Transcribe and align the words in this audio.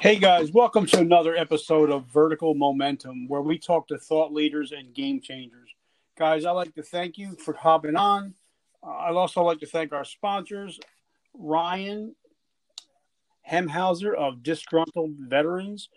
Hey 0.00 0.14
guys, 0.14 0.52
welcome 0.52 0.86
to 0.86 1.00
another 1.00 1.34
episode 1.34 1.90
of 1.90 2.04
Vertical 2.04 2.54
Momentum, 2.54 3.26
where 3.26 3.40
we 3.40 3.58
talk 3.58 3.88
to 3.88 3.98
thought 3.98 4.32
leaders 4.32 4.70
and 4.70 4.94
game 4.94 5.20
changers. 5.20 5.70
Guys, 6.16 6.44
I'd 6.44 6.52
like 6.52 6.72
to 6.76 6.84
thank 6.84 7.18
you 7.18 7.34
for 7.34 7.52
hopping 7.52 7.96
on. 7.96 8.34
Uh, 8.80 8.90
I'd 8.90 9.16
also 9.16 9.42
like 9.42 9.58
to 9.58 9.66
thank 9.66 9.92
our 9.92 10.04
sponsors, 10.04 10.78
Ryan 11.34 12.14
Hemhauser 13.50 14.14
of 14.14 14.44
Disgruntled 14.44 15.16
Veterans. 15.18 15.88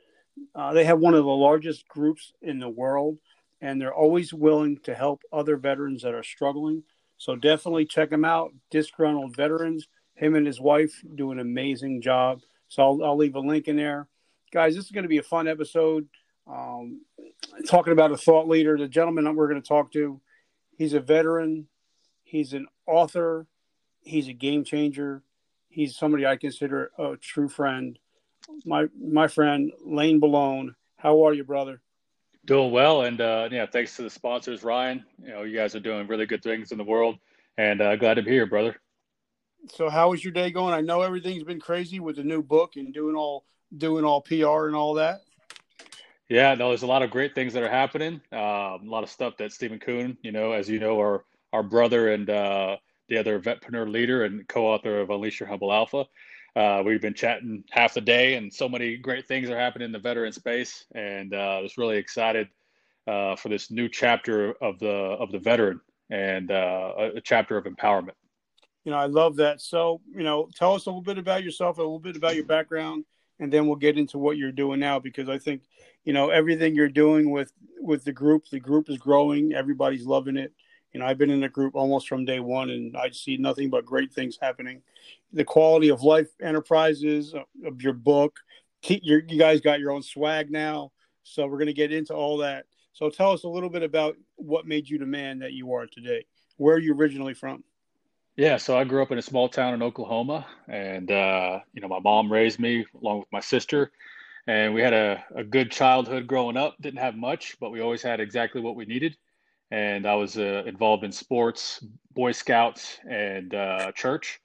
Uh, 0.55 0.73
they 0.73 0.83
have 0.85 0.97
one 0.97 1.13
of 1.13 1.23
the 1.23 1.29
largest 1.29 1.87
groups 1.87 2.33
in 2.41 2.57
the 2.57 2.69
world, 2.69 3.19
and 3.61 3.79
they're 3.79 3.93
always 3.93 4.33
willing 4.33 4.77
to 4.79 4.95
help 4.95 5.21
other 5.31 5.57
veterans 5.57 6.01
that 6.01 6.15
are 6.15 6.23
struggling. 6.23 6.81
So 7.19 7.35
definitely 7.35 7.85
check 7.85 8.09
them 8.09 8.25
out, 8.25 8.51
Disgruntled 8.71 9.35
Veterans. 9.35 9.87
Him 10.15 10.33
and 10.33 10.47
his 10.47 10.59
wife 10.59 11.03
do 11.13 11.31
an 11.31 11.39
amazing 11.39 12.01
job. 12.01 12.41
So 12.71 12.83
I'll, 12.83 13.03
I'll 13.03 13.17
leave 13.17 13.35
a 13.35 13.39
link 13.41 13.67
in 13.67 13.75
there. 13.75 14.07
Guys, 14.53 14.75
this 14.75 14.85
is 14.85 14.91
going 14.91 15.03
to 15.03 15.09
be 15.09 15.17
a 15.17 15.23
fun 15.23 15.45
episode. 15.45 16.07
Um, 16.47 17.01
talking 17.67 17.91
about 17.91 18.13
a 18.13 18.17
thought 18.17 18.47
leader, 18.47 18.77
the 18.77 18.87
gentleman 18.87 19.25
that 19.25 19.35
we're 19.35 19.49
going 19.49 19.61
to 19.61 19.67
talk 19.67 19.91
to, 19.91 20.21
he's 20.77 20.93
a 20.93 21.01
veteran, 21.01 21.67
he's 22.23 22.53
an 22.53 22.67
author, 22.87 23.45
he's 23.99 24.29
a 24.29 24.33
game 24.33 24.63
changer, 24.63 25.21
he's 25.67 25.97
somebody 25.97 26.25
I 26.25 26.37
consider 26.37 26.91
a 26.97 27.17
true 27.17 27.49
friend. 27.49 27.99
My 28.63 28.87
my 28.97 29.27
friend 29.27 29.73
Lane 29.85 30.21
Belone, 30.21 30.73
how 30.95 31.25
are 31.25 31.33
you, 31.33 31.43
brother? 31.43 31.81
Doing 32.45 32.71
well, 32.71 33.01
and 33.01 33.19
uh, 33.19 33.49
yeah, 33.51 33.65
thanks 33.65 33.97
to 33.97 34.03
the 34.03 34.09
sponsors, 34.09 34.63
Ryan. 34.63 35.03
You 35.21 35.29
know, 35.29 35.43
you 35.43 35.57
guys 35.57 35.75
are 35.75 35.81
doing 35.81 36.07
really 36.07 36.25
good 36.25 36.41
things 36.41 36.71
in 36.71 36.77
the 36.77 36.85
world, 36.85 37.17
and 37.57 37.81
uh, 37.81 37.97
glad 37.97 38.13
to 38.13 38.23
be 38.23 38.31
here, 38.31 38.45
brother. 38.45 38.77
So 39.69 39.89
how 39.89 40.09
was 40.09 40.23
your 40.23 40.33
day 40.33 40.51
going? 40.51 40.73
I 40.73 40.81
know 40.81 41.01
everything's 41.01 41.43
been 41.43 41.59
crazy 41.59 41.99
with 41.99 42.15
the 42.15 42.23
new 42.23 42.41
book 42.41 42.75
and 42.75 42.93
doing 42.93 43.15
all 43.15 43.45
doing 43.77 44.03
all 44.03 44.21
PR 44.21 44.67
and 44.67 44.75
all 44.75 44.95
that. 44.95 45.21
Yeah, 46.29 46.55
no, 46.55 46.69
there's 46.69 46.83
a 46.83 46.87
lot 46.87 47.03
of 47.03 47.11
great 47.11 47.35
things 47.35 47.53
that 47.53 47.63
are 47.63 47.69
happening. 47.69 48.21
Uh, 48.31 48.77
a 48.77 48.79
lot 48.83 49.03
of 49.03 49.09
stuff 49.09 49.37
that 49.37 49.51
Stephen 49.51 49.79
Kuhn, 49.79 50.17
you 50.21 50.31
know, 50.31 50.51
as 50.53 50.69
you 50.69 50.79
know, 50.79 50.97
our 50.97 51.25
our 51.53 51.63
brother 51.63 52.13
and 52.13 52.29
uh, 52.29 52.77
the 53.09 53.17
other 53.17 53.39
vetpreneur 53.39 53.89
leader 53.89 54.23
and 54.23 54.47
co-author 54.47 55.01
of 55.01 55.09
Unleash 55.09 55.39
Your 55.39 55.49
Humble 55.49 55.71
Alpha. 55.71 56.05
Uh, 56.55 56.81
we've 56.85 57.01
been 57.01 57.13
chatting 57.13 57.63
half 57.69 57.93
the 57.93 58.01
day, 58.01 58.35
and 58.35 58.51
so 58.53 58.67
many 58.67 58.97
great 58.97 59.27
things 59.27 59.49
are 59.49 59.57
happening 59.57 59.85
in 59.85 59.91
the 59.91 59.99
veteran 59.99 60.33
space, 60.33 60.85
and 60.95 61.33
uh, 61.33 61.37
I 61.57 61.59
was 61.59 61.77
really 61.77 61.97
excited 61.97 62.49
uh, 63.07 63.35
for 63.35 63.49
this 63.49 63.69
new 63.69 63.87
chapter 63.87 64.53
of 64.61 64.79
the 64.79 64.89
of 64.89 65.31
the 65.31 65.39
veteran 65.39 65.81
and 66.09 66.51
uh, 66.51 66.93
a 67.15 67.21
chapter 67.21 67.57
of 67.57 67.65
empowerment 67.65 68.15
you 68.83 68.91
know, 68.91 68.97
I 68.97 69.05
love 69.05 69.35
that. 69.37 69.61
So, 69.61 70.01
you 70.13 70.23
know, 70.23 70.49
tell 70.55 70.73
us 70.73 70.85
a 70.85 70.89
little 70.89 71.01
bit 71.01 71.17
about 71.17 71.43
yourself, 71.43 71.77
a 71.77 71.81
little 71.81 71.99
bit 71.99 72.15
about 72.15 72.35
your 72.35 72.45
background, 72.45 73.05
and 73.39 73.51
then 73.51 73.67
we'll 73.67 73.75
get 73.75 73.97
into 73.97 74.17
what 74.17 74.37
you're 74.37 74.51
doing 74.51 74.79
now 74.79 74.99
because 74.99 75.29
I 75.29 75.37
think, 75.37 75.63
you 76.03 76.13
know, 76.13 76.29
everything 76.29 76.75
you're 76.75 76.89
doing 76.89 77.29
with 77.29 77.51
with 77.79 78.03
the 78.03 78.11
group, 78.11 78.45
the 78.49 78.59
group 78.59 78.89
is 78.89 78.97
growing. 78.97 79.53
Everybody's 79.53 80.05
loving 80.05 80.37
it. 80.37 80.53
You 80.93 80.99
know, 80.99 81.05
I've 81.05 81.17
been 81.17 81.29
in 81.29 81.39
the 81.39 81.49
group 81.49 81.75
almost 81.75 82.07
from 82.07 82.25
day 82.25 82.39
one, 82.39 82.69
and 82.69 82.95
I 82.97 83.11
see 83.11 83.37
nothing 83.37 83.69
but 83.69 83.85
great 83.85 84.13
things 84.13 84.37
happening. 84.41 84.81
The 85.31 85.45
quality 85.45 85.89
of 85.89 86.03
life 86.03 86.27
enterprises 86.41 87.33
uh, 87.33 87.43
of 87.65 87.81
your 87.81 87.93
book, 87.93 88.39
you 88.83 89.21
guys 89.21 89.61
got 89.61 89.79
your 89.79 89.91
own 89.91 90.03
swag 90.03 90.51
now, 90.51 90.91
so 91.23 91.45
we're 91.47 91.57
going 91.57 91.67
to 91.67 91.73
get 91.73 91.93
into 91.93 92.13
all 92.13 92.37
that. 92.37 92.65
So, 92.93 93.09
tell 93.09 93.31
us 93.31 93.43
a 93.43 93.49
little 93.49 93.69
bit 93.69 93.83
about 93.83 94.17
what 94.35 94.67
made 94.67 94.89
you 94.89 94.97
the 94.97 95.05
man 95.05 95.39
that 95.39 95.53
you 95.53 95.73
are 95.73 95.87
today. 95.87 96.25
Where 96.57 96.75
are 96.75 96.79
you 96.79 96.93
originally 96.93 97.33
from? 97.33 97.63
Yeah, 98.41 98.57
so 98.57 98.75
I 98.75 98.85
grew 98.85 99.03
up 99.03 99.11
in 99.11 99.19
a 99.19 99.21
small 99.21 99.47
town 99.49 99.75
in 99.75 99.83
Oklahoma, 99.83 100.47
and 100.67 101.11
uh, 101.11 101.59
you 101.73 101.81
know 101.81 101.87
my 101.87 101.99
mom 101.99 102.33
raised 102.33 102.59
me 102.59 102.83
along 102.99 103.19
with 103.19 103.27
my 103.31 103.39
sister, 103.39 103.91
and 104.47 104.73
we 104.73 104.81
had 104.81 104.93
a, 104.93 105.23
a 105.35 105.43
good 105.43 105.69
childhood 105.69 106.25
growing 106.25 106.57
up. 106.57 106.75
Didn't 106.81 107.01
have 107.01 107.15
much, 107.15 107.55
but 107.59 107.69
we 107.69 107.81
always 107.81 108.01
had 108.01 108.19
exactly 108.19 108.59
what 108.59 108.75
we 108.75 108.85
needed. 108.85 109.15
And 109.69 110.07
I 110.07 110.15
was 110.15 110.39
uh, 110.39 110.63
involved 110.65 111.03
in 111.03 111.11
sports, 111.11 111.85
Boy 112.15 112.31
Scouts, 112.31 112.97
and 113.07 113.53
uh, 113.53 113.91
church. 113.91 114.39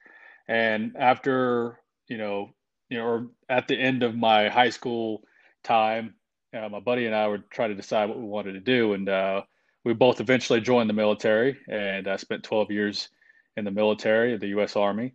And 0.47 0.95
after 0.95 1.79
you 2.07 2.19
know, 2.19 2.51
you 2.89 2.99
know, 2.99 3.03
or 3.03 3.27
at 3.49 3.67
the 3.67 3.79
end 3.79 4.03
of 4.03 4.15
my 4.15 4.47
high 4.47 4.69
school 4.69 5.23
time, 5.63 6.13
uh, 6.55 6.69
my 6.69 6.81
buddy 6.81 7.07
and 7.07 7.15
I 7.15 7.27
would 7.27 7.49
try 7.49 7.67
to 7.67 7.73
decide 7.73 8.09
what 8.09 8.19
we 8.19 8.25
wanted 8.25 8.53
to 8.53 8.59
do, 8.59 8.93
and 8.93 9.09
uh, 9.09 9.41
we 9.83 9.95
both 9.95 10.21
eventually 10.21 10.61
joined 10.61 10.87
the 10.87 10.93
military. 10.93 11.57
And 11.67 12.07
I 12.07 12.17
spent 12.17 12.43
12 12.43 12.69
years 12.69 13.09
in 13.57 13.65
the 13.65 13.71
military, 13.71 14.33
of 14.33 14.39
the 14.39 14.47
U.S. 14.49 14.75
Army, 14.75 15.13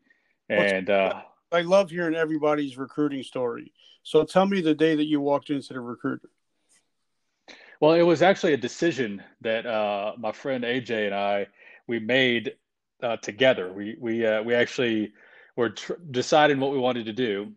and 0.50 0.90
uh, 0.90 1.22
I 1.50 1.62
love 1.62 1.90
hearing 1.90 2.14
everybody's 2.14 2.76
recruiting 2.76 3.22
story. 3.22 3.72
So 4.02 4.24
tell 4.24 4.46
me 4.46 4.60
the 4.60 4.74
day 4.74 4.96
that 4.96 5.06
you 5.06 5.20
walked 5.20 5.48
into 5.50 5.72
the 5.72 5.80
recruiter. 5.80 6.28
Well, 7.80 7.94
it 7.94 8.02
was 8.02 8.22
actually 8.22 8.52
a 8.52 8.58
decision 8.58 9.22
that 9.40 9.66
uh, 9.66 10.12
my 10.18 10.32
friend 10.32 10.64
AJ 10.64 11.06
and 11.06 11.14
I 11.14 11.46
we 11.86 11.98
made 11.98 12.54
uh, 13.02 13.16
together. 13.16 13.72
We 13.72 13.96
we 13.98 14.26
uh, 14.26 14.42
we 14.42 14.54
actually 14.54 15.12
were 15.56 15.70
tr- 15.70 15.94
deciding 16.10 16.60
what 16.60 16.72
we 16.72 16.78
wanted 16.78 17.06
to 17.06 17.12
do, 17.12 17.52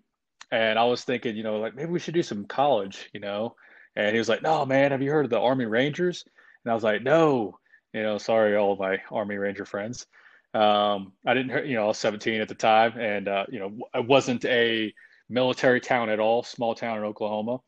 and 0.52 0.80
I 0.80 0.86
was 0.86 1.04
thinking, 1.04 1.36
you 1.36 1.44
know, 1.44 1.60
like 1.60 1.76
maybe 1.76 1.92
we 1.92 2.00
should 2.00 2.14
do 2.14 2.24
some 2.24 2.46
college, 2.46 3.10
you 3.14 3.20
know. 3.20 3.56
And 3.96 4.14
he 4.14 4.18
was 4.18 4.30
like, 4.30 4.42
"No, 4.42 4.66
man, 4.66 4.92
have 4.92 5.02
you 5.02 5.12
heard 5.12 5.26
of 5.26 5.32
the 5.32 5.40
Army 5.40 5.66
Rangers?" 5.66 6.26
And 6.64 6.72
I 6.72 6.76
was 6.76 6.84
like, 6.84 7.02
"No." 7.02 7.60
You 7.94 8.04
know, 8.04 8.18
sorry, 8.18 8.58
all 8.58 8.74
of 8.74 8.80
my 8.80 9.02
Army 9.10 9.38
Ranger 9.38 9.64
friends. 9.64 10.06
Um, 10.56 11.12
I 11.28 11.34
didn't, 11.34 11.68
you 11.68 11.76
know, 11.76 11.84
I 11.84 11.88
was 11.88 11.98
17 11.98 12.40
at 12.40 12.48
the 12.48 12.56
time, 12.56 12.98
and 12.98 13.28
uh, 13.28 13.46
you 13.50 13.60
know, 13.60 13.78
I 13.94 14.00
wasn't 14.00 14.46
a 14.46 14.94
military 15.30 15.82
town 15.82 16.10
at 16.10 16.20
all, 16.20 16.44
small 16.44 16.74
town 16.74 16.98
in 16.98 17.04
Oklahoma. 17.04 17.60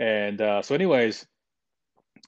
And 0.00 0.40
uh, 0.40 0.60
so, 0.60 0.74
anyways, 0.74 1.24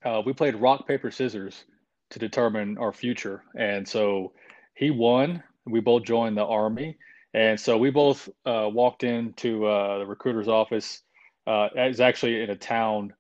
uh, 0.05 0.23
we 0.25 0.33
played 0.33 0.55
rock 0.55 0.87
paper 0.87 1.11
scissors 1.11 1.65
to 2.11 2.21
determine 2.21 2.79
our 2.79 2.93
future. 2.93 3.43
And 3.59 3.87
so 3.87 4.33
he 4.75 4.91
won. 4.91 5.43
We 5.67 5.81
both 5.81 6.05
joined 6.05 6.37
the 6.37 6.45
army, 6.45 6.97
and 7.35 7.59
so 7.59 7.77
we 7.77 7.91
both 7.91 8.29
uh, 8.45 8.71
walked 8.73 9.03
into 9.03 9.67
uh, 9.67 9.99
the 9.99 10.07
recruiter's 10.07 10.47
office. 10.47 11.03
Uh, 11.49 11.69
it's 11.75 11.99
actually 11.99 12.41
in 12.43 12.51
a 12.51 12.57
town 12.57 13.13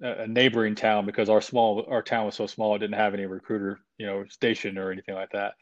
a 0.00 0.26
neighboring 0.26 0.74
town 0.74 1.06
because 1.06 1.28
our 1.28 1.40
small 1.40 1.84
our 1.88 2.02
town 2.02 2.26
was 2.26 2.34
so 2.34 2.46
small 2.46 2.74
it 2.76 2.78
didn't 2.78 2.94
have 2.94 3.14
any 3.14 3.26
recruiter 3.26 3.80
you 3.98 4.06
know 4.06 4.24
station 4.28 4.78
or 4.78 4.92
anything 4.92 5.14
like 5.14 5.30
that. 5.32 5.54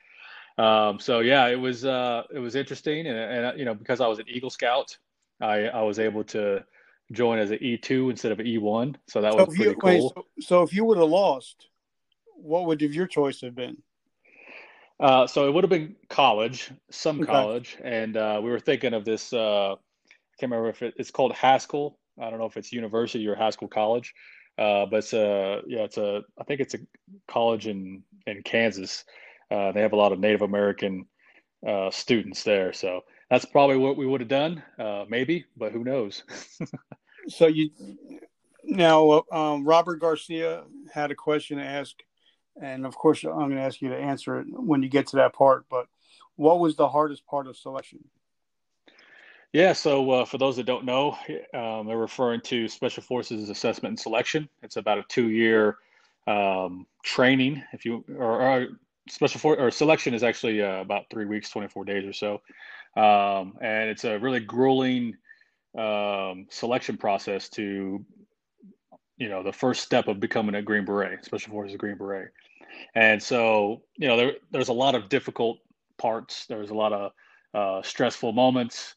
Um, 0.63 0.99
so 0.99 1.21
yeah 1.21 1.47
it 1.47 1.59
was 1.61 1.85
uh, 1.85 2.25
it 2.33 2.39
was 2.39 2.55
interesting. 2.55 3.07
And, 3.07 3.17
and 3.19 3.59
you 3.59 3.65
know 3.65 3.75
because 3.75 4.01
i 4.01 4.07
was 4.07 4.19
an 4.19 4.27
eagle 4.29 4.51
scout 4.51 4.97
i 5.41 5.69
i 5.69 5.83
was 5.83 5.99
able 5.99 6.25
to 6.25 6.65
join 7.13 7.39
as 7.39 7.51
an 7.51 7.59
e2 7.59 8.11
instead 8.11 8.33
of 8.33 8.41
an 8.41 8.47
e1 8.47 8.97
so 9.07 9.21
that 9.21 9.33
so 9.33 9.45
was 9.45 9.55
pretty 9.55 9.71
you, 9.71 9.77
cool. 9.77 9.91
wait, 9.91 10.01
so, 10.01 10.27
so, 10.41 10.63
if 10.63 10.73
you 10.73 10.85
would 10.85 10.99
have 10.99 11.09
lost 11.09 11.69
what 12.37 12.67
would 12.67 12.81
your 12.83 13.07
choice 13.07 13.41
have 13.41 13.55
been? 13.55 13.79
Uh, 15.01 15.27
so 15.27 15.49
it 15.49 15.53
would 15.53 15.65
have 15.65 15.71
been 15.71 15.97
college 16.09 16.71
some 16.91 17.21
okay. 17.21 17.31
college. 17.31 17.77
And 17.83 18.17
uh, 18.17 18.41
we 18.43 18.51
were 18.51 18.61
thinking 18.61 18.95
of 18.95 19.05
this 19.05 19.33
uh, 19.33 19.73
i 19.73 20.35
can't 20.39 20.53
remember 20.53 20.69
if 20.69 20.83
it, 20.83 20.95
it's 20.97 21.11
called 21.11 21.33
haskell 21.33 21.99
I 22.21 22.31
don't 22.31 22.39
know 22.39 22.47
if 22.47 22.57
it's 22.57 22.73
university 22.73 23.27
or 23.27 23.35
high 23.35 23.51
school 23.51 23.69
college, 23.69 24.15
uh, 24.59 24.87
but 24.87 24.99
it's 24.99 25.13
a 25.13 25.63
yeah, 25.67 25.81
it's 25.81 25.99
a 25.99 26.23
I 26.39 26.45
think 26.45 26.61
it's 26.61 26.75
a 26.75 26.79
college 27.29 27.67
in 27.67 28.03
in 28.27 28.43
Kansas. 28.43 29.05
Uh, 29.51 29.73
they 29.73 29.81
have 29.81 29.93
a 29.93 29.97
lot 29.97 30.13
of 30.13 30.19
Native 30.19 30.43
American 30.43 31.07
uh, 31.67 31.91
students 31.91 32.43
there, 32.43 32.73
so 32.73 33.03
that's 33.31 33.45
probably 33.45 33.77
what 33.77 33.97
we 33.97 34.07
would 34.07 34.21
have 34.21 34.29
done, 34.29 34.63
uh, 34.79 35.05
maybe, 35.09 35.45
but 35.57 35.73
who 35.73 35.85
knows? 35.85 36.25
so 37.29 37.47
you 37.47 37.71
now 38.65 39.25
um, 39.31 39.65
Robert 39.65 39.97
Garcia 40.01 40.65
had 40.93 41.11
a 41.11 41.15
question 41.15 41.59
to 41.59 41.65
ask, 41.65 41.95
and 42.61 42.87
of 42.87 42.97
course 42.97 43.25
I'm 43.25 43.33
going 43.33 43.57
to 43.57 43.61
ask 43.61 43.81
you 43.81 43.91
to 43.91 43.97
answer 43.97 44.41
it 44.41 44.47
when 44.51 44.83
you 44.83 44.89
get 44.89 45.09
to 45.09 45.17
that 45.17 45.35
part. 45.35 45.67
But 45.71 45.87
what 46.37 46.61
was 46.61 46.77
the 46.77 46.89
hardest 46.89 47.27
part 47.27 47.47
of 47.47 47.57
selection? 47.57 48.01
Yeah, 49.53 49.73
so 49.73 50.11
uh, 50.11 50.25
for 50.27 50.37
those 50.37 50.57
that 50.57 50.67
don't 50.67 50.85
know, 50.85 51.17
um, 51.55 51.87
they're 51.87 51.97
referring 51.97 52.43
to 52.43 52.69
Special 52.69 53.03
Forces 53.03 53.49
Assessment 53.49 53.93
and 53.93 53.99
Selection. 53.99 54.49
It's 54.63 54.77
about 54.77 54.99
a 54.99 55.05
two-year 55.09 55.79
um, 56.27 56.87
training. 57.03 57.63
If 57.73 57.87
you 57.87 58.05
or, 58.19 58.43
or 58.43 58.67
special 59.09 59.41
for 59.41 59.57
or 59.57 59.71
selection 59.71 60.13
is 60.13 60.23
actually 60.25 60.61
uh, 60.61 60.81
about 60.81 61.05
three 61.11 61.25
weeks, 61.25 61.49
twenty-four 61.49 61.85
days 61.85 62.05
or 62.05 62.13
so, 62.13 62.43
um, 63.01 63.55
and 63.63 63.89
it's 63.89 64.05
a 64.05 64.19
really 64.19 64.41
grueling 64.41 65.17
um, 65.79 66.47
selection 66.51 66.97
process 66.99 67.49
to, 67.51 68.05
you 69.17 69.29
know, 69.29 69.43
the 69.43 69.53
first 69.53 69.85
step 69.85 70.09
of 70.09 70.21
becoming 70.21 70.57
a 70.57 70.63
Green 70.63 70.85
Beret, 70.85 71.25
Special 71.25 71.53
Forces 71.53 71.77
Green 71.77 71.97
Beret. 71.97 72.29
And 72.95 73.23
so, 73.23 73.83
you 73.97 74.09
know, 74.09 74.17
there, 74.19 74.33
there's 74.51 74.69
a 74.69 74.75
lot 74.75 74.95
of 74.95 75.09
difficult 75.09 75.59
parts. 75.97 76.45
There's 76.47 76.71
a 76.71 76.75
lot 76.75 76.93
of 76.93 77.13
uh, 77.55 77.83
stressful 77.83 78.33
moments. 78.33 78.96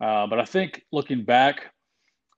Uh, 0.00 0.26
but 0.26 0.38
I 0.38 0.44
think 0.44 0.82
looking 0.92 1.24
back, 1.24 1.72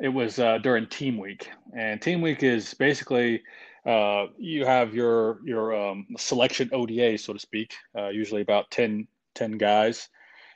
it 0.00 0.08
was 0.08 0.38
uh, 0.38 0.58
during 0.58 0.86
Team 0.88 1.16
Week, 1.16 1.48
and 1.76 2.02
Team 2.02 2.20
Week 2.20 2.42
is 2.42 2.74
basically 2.74 3.42
uh, 3.86 4.26
you 4.36 4.64
have 4.64 4.94
your 4.94 5.38
your 5.44 5.74
um, 5.74 6.06
selection 6.16 6.70
ODA, 6.72 7.18
so 7.18 7.32
to 7.32 7.38
speak, 7.38 7.74
uh, 7.96 8.08
usually 8.08 8.42
about 8.42 8.70
10, 8.70 9.06
10 9.34 9.58
guys, 9.58 10.08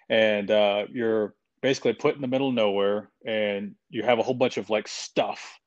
and 0.08 0.50
uh, 0.50 0.84
you're 0.90 1.34
basically 1.62 1.92
put 1.92 2.16
in 2.16 2.20
the 2.20 2.28
middle 2.28 2.48
of 2.48 2.54
nowhere, 2.54 3.10
and 3.24 3.74
you 3.88 4.02
have 4.02 4.18
a 4.18 4.22
whole 4.22 4.34
bunch 4.34 4.56
of 4.56 4.68
like 4.68 4.88
stuff, 4.88 5.58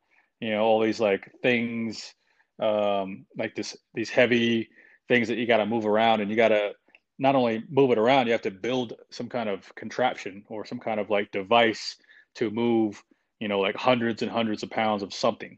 you 0.41 0.51
know, 0.51 0.61
all 0.61 0.81
these 0.81 0.99
like 0.99 1.31
things, 1.41 2.13
um, 2.61 3.25
like 3.37 3.55
this 3.55 3.77
these 3.93 4.09
heavy 4.09 4.69
things 5.07 5.27
that 5.29 5.37
you 5.37 5.45
got 5.45 5.57
to 5.57 5.65
move 5.65 5.85
around, 5.85 6.19
and 6.19 6.29
you 6.29 6.35
got 6.35 6.49
to 6.49 6.73
not 7.19 7.35
only 7.35 7.63
move 7.69 7.91
it 7.91 7.97
around, 7.97 8.25
you 8.25 8.31
have 8.31 8.41
to 8.41 8.51
build 8.51 8.93
some 9.09 9.27
kind 9.27 9.49
of 9.49 9.73
contraption 9.75 10.43
or 10.47 10.65
some 10.65 10.79
kind 10.79 10.99
of 10.99 11.09
like 11.09 11.31
device 11.31 11.97
to 12.35 12.49
move, 12.49 13.03
you 13.39 13.49
know, 13.49 13.59
like 13.59 13.75
hundreds 13.75 14.21
and 14.21 14.31
hundreds 14.31 14.63
of 14.63 14.69
pounds 14.69 15.03
of 15.03 15.13
something. 15.13 15.57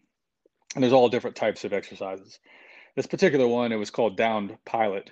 And 0.73 0.83
there's 0.83 0.93
all 0.93 1.07
different 1.07 1.35
types 1.35 1.63
of 1.63 1.71
exercises. 1.71 2.39
This 2.95 3.05
particular 3.05 3.47
one, 3.47 3.71
it 3.71 3.77
was 3.77 3.91
called 3.91 4.17
downed 4.17 4.57
pilot. 4.65 5.11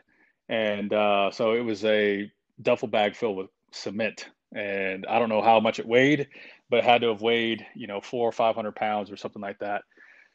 And 0.49 0.91
uh, 0.91 1.29
so 1.31 1.53
it 1.53 1.61
was 1.61 1.85
a 1.85 2.31
duffel 2.61 2.87
bag 2.87 3.15
filled 3.15 3.37
with 3.37 3.49
cement. 3.71 4.25
And 4.53 5.05
I 5.05 5.19
don't 5.19 5.29
know 5.29 5.43
how 5.43 5.59
much 5.59 5.77
it 5.77 5.87
weighed, 5.87 6.27
but 6.69 6.77
it 6.77 6.83
had 6.83 7.01
to 7.01 7.09
have 7.09 7.21
weighed, 7.21 7.65
you 7.75 7.85
know, 7.85 8.01
four 8.01 8.27
or 8.27 8.31
500 8.31 8.75
pounds 8.75 9.11
or 9.11 9.17
something 9.17 9.41
like 9.41 9.59
that. 9.59 9.83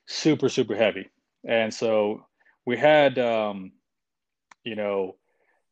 Super, 0.06 0.48
super 0.48 0.76
heavy. 0.76 1.10
And 1.44 1.74
so 1.74 2.24
we 2.64 2.76
had, 2.76 3.18
um, 3.18 3.72
you 4.62 4.76
know, 4.76 5.16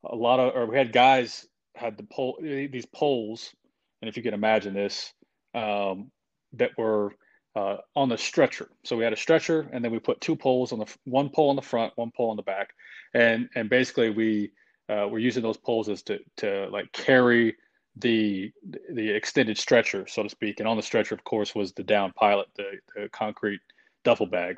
a 0.05 0.17
lot 0.17 0.41
of, 0.41 0.55
or 0.55 0.67
we 0.67 0.77
had 0.77 0.93
guys 0.93 1.47
had 1.75 1.97
the 1.97 2.05
pole, 2.05 2.39
these 2.41 2.87
poles. 2.87 3.55
And 4.01 4.09
if 4.09 4.17
you 4.17 4.23
can 4.23 4.35
imagine 4.35 4.75
this, 4.75 5.13
um, 5.55 6.11
that 6.55 6.71
were 6.77 7.15
uh, 7.55 7.77
on 7.95 8.09
the 8.09 8.19
stretcher. 8.19 8.69
So 8.85 8.97
we 8.97 9.05
had 9.05 9.13
a 9.13 9.17
stretcher, 9.17 9.69
and 9.73 9.85
then 9.85 9.93
we 9.93 9.99
put 9.99 10.21
two 10.21 10.37
poles 10.37 10.73
on 10.73 10.79
the 10.79 10.87
one 11.05 11.29
pole 11.29 11.51
on 11.51 11.57
the 11.57 11.63
front, 11.63 11.93
one 11.97 12.11
pole 12.17 12.31
on 12.31 12.37
the 12.37 12.43
back, 12.43 12.71
and 13.15 13.49
and 13.55 13.69
basically 13.69 14.11
we 14.11 14.53
uh, 14.89 15.07
were 15.09 15.19
using 15.19 15.43
those 15.43 15.57
poles 15.57 15.89
as 15.89 16.03
to 16.05 16.19
to 16.39 16.69
like 16.71 16.91
carry 16.93 17.55
the 17.97 18.53
the 18.93 19.11
extended 19.11 19.59
stretcher, 19.59 20.07
so 20.07 20.23
to 20.23 20.29
speak. 20.29 20.61
And 20.61 20.69
on 20.69 20.77
the 20.77 20.83
stretcher, 20.83 21.15
of 21.15 21.25
course, 21.25 21.55
was 21.55 21.73
the 21.73 21.83
down 21.83 22.13
pilot, 22.13 22.49
the, 22.57 22.79
the 22.95 23.09
concrete 23.11 23.61
duffel 24.05 24.27
bag. 24.27 24.57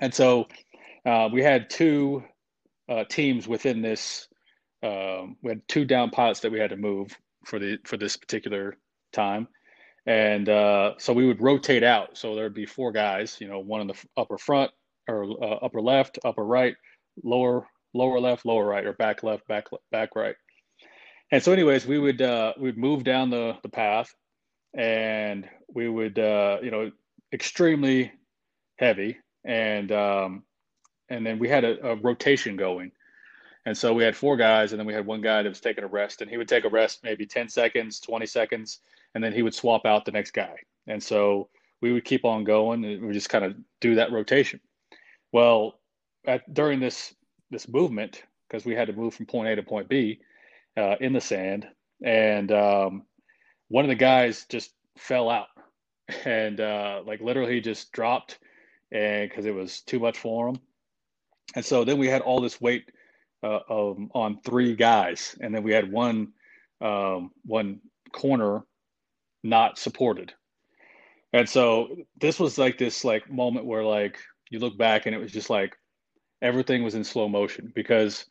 And 0.00 0.12
so 0.12 0.48
uh, 1.06 1.28
we 1.32 1.42
had 1.42 1.70
two 1.70 2.22
uh, 2.88 3.04
teams 3.04 3.48
within 3.48 3.82
this. 3.82 4.28
Um, 4.84 5.36
we 5.42 5.50
had 5.50 5.66
two 5.68 5.84
down 5.86 6.10
pilots 6.10 6.40
that 6.40 6.52
we 6.52 6.60
had 6.60 6.70
to 6.70 6.76
move 6.76 7.16
for 7.46 7.58
the 7.58 7.78
for 7.84 7.96
this 7.96 8.16
particular 8.16 8.76
time 9.12 9.48
and 10.06 10.48
uh, 10.48 10.94
so 10.98 11.12
we 11.12 11.26
would 11.26 11.40
rotate 11.40 11.82
out. 11.82 12.16
So 12.18 12.34
there'd 12.34 12.54
be 12.54 12.66
four 12.66 12.92
guys, 12.92 13.38
you 13.40 13.48
know, 13.48 13.60
one 13.60 13.80
in 13.80 13.86
the 13.86 13.94
upper 14.16 14.36
front 14.38 14.70
or 15.08 15.24
uh, 15.42 15.56
upper 15.64 15.80
left, 15.80 16.18
upper 16.24 16.44
right, 16.44 16.76
lower 17.22 17.66
lower 17.94 18.20
left, 18.20 18.44
lower 18.44 18.66
right, 18.66 18.84
or 18.84 18.92
back 18.94 19.22
left, 19.22 19.46
back 19.48 19.66
back 19.90 20.14
right. 20.16 20.36
And 21.32 21.42
so, 21.42 21.52
anyways, 21.52 21.86
we 21.86 21.98
would 21.98 22.20
uh, 22.20 22.52
we'd 22.58 22.76
move 22.76 23.04
down 23.04 23.30
the 23.30 23.56
the 23.62 23.68
path, 23.68 24.14
and 24.76 25.48
we 25.74 25.88
would 25.88 26.18
uh, 26.18 26.58
you 26.62 26.70
know 26.70 26.90
extremely 27.32 28.12
heavy, 28.78 29.16
and 29.44 29.90
um, 29.90 30.42
and 31.08 31.26
then 31.26 31.38
we 31.38 31.48
had 31.48 31.64
a, 31.64 31.92
a 31.92 31.96
rotation 31.96 32.56
going. 32.56 32.92
And 33.66 33.76
so 33.76 33.94
we 33.94 34.04
had 34.04 34.16
four 34.16 34.36
guys, 34.36 34.72
and 34.72 34.78
then 34.78 34.86
we 34.86 34.92
had 34.92 35.06
one 35.06 35.22
guy 35.22 35.42
that 35.42 35.48
was 35.48 35.60
taking 35.60 35.84
a 35.84 35.88
rest, 35.88 36.20
and 36.20 36.30
he 36.30 36.36
would 36.36 36.48
take 36.48 36.64
a 36.64 36.68
rest 36.68 37.02
maybe 37.02 37.24
10 37.24 37.48
seconds, 37.48 37.98
20 38.00 38.26
seconds, 38.26 38.80
and 39.14 39.24
then 39.24 39.32
he 39.32 39.42
would 39.42 39.54
swap 39.54 39.86
out 39.86 40.04
the 40.04 40.12
next 40.12 40.32
guy. 40.32 40.56
And 40.86 41.02
so 41.02 41.48
we 41.80 41.92
would 41.92 42.04
keep 42.04 42.24
on 42.24 42.44
going 42.44 42.84
and 42.84 43.06
we 43.06 43.12
just 43.12 43.28
kind 43.28 43.44
of 43.44 43.54
do 43.80 43.94
that 43.96 44.12
rotation. 44.12 44.60
Well, 45.32 45.80
at, 46.26 46.52
during 46.52 46.80
this 46.80 47.14
this 47.50 47.68
movement, 47.68 48.22
because 48.48 48.64
we 48.64 48.74
had 48.74 48.88
to 48.88 48.94
move 48.94 49.14
from 49.14 49.26
point 49.26 49.48
A 49.48 49.56
to 49.56 49.62
point 49.62 49.88
B 49.88 50.20
uh, 50.76 50.96
in 51.00 51.12
the 51.12 51.20
sand, 51.20 51.66
and 52.02 52.50
um, 52.52 53.02
one 53.68 53.84
of 53.84 53.90
the 53.90 53.94
guys 53.94 54.46
just 54.48 54.72
fell 54.96 55.28
out, 55.28 55.48
and 56.24 56.60
uh, 56.60 57.02
like 57.04 57.20
literally 57.20 57.60
just 57.60 57.92
dropped, 57.92 58.38
and 58.90 59.28
because 59.28 59.46
it 59.46 59.54
was 59.54 59.80
too 59.80 59.98
much 59.98 60.18
for 60.18 60.48
him. 60.48 60.58
And 61.54 61.64
so 61.64 61.84
then 61.84 61.98
we 61.98 62.08
had 62.08 62.22
all 62.22 62.40
this 62.40 62.60
weight 62.60 62.90
uh, 63.44 63.60
um, 63.68 64.10
on 64.14 64.40
three 64.40 64.74
guys, 64.74 65.36
and 65.40 65.54
then 65.54 65.62
we 65.62 65.72
had 65.72 65.90
one 65.92 66.32
um, 66.80 67.30
one 67.44 67.80
corner 68.12 68.64
not 69.42 69.78
supported. 69.78 70.32
And 71.32 71.48
so 71.48 71.96
this 72.20 72.38
was 72.38 72.58
like 72.58 72.78
this 72.78 73.04
like 73.04 73.30
moment 73.30 73.66
where 73.66 73.84
like 73.84 74.18
you 74.50 74.58
look 74.58 74.78
back 74.78 75.06
and 75.06 75.14
it 75.14 75.18
was 75.18 75.32
just 75.32 75.50
like 75.50 75.76
everything 76.40 76.82
was 76.82 76.94
in 76.94 77.04
slow 77.04 77.28
motion 77.28 77.72
because 77.74 78.24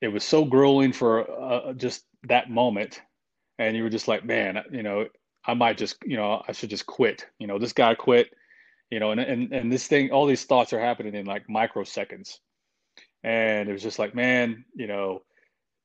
it 0.00 0.08
was 0.08 0.24
so 0.24 0.44
grueling 0.44 0.92
for 0.92 1.30
uh, 1.30 1.72
just 1.74 2.04
that 2.24 2.50
moment. 2.50 3.00
And 3.58 3.76
you 3.76 3.82
were 3.82 3.90
just 3.90 4.08
like 4.08 4.24
man 4.24 4.62
you 4.70 4.84
know 4.84 5.06
i 5.44 5.52
might 5.52 5.76
just 5.76 5.96
you 6.04 6.16
know 6.16 6.42
i 6.46 6.52
should 6.52 6.70
just 6.70 6.86
quit. 6.86 7.26
You 7.38 7.46
know 7.46 7.58
this 7.58 7.72
guy 7.72 7.94
quit 7.94 8.30
you 8.90 9.00
know 9.00 9.10
and 9.10 9.20
and, 9.20 9.52
and 9.52 9.72
this 9.72 9.86
thing 9.86 10.10
all 10.10 10.26
these 10.26 10.44
thoughts 10.44 10.72
are 10.72 10.80
happening 10.80 11.14
in 11.14 11.26
like 11.26 11.46
microseconds 11.48 12.38
and 13.24 13.68
it 13.68 13.72
was 13.72 13.82
just 13.82 13.98
like 13.98 14.14
man 14.14 14.64
you 14.74 14.86
know 14.86 15.22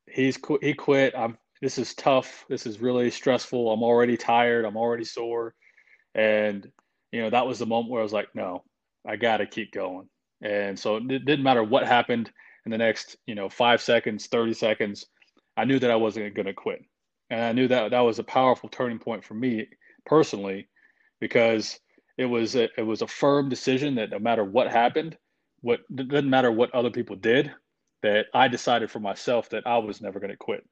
he's 0.08 0.38
he 0.62 0.74
quit 0.74 1.14
i'm 1.18 1.38
this 1.64 1.78
is 1.78 1.94
tough. 1.96 2.46
This 2.50 2.66
is 2.66 2.82
really 2.82 3.10
stressful. 3.10 3.72
I'm 3.72 3.84
already 3.84 4.18
tired. 4.18 4.66
I'm 4.66 4.76
already 4.76 5.06
sore. 5.06 5.56
And, 6.14 6.70
you 7.14 7.22
know, 7.22 7.30
that 7.30 7.48
was 7.48 7.58
the 7.58 7.66
moment 7.66 7.90
where 7.90 8.02
I 8.02 8.04
was 8.04 8.12
like, 8.12 8.28
no, 8.36 8.66
I 9.08 9.16
got 9.16 9.38
to 9.38 9.46
keep 9.46 9.72
going. 9.72 10.10
And 10.42 10.78
so 10.78 10.98
it 10.98 11.08
didn't 11.08 11.42
matter 11.42 11.64
what 11.64 11.88
happened 11.88 12.30
in 12.66 12.72
the 12.74 12.78
next, 12.78 13.16
you 13.28 13.34
know, 13.34 13.48
five 13.48 13.82
seconds, 13.82 14.28
30 14.28 14.54
seconds. 14.56 15.06
I 15.56 15.64
knew 15.64 15.80
that 15.80 15.90
I 15.90 15.96
wasn't 15.96 16.36
going 16.36 16.48
to 16.48 16.54
quit. 16.54 16.84
And 17.30 17.40
I 17.40 17.54
knew 17.54 17.70
that 17.70 17.92
that 17.92 18.02
was 18.02 18.20
a 18.20 18.26
powerful 18.26 18.68
turning 18.68 19.00
point 19.00 19.24
for 19.24 19.34
me 19.34 19.66
personally 20.06 20.68
because 21.22 21.80
it 22.18 22.26
was 22.26 22.58
a, 22.58 22.68
it 22.78 22.86
was 22.86 23.02
a 23.02 23.08
firm 23.08 23.48
decision 23.48 23.96
that 23.96 24.10
no 24.10 24.20
matter 24.20 24.44
what 24.44 24.70
happened, 24.70 25.18
what 25.64 25.80
it 25.90 26.08
didn't 26.10 26.30
matter 26.30 26.52
what 26.52 26.76
other 26.76 26.92
people 26.92 27.16
did, 27.16 27.52
that 28.04 28.28
I 28.34 28.50
decided 28.50 28.92
for 28.92 29.00
myself 29.00 29.50
that 29.50 29.66
I 29.66 29.78
was 29.78 30.02
never 30.02 30.20
going 30.20 30.30
to 30.30 30.38
quit. 30.38 30.64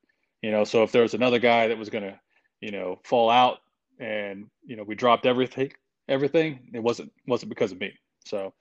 You 0.44 0.52
know, 0.52 0.64
so 0.66 0.84
if 0.84 0.92
there 0.92 1.02
was 1.02 1.14
another 1.14 1.40
guy 1.40 1.68
that 1.68 1.78
was 1.78 1.90
going 1.90 2.04
to, 2.04 2.20
you 2.60 2.72
know, 2.72 3.00
fall 3.04 3.30
out 3.30 3.60
and, 4.00 4.48
you 4.66 4.76
know, 4.76 4.84
we 4.84 4.96
dropped 4.96 5.26
everything, 5.26 5.72
everything, 6.08 6.72
it 6.74 6.84
wasn't, 6.84 7.12
wasn't 7.26 7.50
because 7.50 7.72
of 7.72 7.80
me. 7.80 7.94
So 8.26 8.54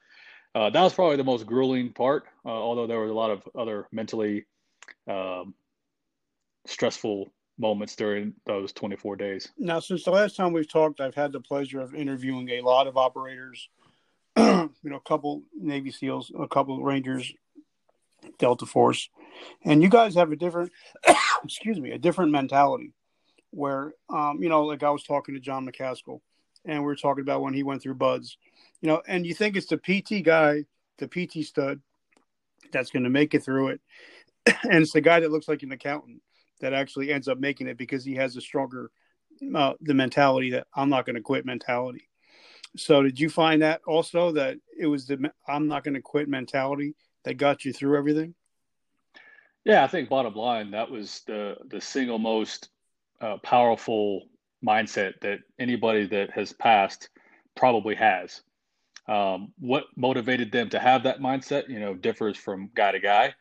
uh, 0.55 0.71
that 0.71 0.83
was 0.83 0.95
probably 0.95 1.17
the 1.17 1.25
most 1.25 1.47
grueling 1.47 1.93
part, 1.93 2.25
uh, 2.45 2.49
although 2.49 2.87
there 2.87 3.01
was 3.01 3.11
a 3.11 3.15
lot 3.15 3.31
of 3.31 3.43
other 3.59 3.89
mentally 3.93 4.47
um, 5.09 5.55
stressful 6.67 7.33
moments 7.59 7.97
during 7.97 8.35
those 8.47 8.73
24 8.73 9.17
days. 9.17 9.49
Now, 9.59 9.81
since 9.81 10.05
the 10.05 10.11
last 10.11 10.37
time 10.37 10.53
we've 10.53 10.71
talked, 10.71 11.01
I've 11.01 11.15
had 11.15 11.33
the 11.33 11.41
pleasure 11.41 11.81
of 11.81 11.95
interviewing 11.95 12.49
a 12.51 12.61
lot 12.61 12.87
of 12.87 12.97
operators, 12.97 13.69
you 14.83 14.91
know, 14.91 14.97
a 14.97 15.09
couple 15.09 15.43
Navy 15.55 15.91
SEALs, 15.91 16.33
a 16.39 16.49
couple 16.49 16.83
Rangers, 16.83 17.33
Delta 18.39 18.67
Force, 18.67 19.09
and 19.65 19.83
you 19.83 19.89
guys 19.89 20.15
have 20.15 20.33
a 20.33 20.37
different, 20.37 20.73
excuse 21.45 21.81
me, 21.81 21.93
a 21.93 21.99
different 21.99 22.33
mentality. 22.33 22.93
Where, 23.53 23.95
um, 24.09 24.39
you 24.41 24.49
know, 24.49 24.65
like 24.65 24.85
I 24.85 24.91
was 24.91 25.03
talking 25.03 25.35
to 25.35 25.41
John 25.41 25.67
McCaskill, 25.67 26.21
and 26.65 26.79
we 26.79 26.87
were 26.87 26.95
talking 26.95 27.23
about 27.23 27.43
when 27.43 27.53
he 27.53 27.65
went 27.65 27.83
through 27.83 27.95
BUD/S, 27.95 28.37
you 28.81 28.89
know, 28.89 29.03
and 29.09 29.27
you 29.27 29.35
think 29.35 29.57
it's 29.57 29.67
the 29.67 29.77
PT 29.77 30.25
guy, 30.25 30.67
the 30.99 31.09
PT 31.09 31.45
stud, 31.45 31.81
that's 32.73 32.93
going 32.93 33.03
to 33.03 33.11
make 33.11 33.35
it 33.35 33.43
through 33.43 33.69
it, 33.69 33.81
and 34.71 34.83
it's 34.83 34.93
the 34.93 35.01
guy 35.01 35.19
that 35.21 35.33
looks 35.33 35.49
like 35.49 35.65
an 35.65 35.73
accountant 35.73 36.23
that 36.61 36.75
actually 36.75 37.13
ends 37.13 37.27
up 37.27 37.39
making 37.39 37.67
it 37.67 37.77
because 37.77 38.05
he 38.05 38.15
has 38.15 38.37
a 38.37 38.41
stronger, 38.41 38.91
uh, 39.55 39.73
the 39.81 39.95
mentality 39.95 40.51
that 40.51 40.67
I'm 40.75 40.91
not 40.91 41.07
going 41.07 41.17
to 41.17 41.23
quit 41.23 41.45
mentality. 41.45 42.10
So, 42.77 43.03
did 43.03 43.19
you 43.19 43.29
find 43.29 43.63
that 43.63 43.81
also 43.87 44.33
that 44.33 44.57
it 44.79 44.87
was 44.87 45.07
the 45.07 45.31
I'm 45.49 45.67
not 45.67 45.85
going 45.85 45.95
to 45.95 46.03
quit 46.03 46.29
mentality 46.29 46.95
that 47.25 47.35
got 47.35 47.65
you 47.65 47.73
through 47.73 47.99
everything? 47.99 48.35
Yeah, 49.65 49.85
I 49.85 49.89
think 49.89 50.09
bottom 50.09 50.35
line, 50.35 50.71
that 50.71 50.91
was 50.91 51.23
the 51.27 51.57
the 51.69 51.81
single 51.81 52.19
most 52.19 52.71
uh, 53.21 53.37
powerful 53.43 54.29
mindset 54.65 55.21
that 55.23 55.41
anybody 55.59 56.07
that 56.07 56.31
has 56.31 56.53
passed 56.53 57.09
probably 57.57 57.95
has. 57.95 58.41
Um, 59.09 59.53
what 59.59 59.85
motivated 59.97 60.53
them 60.53 60.71
to 60.71 60.79
have 60.79 61.03
that 61.03 61.21
mindset, 61.21 61.69
you 61.69 61.81
know, 61.81 61.95
differs 61.95 62.37
from 62.37 62.71
guy 62.75 62.93
to 62.93 63.01
guy. 63.01 63.35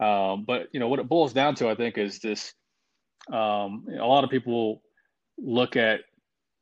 Um, 0.00 0.44
but 0.44 0.68
you 0.72 0.80
know 0.80 0.88
what 0.88 0.98
it 0.98 1.08
boils 1.08 1.32
down 1.32 1.54
to, 1.56 1.68
I 1.68 1.74
think, 1.74 1.98
is 1.98 2.18
this. 2.18 2.52
Um, 3.32 3.86
a 3.98 4.06
lot 4.06 4.24
of 4.24 4.30
people 4.30 4.82
look 5.38 5.76
at 5.76 6.00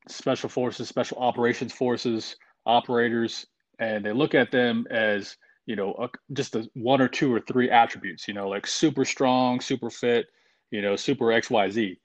special 0.07 0.49
forces, 0.49 0.89
special 0.89 1.17
operations 1.17 1.73
forces, 1.73 2.35
operators, 2.65 3.45
and 3.79 4.05
they 4.05 4.13
look 4.13 4.35
at 4.35 4.51
them 4.51 4.85
as 4.89 5.37
you 5.65 5.75
know, 5.75 5.93
a, 5.93 6.09
just 6.33 6.55
a 6.55 6.69
one 6.73 7.01
or 7.01 7.07
two 7.07 7.33
or 7.33 7.39
three 7.39 7.69
attributes, 7.69 8.27
you 8.27 8.33
know, 8.33 8.49
like 8.49 8.67
super 8.67 9.05
strong, 9.05 9.61
super 9.61 9.89
fit, 9.89 10.27
you 10.71 10.81
know, 10.81 10.95
super 10.95 11.25
XYZ. 11.25 11.97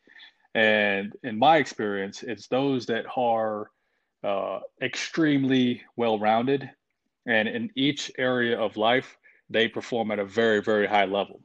And 0.54 1.14
in 1.22 1.38
my 1.38 1.56
experience, 1.56 2.22
it's 2.22 2.48
those 2.48 2.86
that 2.86 3.04
are 3.16 3.70
uh, 4.24 4.60
extremely 4.80 5.82
well 5.96 6.18
rounded. 6.18 6.70
And 7.26 7.48
in 7.48 7.70
each 7.74 8.10
area 8.16 8.58
of 8.58 8.76
life, 8.76 9.16
they 9.50 9.68
perform 9.68 10.10
at 10.10 10.18
a 10.18 10.24
very, 10.24 10.62
very 10.62 10.86
high 10.86 11.04
level. 11.04 11.40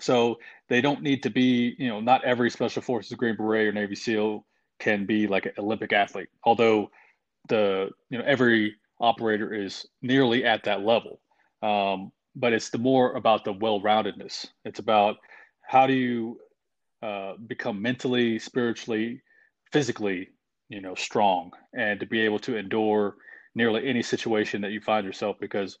So 0.00 0.38
they 0.68 0.80
don't 0.80 1.02
need 1.02 1.22
to 1.22 1.30
be, 1.30 1.74
you 1.78 1.88
know, 1.88 2.00
not 2.00 2.24
every 2.24 2.50
Special 2.50 2.82
Forces 2.82 3.16
Green 3.16 3.36
Beret 3.36 3.68
or 3.68 3.72
Navy 3.72 3.94
SEAL 3.94 4.44
can 4.78 5.06
be 5.06 5.26
like 5.26 5.46
an 5.46 5.52
Olympic 5.58 5.92
athlete, 5.92 6.28
although 6.44 6.90
the, 7.48 7.90
you 8.10 8.18
know, 8.18 8.24
every 8.26 8.74
operator 9.00 9.52
is 9.54 9.86
nearly 10.02 10.44
at 10.44 10.64
that 10.64 10.82
level. 10.82 11.20
Um, 11.62 12.12
but 12.36 12.52
it's 12.52 12.70
the 12.70 12.78
more 12.78 13.14
about 13.14 13.44
the 13.44 13.52
well-roundedness. 13.52 14.46
It's 14.64 14.80
about 14.80 15.16
how 15.62 15.86
do 15.86 15.92
you 15.92 16.40
uh, 17.02 17.34
become 17.46 17.80
mentally, 17.80 18.38
spiritually, 18.38 19.22
physically, 19.72 20.30
you 20.68 20.80
know, 20.80 20.94
strong, 20.94 21.52
and 21.72 22.00
to 22.00 22.06
be 22.06 22.20
able 22.20 22.38
to 22.40 22.56
endure 22.56 23.16
nearly 23.54 23.86
any 23.86 24.02
situation 24.02 24.60
that 24.62 24.72
you 24.72 24.80
find 24.80 25.06
yourself. 25.06 25.36
Because, 25.38 25.78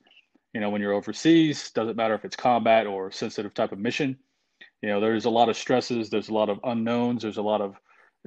you 0.52 0.60
know, 0.60 0.70
when 0.70 0.80
you're 0.80 0.92
overseas, 0.92 1.70
doesn't 1.70 1.96
matter 1.96 2.14
if 2.14 2.24
it's 2.24 2.36
combat 2.36 2.86
or 2.86 3.10
sensitive 3.10 3.54
type 3.54 3.72
of 3.72 3.78
mission. 3.78 4.16
You 4.82 4.90
know, 4.90 5.00
there's 5.00 5.24
a 5.24 5.30
lot 5.30 5.48
of 5.48 5.56
stresses. 5.56 6.10
There's 6.10 6.28
a 6.28 6.34
lot 6.34 6.50
of 6.50 6.60
unknowns. 6.62 7.22
There's 7.22 7.38
a 7.38 7.42
lot 7.42 7.60
of 7.60 7.74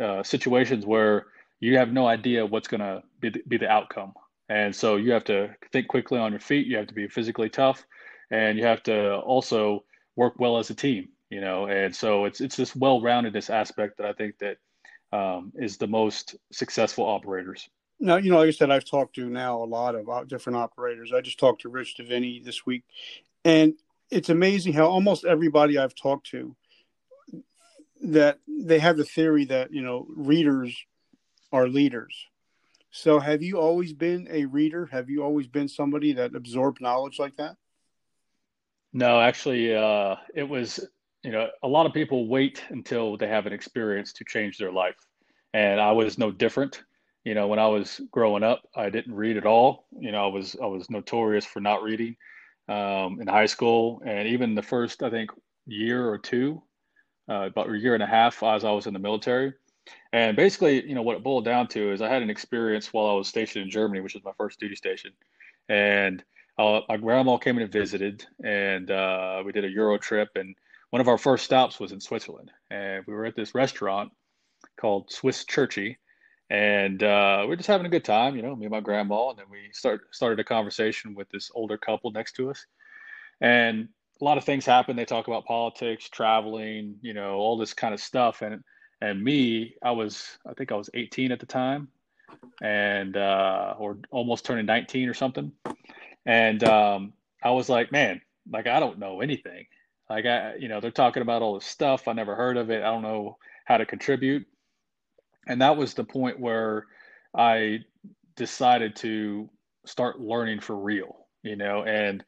uh, 0.02 0.24
situations 0.24 0.86
where 0.86 1.28
you 1.60 1.78
have 1.78 1.92
no 1.92 2.08
idea 2.08 2.46
what's 2.46 2.68
going 2.68 2.82
to 2.82 3.04
be, 3.20 3.30
be 3.48 3.58
the 3.58 3.70
outcome. 3.70 4.14
And 4.50 4.76
so 4.76 4.96
you 4.96 5.12
have 5.12 5.26
to 5.26 5.56
think 5.72 5.88
quickly 5.88 6.20
on 6.20 6.32
your 6.32 6.40
feet. 6.40 6.68
You 6.68 6.78
have 6.78 6.88
to 6.88 6.94
be 6.94 7.08
physically 7.08 7.50
tough, 7.50 7.86
and 8.32 8.58
you 8.58 8.66
have 8.66 8.84
to 8.84 9.18
also 9.18 9.84
work 10.16 10.36
well 10.40 10.58
as 10.58 10.70
a 10.70 10.76
team. 10.76 11.10
You 11.30 11.42
know, 11.42 11.66
and 11.66 11.94
so 11.94 12.24
it's 12.24 12.40
it's 12.40 12.56
this 12.56 12.74
well-roundedness 12.74 13.50
aspect 13.50 13.98
that 13.98 14.08
I 14.08 14.14
think 14.14 14.36
that 14.40 14.58
um, 15.12 15.52
is 15.56 15.78
the 15.78 15.88
most 15.88 16.38
successful 16.54 17.06
operators. 17.06 17.68
Now, 18.00 18.16
you 18.16 18.32
know, 18.32 18.38
like 18.38 18.48
I 18.48 18.52
said, 18.52 18.72
I've 18.72 18.90
talked 18.90 19.16
to 19.16 19.30
now 19.30 19.62
a 19.62 19.66
lot 19.66 19.96
of 19.96 20.08
uh, 20.08 20.24
different 20.24 20.58
operators. 20.58 21.12
I 21.12 21.20
just 21.20 21.40
talked 21.40 21.64
to 21.64 21.70
Rich 21.70 21.98
Diviney 21.98 22.44
this 22.46 22.66
week, 22.66 22.84
and 23.44 23.74
it's 24.10 24.30
amazing 24.30 24.72
how 24.72 24.86
almost 24.86 25.26
everybody 25.26 25.78
I've 25.78 25.96
talked 25.96 26.28
to 26.28 26.56
that 28.04 28.40
they 28.48 28.80
have 28.80 28.98
the 28.98 29.04
theory 29.04 29.46
that 29.46 29.72
you 29.72 29.82
know 29.82 30.06
readers 30.16 30.78
are 31.52 31.68
leaders 31.68 32.28
so, 32.92 33.20
have 33.20 33.44
you 33.44 33.60
always 33.60 33.94
been 33.94 34.28
a 34.32 34.46
reader? 34.46 34.88
Have 34.88 35.08
you 35.08 35.24
always 35.24 35.46
been 35.46 35.68
somebody 35.68 36.14
that 36.14 36.36
absorbed 36.36 36.82
knowledge 36.82 37.20
like 37.20 37.36
that? 37.38 37.56
No, 38.92 39.22
actually, 39.22 39.76
uh, 39.76 40.16
it 40.34 40.42
was, 40.42 40.80
you 41.24 41.32
know, 41.32 41.48
a 41.62 41.68
lot 41.68 41.86
of 41.86 41.94
people 41.94 42.28
wait 42.28 42.64
until 42.70 43.16
they 43.16 43.28
have 43.28 43.46
an 43.46 43.54
experience 43.54 44.14
to 44.14 44.26
change 44.26 44.58
their 44.58 44.72
life. 44.72 44.96
And 45.54 45.80
I 45.80 45.92
was 45.92 46.18
no 46.18 46.32
different. 46.32 46.82
You 47.24 47.36
know, 47.36 47.48
when 47.48 47.60
I 47.60 47.68
was 47.68 48.02
growing 48.12 48.42
up, 48.42 48.64
I 48.76 48.90
didn't 48.90 49.14
read 49.14 49.38
at 49.38 49.46
all. 49.46 49.86
You 50.00 50.12
know, 50.12 50.24
I 50.24 50.34
was 50.34 50.56
I 50.62 50.66
was 50.66 50.90
notorious 50.90 51.46
for 51.46 51.60
not 51.60 51.84
reading 51.84 52.16
um, 52.68 53.20
in 53.22 53.28
high 53.28 53.46
school, 53.46 54.02
and 54.06 54.30
even 54.30 54.56
the 54.56 54.64
first, 54.64 55.04
I 55.04 55.10
think, 55.10 55.30
year 55.66 56.10
or 56.10 56.18
two, 56.18 56.64
uh, 57.30 57.48
about 57.48 57.70
a 57.70 57.78
year 57.78 57.94
and 57.94 58.04
a 58.04 58.08
half, 58.08 58.42
as 58.44 58.64
I 58.64 58.72
was 58.72 58.88
in 58.88 58.94
the 58.94 59.00
military. 59.00 59.54
And 60.14 60.36
basically, 60.36 60.88
you 60.88 60.96
know, 60.96 61.02
what 61.02 61.18
it 61.18 61.24
boiled 61.24 61.46
down 61.46 61.68
to 61.70 61.92
is 61.92 62.02
I 62.02 62.10
had 62.10 62.22
an 62.22 62.30
experience 62.30 62.92
while 62.94 63.08
I 63.08 63.14
was 63.14 63.28
stationed 63.28 63.66
in 63.66 63.72
Germany, 63.72 64.02
which 64.02 64.14
was 64.14 64.24
my 64.24 64.32
first 64.38 64.60
duty 64.60 64.76
station. 64.76 65.12
And 65.70 66.24
uh, 66.58 66.82
my 66.90 66.98
grandma 66.98 67.38
came 67.38 67.58
in 67.58 67.64
and 67.64 67.72
visited, 67.72 68.26
and 68.44 68.90
uh, 68.90 69.44
we 69.46 69.52
did 69.52 69.66
a 69.66 69.70
Euro 69.70 69.98
trip. 69.98 70.30
And 70.36 70.56
one 70.90 71.02
of 71.02 71.08
our 71.08 71.18
first 71.18 71.46
stops 71.46 71.80
was 71.80 71.92
in 71.92 72.00
Switzerland. 72.00 72.52
And 72.72 73.04
we 73.08 73.14
were 73.14 73.26
at 73.26 73.36
this 73.36 73.54
restaurant 73.54 74.12
called 74.80 75.12
Swiss 75.12 75.46
Churchy. 75.46 75.98
And 76.50 77.04
uh, 77.04 77.44
we 77.46 77.54
are 77.54 77.58
just 77.58 77.68
having 77.68 77.86
a 77.86 77.90
good 77.90 78.06
time, 78.06 78.36
you 78.36 78.42
know, 78.42 78.56
me 78.56 78.66
and 78.66 78.72
my 78.72 78.80
grandma. 78.80 79.30
And 79.30 79.40
then 79.40 79.48
we 79.52 79.70
start, 79.74 80.16
started 80.16 80.40
a 80.40 80.46
conversation 80.46 81.14
with 81.14 81.30
this 81.30 81.52
older 81.54 81.78
couple 81.78 82.12
next 82.12 82.34
to 82.38 82.50
us. 82.50 82.66
And 83.42 83.90
a 84.20 84.24
lot 84.24 84.38
of 84.38 84.44
things 84.44 84.66
happen. 84.66 84.96
They 84.96 85.06
talk 85.06 85.28
about 85.28 85.46
politics, 85.46 86.10
traveling, 86.10 86.96
you 87.02 87.14
know, 87.14 87.36
all 87.36 87.58
this 87.58 87.74
kind 87.74 87.94
of 87.94 88.00
stuff. 88.00 88.42
And 88.42 88.64
and 89.00 89.24
me, 89.24 89.76
I 89.84 89.92
was, 89.92 90.40
I 90.48 90.54
think 90.54 90.72
I 90.72 90.76
was 90.76 90.90
18 90.94 91.32
at 91.32 91.40
the 91.40 91.46
time, 91.46 91.90
and 92.62 93.16
uh, 93.16 93.76
or 93.78 94.00
almost 94.10 94.46
turning 94.46 94.66
19 94.66 95.08
or 95.08 95.14
something. 95.14 95.52
And 96.26 96.64
um, 96.64 97.14
I 97.44 97.52
was 97.52 97.70
like, 97.70 97.92
man, 97.92 98.22
like 98.52 98.68
I 98.68 98.80
don't 98.80 99.00
know 99.00 99.22
anything. 99.22 99.68
Like 100.10 100.26
I, 100.26 100.56
you 100.56 100.68
know, 100.68 100.80
they're 100.80 100.92
talking 100.92 101.22
about 101.22 101.42
all 101.42 101.56
this 101.56 101.66
stuff. 101.66 102.08
I 102.08 102.14
never 102.14 102.36
heard 102.36 102.58
of 102.58 102.72
it. 102.72 102.84
I 102.84 102.92
don't 102.92 103.04
know 103.04 103.38
how 103.66 103.78
to 103.78 103.86
contribute. 103.86 104.48
And 105.48 105.62
that 105.62 105.78
was 105.78 105.94
the 105.94 106.04
point 106.04 106.40
where 106.40 106.86
I 107.36 107.80
decided 108.36 108.96
to 108.98 109.50
start 109.86 110.20
learning 110.20 110.60
for 110.60 110.76
real, 110.76 111.28
you 111.44 111.56
know, 111.56 111.84
and 111.84 112.24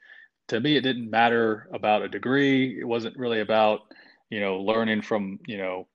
to 0.49 0.59
me, 0.59 0.75
it 0.75 0.81
didn't 0.81 1.09
matter 1.09 1.67
about 1.73 2.01
a 2.01 2.09
degree. 2.09 2.79
It 2.79 2.87
wasn't 2.87 3.17
really 3.17 3.41
about, 3.41 3.81
you 4.29 4.39
know, 4.39 4.59
learning 4.59 5.01
from, 5.01 5.39
you 5.47 5.57
know, 5.57 5.87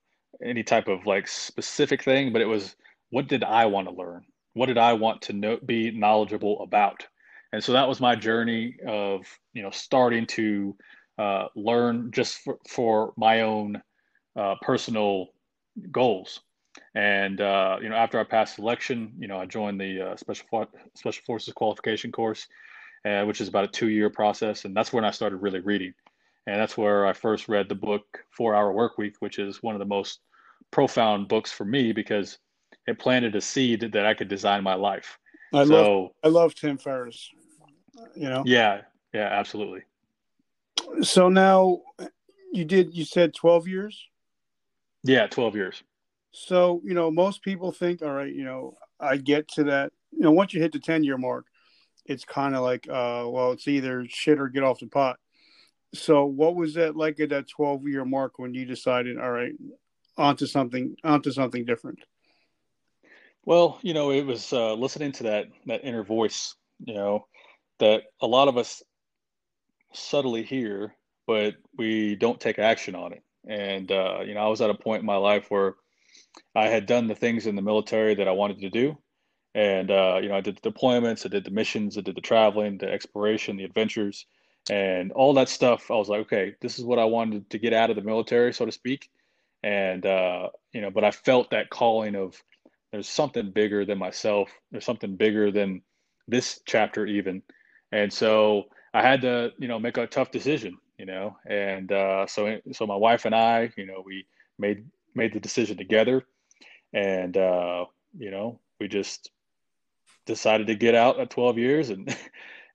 any 0.44 0.62
type 0.62 0.88
of 0.88 1.06
like 1.06 1.28
specific 1.28 2.02
thing, 2.02 2.32
but 2.32 2.42
it 2.42 2.46
was 2.46 2.76
what 3.11 3.28
did 3.28 3.44
I 3.44 3.66
want 3.66 3.88
to 3.88 3.94
learn? 3.94 4.25
What 4.54 4.66
did 4.66 4.78
I 4.78 4.92
want 4.92 5.23
to 5.23 5.32
know, 5.32 5.58
be 5.64 5.90
knowledgeable 5.90 6.61
about? 6.62 7.06
And 7.52 7.62
so 7.62 7.73
that 7.73 7.88
was 7.88 8.00
my 8.00 8.16
journey 8.16 8.76
of 8.87 9.26
you 9.52 9.62
know 9.62 9.70
starting 9.70 10.26
to 10.26 10.76
uh, 11.18 11.46
learn 11.54 12.11
just 12.12 12.38
for, 12.38 12.58
for 12.68 13.12
my 13.16 13.42
own 13.42 13.80
uh, 14.37 14.56
personal 14.62 15.28
goals. 15.92 16.40
And 16.96 17.40
uh, 17.40 17.78
you 17.80 17.88
know, 17.88 17.94
after 17.96 18.18
I 18.18 18.25
passed 18.25 18.56
selection, 18.56 19.12
you 19.18 19.28
know, 19.28 19.38
I 19.38 19.46
joined 19.46 19.80
the 19.80 20.00
uh, 20.00 20.16
special 20.16 20.66
special 20.94 21.23
forces 21.25 21.54
qualification 21.54 22.11
course, 22.11 22.49
uh, 23.04 23.25
which 23.25 23.40
is 23.40 23.49
about 23.49 23.64
a 23.64 23.68
two 23.68 23.88
year 23.88 24.11
process, 24.11 24.64
and 24.64 24.76
that's 24.76 24.92
when 24.92 25.04
I 25.04 25.11
started 25.11 25.37
really 25.37 25.61
reading. 25.61 25.94
And 26.46 26.61
that's 26.61 26.76
where 26.76 27.06
I 27.06 27.14
first 27.14 27.49
read 27.49 27.68
the 27.68 27.75
book 27.75 28.04
Four 28.30 28.54
Hour 28.54 28.73
Work 28.73 28.99
Week, 28.99 29.14
which 29.20 29.38
is 29.38 29.62
one 29.62 29.75
of 29.75 29.78
the 29.78 29.87
most 29.87 30.20
profound 30.70 31.28
books 31.28 31.50
for 31.50 31.64
me 31.64 31.92
because 31.92 32.38
it 32.87 32.99
planted 32.99 33.34
a 33.34 33.40
seed 33.40 33.92
that 33.92 34.06
I 34.06 34.14
could 34.14 34.28
design 34.28 34.62
my 34.62 34.75
life. 34.75 35.18
I 35.52 35.64
so, 35.64 35.73
love 35.73 36.11
I 36.23 36.28
love 36.28 36.54
Tim 36.54 36.76
Ferriss. 36.76 37.30
You 38.14 38.28
know. 38.28 38.42
Yeah, 38.44 38.82
yeah, 39.12 39.28
absolutely. 39.30 39.82
So 41.02 41.28
now 41.28 41.80
you 42.52 42.64
did 42.64 42.94
you 42.94 43.04
said 43.04 43.34
12 43.34 43.68
years? 43.68 44.08
Yeah, 45.02 45.26
12 45.26 45.54
years. 45.54 45.82
So, 46.32 46.80
you 46.84 46.94
know, 46.94 47.11
most 47.11 47.42
people 47.42 47.70
think, 47.70 48.02
all 48.02 48.11
right, 48.12 48.32
you 48.32 48.44
know, 48.44 48.75
I 48.99 49.18
get 49.18 49.46
to 49.52 49.64
that, 49.64 49.92
you 50.11 50.20
know, 50.20 50.32
once 50.32 50.52
you 50.52 50.61
hit 50.61 50.73
the 50.73 50.80
10 50.80 51.04
year 51.04 51.16
mark, 51.16 51.46
it's 52.06 52.25
kind 52.25 52.54
of 52.54 52.62
like, 52.62 52.87
uh, 52.88 53.25
well, 53.26 53.52
it's 53.52 53.68
either 53.68 54.04
shit 54.08 54.40
or 54.40 54.49
get 54.49 54.62
off 54.62 54.80
the 54.80 54.87
pot. 54.87 55.18
So, 55.94 56.25
what 56.25 56.56
was 56.56 56.75
that 56.75 56.96
like 56.96 57.20
at 57.20 57.30
that 57.30 57.49
12 57.49 57.87
year 57.88 58.04
mark 58.04 58.38
when 58.38 58.54
you 58.54 58.64
decided, 58.64 59.18
all 59.18 59.30
right, 59.30 59.52
onto 60.16 60.46
something, 60.46 60.96
onto 61.04 61.30
something 61.30 61.64
different? 61.64 62.00
Well, 63.44 63.78
you 63.82 63.94
know, 63.94 64.11
it 64.11 64.26
was 64.26 64.52
uh, 64.52 64.75
listening 64.75 65.12
to 65.12 65.25
that 65.25 65.46
that 65.66 65.84
inner 65.84 66.02
voice, 66.02 66.54
you 66.84 66.94
know, 66.94 67.26
that 67.78 68.04
a 68.20 68.26
lot 68.26 68.49
of 68.49 68.56
us 68.56 68.82
subtly 69.92 70.42
hear, 70.42 70.94
but 71.26 71.54
we 71.76 72.16
don't 72.16 72.40
take 72.40 72.58
action 72.58 72.94
on 72.94 73.12
it. 73.12 73.23
And 73.46 73.90
uh, 73.92 74.20
you 74.26 74.34
know, 74.34 74.40
I 74.40 74.49
was 74.49 74.61
at 74.61 74.70
a 74.70 74.75
point 74.75 75.00
in 75.00 75.06
my 75.06 75.16
life 75.16 75.50
where 75.50 75.75
I 76.54 76.68
had 76.68 76.87
done 76.87 77.06
the 77.06 77.14
things 77.14 77.46
in 77.46 77.54
the 77.54 77.62
military 77.62 78.14
that 78.14 78.28
I 78.28 78.32
wanted 78.32 78.61
to 78.61 78.70
do, 78.70 78.99
and 79.54 79.90
uh, 79.90 80.18
you 80.23 80.28
know, 80.28 80.37
I 80.37 80.40
did 80.40 80.58
the 80.62 80.70
deployments, 80.70 81.25
I 81.25 81.28
did 81.28 81.44
the 81.44 81.50
missions, 81.50 81.96
I 81.99 82.00
did 82.00 82.16
the 82.16 82.20
traveling, 82.20 82.78
the 82.78 82.90
exploration, 82.90 83.56
the 83.56 83.64
adventures, 83.64 84.26
and 84.70 85.12
all 85.12 85.34
that 85.34 85.49
stuff 85.49 85.90
i 85.90 85.94
was 85.94 86.08
like 86.08 86.20
okay 86.20 86.54
this 86.61 86.78
is 86.78 86.84
what 86.84 86.99
i 86.99 87.04
wanted 87.04 87.49
to 87.50 87.58
get 87.58 87.75
out 87.75 87.90
of 87.90 87.96
the 87.96 88.02
military 88.02 88.52
so 88.52 88.64
to 88.64 88.73
speak. 88.73 89.11
And 89.62 90.04
uh, 90.06 90.49
you 90.73 90.80
know 90.80 90.90
but 90.90 91.04
i 91.04 91.11
felt 91.11 91.50
that 91.50 91.70
calling 91.70 92.14
of 92.16 92.42
there's 92.92 93.08
something 93.08 93.50
bigger 93.50 93.84
than 93.84 93.99
myself 93.99 94.50
there's 94.70 94.84
something 94.84 95.16
bigger 95.16 95.50
than 95.50 95.82
this 96.28 96.61
chapter 96.66 97.06
even. 97.06 97.42
And 97.92 98.12
so 98.12 98.64
i 98.94 99.02
had 99.02 99.20
to 99.23 99.52
you 99.58 99.68
know 99.68 99.78
make 99.78 99.96
a 99.99 100.06
tough 100.06 100.30
decision 100.30 100.78
you 100.99 101.06
know 101.06 101.37
and 101.49 101.92
uh, 101.92 102.26
so 102.26 102.58
so 102.73 102.87
my 102.87 102.96
wife 102.96 103.25
and 103.26 103.34
i 103.34 103.70
you 103.76 103.87
know 103.87 104.02
we 104.04 104.26
made 104.58 104.84
made 105.14 105.32
the 105.34 105.40
decision 105.40 105.76
together. 105.76 106.25
And 106.94 107.37
uh, 107.37 107.84
you 108.18 108.30
know 108.30 108.61
we 108.80 108.88
just 108.88 109.30
decided 110.26 110.66
to 110.69 110.75
get 110.75 110.95
out 110.95 111.21
at 111.21 111.31
12 111.31 111.59
years 111.59 111.90
and 111.90 112.16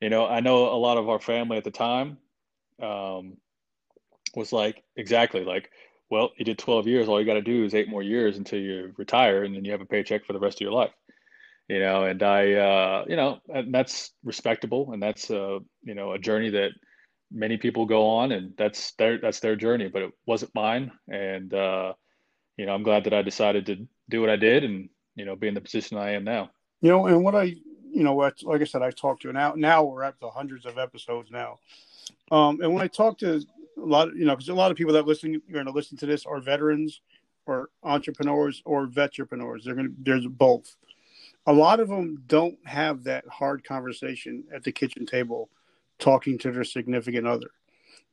you 0.02 0.10
know, 0.10 0.26
I 0.26 0.40
know 0.40 0.74
a 0.74 0.78
lot 0.78 0.98
of 0.98 1.10
our 1.10 1.20
family 1.20 1.58
at 1.58 1.64
the 1.64 1.72
time 1.72 2.18
um, 2.82 3.38
was 4.36 4.54
like, 4.54 4.84
exactly 4.96 5.44
like, 5.44 5.72
well, 6.10 6.32
you 6.38 6.46
did 6.46 6.58
12 6.58 6.88
years. 6.88 7.08
All 7.08 7.20
you 7.20 7.26
got 7.26 7.34
to 7.36 7.42
do 7.42 7.66
is 7.66 7.76
eight 7.76 7.90
more 7.90 8.02
years 8.02 8.38
until 8.38 8.60
you 8.60 8.94
retire, 8.98 9.44
and 9.44 9.54
then 9.54 9.64
you 9.64 9.72
have 9.72 9.82
a 9.82 9.86
paycheck 9.86 10.26
for 10.26 10.34
the 10.34 10.40
rest 10.40 10.58
of 10.58 10.62
your 10.62 10.72
life. 10.72 10.92
You 11.68 11.80
know, 11.80 12.06
and 12.06 12.24
I, 12.24 12.54
uh, 12.54 13.06
you 13.08 13.16
know, 13.16 13.40
that's 13.68 14.12
respectable, 14.24 14.92
and 14.92 15.04
that's, 15.04 15.30
uh, 15.30 15.60
you 15.84 15.94
know, 15.94 16.14
a 16.14 16.20
journey 16.20 16.50
that 16.50 16.72
many 17.32 17.58
people 17.58 17.86
go 17.86 18.08
on, 18.08 18.32
and 18.32 18.54
that's 18.58 18.94
their 18.94 19.20
that's 19.20 19.40
their 19.40 19.56
journey, 19.56 19.88
but 19.88 20.02
it 20.02 20.12
wasn't 20.26 20.56
mine. 20.56 20.92
And 21.08 21.54
uh, 21.54 21.94
you 22.58 22.66
know, 22.66 22.74
I'm 22.74 22.82
glad 22.82 23.04
that 23.04 23.14
I 23.14 23.22
decided 23.22 23.68
to 23.68 23.88
do 24.10 24.20
what 24.22 24.32
I 24.32 24.36
did, 24.36 24.64
and 24.64 24.90
you 25.16 25.26
know, 25.26 25.36
be 25.36 25.48
in 25.48 25.54
the 25.54 25.62
position 25.62 25.98
I 25.98 26.14
am 26.14 26.24
now. 26.24 26.50
You 26.82 26.90
know, 26.90 27.08
and 27.08 27.24
what 27.24 27.36
I 27.36 27.56
you 27.92 28.04
know, 28.04 28.14
what 28.14 28.42
like 28.44 28.62
I 28.62 28.66
said, 28.66 28.82
I 28.82 28.92
talked 28.92 29.24
to 29.24 29.34
now. 29.34 29.54
Now 29.56 29.84
we're 29.84 30.04
up 30.04 30.20
to 30.20 30.30
hundreds 30.30 30.66
of 30.66 30.78
episodes 30.78 31.32
now. 31.32 31.60
Um, 32.32 32.62
and 32.62 32.74
when 32.74 32.84
I 32.84 32.88
talk 32.88 33.18
to 33.20 33.36
a 33.36 33.42
lot, 33.78 34.10
of, 34.10 34.18
you 34.18 34.26
know, 34.26 34.36
because 34.36 34.50
a 34.50 34.54
lot 34.54 34.72
of 34.72 34.78
people 34.78 34.94
that 34.94 35.08
listen 35.08 35.34
you 35.34 35.42
are 35.50 35.54
going 35.54 35.66
to 35.66 35.72
listen 35.72 35.98
to 35.98 36.06
this 36.06 36.26
are 36.26 36.40
veterans 36.40 37.02
or 37.46 37.70
entrepreneurs 37.84 38.62
or 38.66 38.86
veterans. 38.86 39.66
They're 39.66 39.76
going 39.76 39.88
to 39.88 39.94
there's 40.00 40.28
both. 40.28 40.76
A 41.48 41.54
lot 41.54 41.80
of 41.80 41.90
them 41.90 42.24
don't 42.28 42.58
have 42.66 43.04
that 43.06 43.28
hard 43.28 43.64
conversation 43.64 44.44
at 44.54 44.64
the 44.64 44.72
kitchen 44.72 45.06
table, 45.06 45.50
talking 45.98 46.38
to 46.40 46.52
their 46.52 46.64
significant 46.64 47.26
other. 47.26 47.50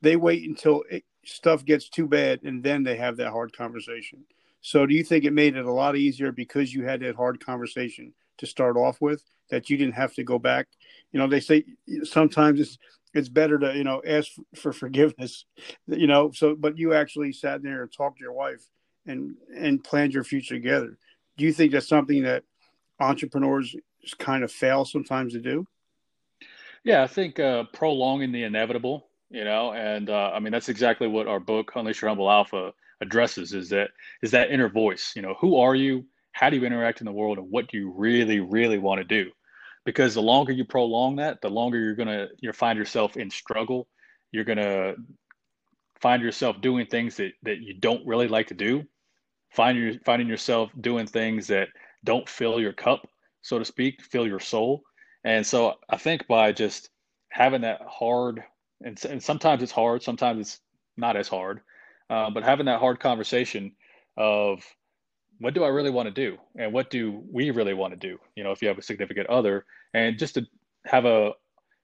They 0.00 0.16
wait 0.16 0.49
until 0.49 0.85
it, 0.90 1.04
stuff 1.25 1.64
gets 1.64 1.88
too 1.88 2.06
bad 2.06 2.40
and 2.44 2.62
then 2.62 2.82
they 2.82 2.96
have 2.96 3.16
that 3.18 3.32
hard 3.32 3.54
conversation. 3.56 4.25
So, 4.62 4.87
do 4.87 4.94
you 4.94 5.04
think 5.04 5.25
it 5.25 5.32
made 5.32 5.56
it 5.56 5.64
a 5.64 5.73
lot 5.73 5.96
easier 5.96 6.32
because 6.32 6.73
you 6.73 6.85
had 6.85 7.00
that 7.00 7.14
hard 7.14 7.44
conversation 7.44 8.12
to 8.38 8.47
start 8.47 8.76
off 8.76 9.00
with 9.00 9.23
that 9.50 9.71
you 9.71 9.76
didn't 9.76 9.95
have 9.95 10.14
to 10.14 10.25
go 10.25 10.38
back? 10.38 10.66
You 11.12 11.21
know, 11.21 11.26
they 11.26 11.40
say 11.40 11.64
sometimes 12.05 12.61
it's 12.61 12.78
it's 13.14 13.28
better 13.28 13.59
to 13.59 13.75
you 13.75 13.85
know 13.85 14.02
ask 14.07 14.33
for 14.55 14.73
forgiveness, 14.73 15.47
you 15.87 16.07
know. 16.07 16.31
So, 16.33 16.55
but 16.55 16.78
you 16.78 16.95
actually 16.95 17.33
sat 17.33 17.62
there 17.62 17.83
and 17.83 17.93
talked 17.93 18.19
to 18.19 18.25
your 18.25 18.33
wife 18.33 18.64
and 19.07 19.35
and 19.57 19.83
planned 19.83 20.14
your 20.14 20.25
future 20.25 20.55
together. 20.55 20.99
Do 21.37 21.45
you 21.45 21.52
think 21.52 21.73
that's 21.73 21.88
something 21.88 22.23
that 22.25 22.45
entrepreneurs 23.00 23.75
kind 24.19 24.45
of 24.45 24.52
fail 24.52 24.85
sometimes 24.85 25.33
to 25.33 25.40
do? 25.40 25.66
Yeah, 26.85 27.02
I 27.02 27.07
think 27.07 27.40
uh, 27.40 27.64
prolonging 27.73 28.33
the 28.33 28.45
inevitable, 28.45 29.09
you 29.31 29.45
know, 29.45 29.73
and 29.73 30.09
uh, 30.09 30.31
I 30.33 30.40
mean 30.40 30.52
that's 30.52 30.69
exactly 30.69 31.09
what 31.09 31.26
our 31.26 31.40
book 31.40 31.73
Unleash 31.75 32.02
Your 32.02 32.11
Humble 32.11 32.31
Alpha 32.31 32.73
addresses 33.00 33.52
is 33.52 33.69
that 33.71 33.90
is 34.23 34.31
that 34.31 34.50
inner 34.50 34.69
voice. 34.69 35.12
You 35.16 35.23
know, 35.23 35.35
who 35.40 35.57
are 35.57 35.75
you? 35.75 36.05
How 36.37 36.50
do 36.50 36.57
you 36.57 36.66
interact 36.66 37.00
in 37.00 37.07
the 37.07 37.12
world, 37.12 37.38
and 37.38 37.50
what 37.50 37.66
do 37.69 37.78
you 37.78 37.95
really, 37.97 38.40
really 38.40 38.76
want 38.76 38.99
to 38.99 39.05
do? 39.05 39.31
Because 39.87 40.12
the 40.12 40.21
longer 40.21 40.52
you 40.52 40.66
prolong 40.66 41.16
that, 41.16 41.40
the 41.40 41.49
longer 41.49 41.78
you're 41.78 41.95
gonna 41.95 42.28
you 42.40 42.52
find 42.52 42.78
yourself 42.78 43.16
in 43.16 43.31
struggle. 43.31 43.88
You're 44.33 44.45
gonna 44.45 44.97
find 45.99 46.23
yourself 46.23 46.61
doing 46.61 46.85
things 46.88 47.16
that 47.16 47.33
that 47.45 47.61
you 47.61 47.73
don't 47.73 48.07
really 48.07 48.28
like 48.28 48.49
to 48.49 48.55
do. 48.55 48.85
Find 49.52 49.78
your 49.78 49.95
finding 50.05 50.28
yourself 50.28 50.71
doing 50.78 51.07
things 51.07 51.47
that 51.47 51.69
don't 52.05 52.28
fill 52.28 52.61
your 52.61 52.75
cup, 52.75 53.09
so 53.40 53.59
to 53.59 53.64
speak, 53.64 54.02
fill 54.02 54.26
your 54.26 54.40
soul. 54.40 54.83
And 55.25 55.47
so 55.47 55.76
I 55.88 55.97
think 55.97 56.26
by 56.26 56.52
just 56.52 56.90
having 57.31 57.62
that 57.62 57.81
hard, 57.88 58.43
and, 58.85 59.02
and 59.09 59.23
sometimes 59.23 59.62
it's 59.62 59.73
hard, 59.73 60.02
sometimes 60.02 60.40
it's 60.40 60.61
not 60.99 61.16
as 61.16 61.28
hard, 61.28 61.62
uh, 62.11 62.28
but 62.28 62.45
having 62.45 62.66
that 62.66 62.81
hard 62.81 63.00
conversation 63.00 63.73
of 64.19 64.62
what 65.38 65.55
do 65.55 65.64
I 65.64 65.69
really 65.69 65.90
want 65.90 66.07
to 66.07 66.14
do, 66.14 66.38
and 66.59 66.73
what 66.73 66.90
do 66.90 67.23
we 67.31 67.50
really 67.50 67.75
want 67.75 67.93
to 67.93 68.09
do? 68.09 68.19
You 68.37 68.45
know, 68.45 68.52
if 68.52 68.62
you 68.62 68.69
have 68.69 68.78
a 68.78 68.83
significant 68.83 69.28
other, 69.28 69.64
and 69.95 70.19
just 70.19 70.35
to 70.35 70.47
have 70.85 71.05
a 71.05 71.33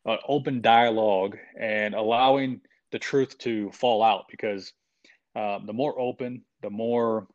an 0.04 0.18
open 0.26 0.61
dialogue 0.61 1.37
and 1.59 1.94
allowing 1.94 2.61
the 2.90 2.99
truth 2.99 3.38
to 3.38 3.71
fall 3.71 4.02
out 4.02 4.25
because 4.28 4.73
um, 5.37 5.64
the 5.66 5.73
more 5.73 5.99
open, 5.99 6.42
the 6.61 6.71
more 6.71 7.28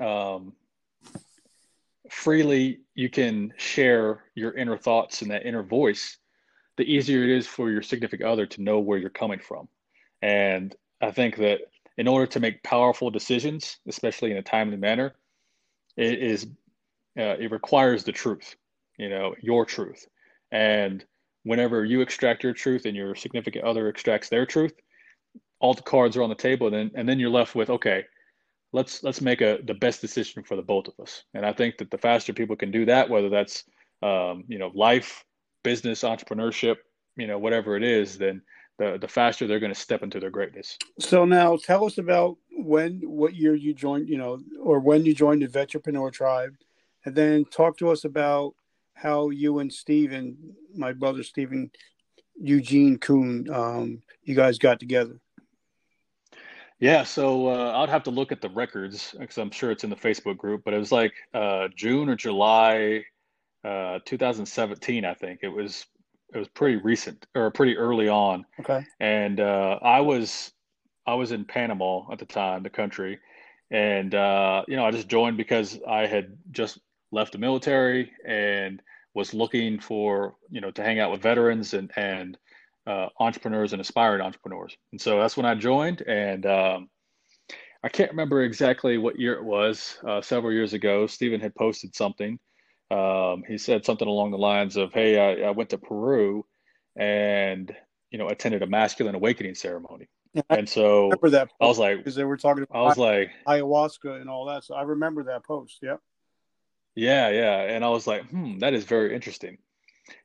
um, 0.00 0.52
freely 2.10 2.80
you 2.94 3.08
can 3.08 3.52
share 3.56 4.24
your 4.34 4.52
inner 4.56 4.76
thoughts 4.76 5.22
and 5.22 5.30
that 5.30 5.46
inner 5.46 5.62
voice, 5.62 6.18
the 6.76 6.84
easier 6.84 7.22
it 7.22 7.30
is 7.30 7.46
for 7.46 7.70
your 7.70 7.82
significant 7.82 8.28
other 8.28 8.46
to 8.46 8.62
know 8.62 8.80
where 8.80 8.98
you're 8.98 9.10
coming 9.10 9.38
from. 9.38 9.68
And 10.22 10.74
I 11.00 11.12
think 11.12 11.36
that 11.36 11.60
in 12.00 12.08
order 12.08 12.26
to 12.26 12.40
make 12.40 12.62
powerful 12.62 13.10
decisions, 13.10 13.76
especially 13.86 14.30
in 14.30 14.38
a 14.38 14.42
timely 14.42 14.78
manner, 14.78 15.14
it 15.98 16.18
is 16.18 16.46
uh, 17.18 17.36
it 17.38 17.50
requires 17.50 18.04
the 18.04 18.12
truth, 18.12 18.56
you 18.98 19.10
know, 19.10 19.34
your 19.42 19.66
truth. 19.66 20.06
And 20.50 21.04
whenever 21.42 21.84
you 21.84 22.00
extract 22.00 22.42
your 22.42 22.54
truth 22.54 22.86
and 22.86 22.96
your 22.96 23.14
significant 23.14 23.66
other 23.66 23.86
extracts 23.86 24.30
their 24.30 24.46
truth, 24.46 24.72
all 25.60 25.74
the 25.74 25.82
cards 25.82 26.16
are 26.16 26.22
on 26.22 26.30
the 26.30 26.34
table, 26.34 26.68
and 26.68 26.74
then 26.74 26.90
and 26.94 27.06
then 27.06 27.20
you're 27.20 27.28
left 27.28 27.54
with 27.54 27.68
okay, 27.68 28.06
let's 28.72 29.02
let's 29.02 29.20
make 29.20 29.42
a 29.42 29.58
the 29.62 29.74
best 29.74 30.00
decision 30.00 30.42
for 30.42 30.56
the 30.56 30.62
both 30.62 30.88
of 30.88 30.94
us. 31.02 31.24
And 31.34 31.44
I 31.44 31.52
think 31.52 31.76
that 31.76 31.90
the 31.90 31.98
faster 31.98 32.32
people 32.32 32.56
can 32.56 32.70
do 32.70 32.86
that, 32.86 33.10
whether 33.10 33.28
that's 33.28 33.64
um, 34.02 34.44
you 34.48 34.58
know 34.58 34.70
life, 34.74 35.22
business, 35.64 36.00
entrepreneurship, 36.02 36.76
you 37.18 37.26
know 37.26 37.38
whatever 37.38 37.76
it 37.76 37.82
is, 37.82 38.16
then 38.16 38.40
the 38.80 38.98
the 38.98 39.06
faster 39.06 39.46
they're 39.46 39.60
going 39.60 39.72
to 39.72 39.78
step 39.78 40.02
into 40.02 40.18
their 40.18 40.30
greatness. 40.30 40.78
So 40.98 41.24
now 41.24 41.56
tell 41.56 41.84
us 41.84 41.98
about 41.98 42.38
when 42.50 43.00
what 43.04 43.34
year 43.34 43.54
you 43.54 43.74
joined, 43.74 44.08
you 44.08 44.16
know, 44.16 44.40
or 44.60 44.80
when 44.80 45.04
you 45.04 45.14
joined 45.14 45.42
the 45.42 45.46
Vetpreneur 45.46 46.12
Tribe, 46.12 46.56
and 47.04 47.14
then 47.14 47.44
talk 47.44 47.76
to 47.78 47.90
us 47.90 48.04
about 48.04 48.54
how 48.94 49.30
you 49.30 49.58
and 49.58 49.72
Stephen, 49.72 50.36
my 50.74 50.92
brother 50.92 51.22
Stephen 51.22 51.70
Eugene 52.40 52.98
Kuhn, 52.98 53.46
um, 53.52 54.02
you 54.24 54.34
guys 54.34 54.58
got 54.58 54.80
together. 54.80 55.20
Yeah, 56.78 57.04
so 57.04 57.48
uh, 57.48 57.74
I'd 57.76 57.90
have 57.90 58.04
to 58.04 58.10
look 58.10 58.32
at 58.32 58.40
the 58.40 58.48
records 58.48 59.14
because 59.18 59.36
I'm 59.36 59.50
sure 59.50 59.70
it's 59.70 59.84
in 59.84 59.90
the 59.90 59.96
Facebook 59.96 60.38
group, 60.38 60.62
but 60.64 60.72
it 60.72 60.78
was 60.78 60.90
like 60.90 61.12
uh, 61.34 61.68
June 61.76 62.08
or 62.08 62.16
July, 62.16 63.04
uh, 63.62 63.98
2017, 64.06 65.04
I 65.04 65.12
think. 65.12 65.40
It 65.42 65.50
was 65.50 65.84
it 66.32 66.38
was 66.38 66.48
pretty 66.48 66.76
recent 66.76 67.26
or 67.34 67.50
pretty 67.50 67.76
early 67.76 68.08
on. 68.08 68.44
Okay. 68.60 68.84
And 69.00 69.40
uh, 69.40 69.78
I 69.82 70.00
was 70.00 70.52
I 71.06 71.14
was 71.14 71.32
in 71.32 71.44
Panama 71.44 72.10
at 72.12 72.18
the 72.18 72.26
time, 72.26 72.62
the 72.62 72.70
country, 72.70 73.18
and 73.70 74.14
uh, 74.14 74.62
you 74.68 74.76
know 74.76 74.84
I 74.84 74.90
just 74.90 75.08
joined 75.08 75.36
because 75.36 75.78
I 75.88 76.06
had 76.06 76.36
just 76.50 76.78
left 77.12 77.32
the 77.32 77.38
military 77.38 78.12
and 78.24 78.80
was 79.14 79.34
looking 79.34 79.80
for 79.80 80.36
you 80.50 80.60
know 80.60 80.70
to 80.70 80.82
hang 80.82 81.00
out 81.00 81.10
with 81.10 81.22
veterans 81.22 81.74
and 81.74 81.90
and 81.96 82.38
uh, 82.86 83.08
entrepreneurs 83.18 83.72
and 83.72 83.80
aspiring 83.80 84.20
entrepreneurs. 84.20 84.76
And 84.92 85.00
so 85.00 85.18
that's 85.18 85.36
when 85.36 85.46
I 85.46 85.54
joined. 85.54 86.02
And 86.02 86.46
um, 86.46 86.88
I 87.82 87.88
can't 87.88 88.10
remember 88.10 88.42
exactly 88.42 88.98
what 88.98 89.18
year 89.18 89.34
it 89.34 89.44
was. 89.44 89.98
Uh, 90.06 90.20
several 90.20 90.52
years 90.52 90.72
ago, 90.72 91.06
Stephen 91.06 91.40
had 91.40 91.54
posted 91.54 91.94
something. 91.94 92.38
Um, 92.90 93.44
he 93.46 93.58
said 93.58 93.84
something 93.84 94.08
along 94.08 94.32
the 94.32 94.38
lines 94.38 94.76
of, 94.76 94.92
"Hey, 94.92 95.18
I, 95.18 95.48
I, 95.48 95.50
went 95.50 95.70
to 95.70 95.78
Peru 95.78 96.44
and 96.96 97.74
you 98.10 98.18
know 98.18 98.28
attended 98.28 98.62
a 98.62 98.66
masculine 98.66 99.14
awakening 99.14 99.54
ceremony." 99.54 100.08
Yeah, 100.34 100.42
and 100.50 100.68
so 100.68 100.98
I 100.98 101.02
remember 101.04 101.30
that 101.30 101.48
I 101.60 101.66
was 101.66 101.78
like, 101.78 101.98
because 101.98 102.14
they 102.14 102.24
were 102.24 102.36
talking 102.36 102.64
about 102.64 102.78
I 102.78 102.82
was 102.82 102.98
like 102.98 103.30
ayahuasca 103.46 104.20
and 104.20 104.28
all 104.28 104.46
that. 104.46 104.64
So 104.64 104.74
I 104.74 104.82
remember 104.82 105.24
that 105.24 105.44
post. 105.44 105.78
Yep. 105.82 106.00
Yeah, 106.96 107.30
yeah, 107.30 107.60
and 107.62 107.84
I 107.84 107.88
was 107.88 108.06
like, 108.06 108.28
hmm, 108.28 108.58
that 108.58 108.74
is 108.74 108.84
very 108.84 109.14
interesting. 109.14 109.58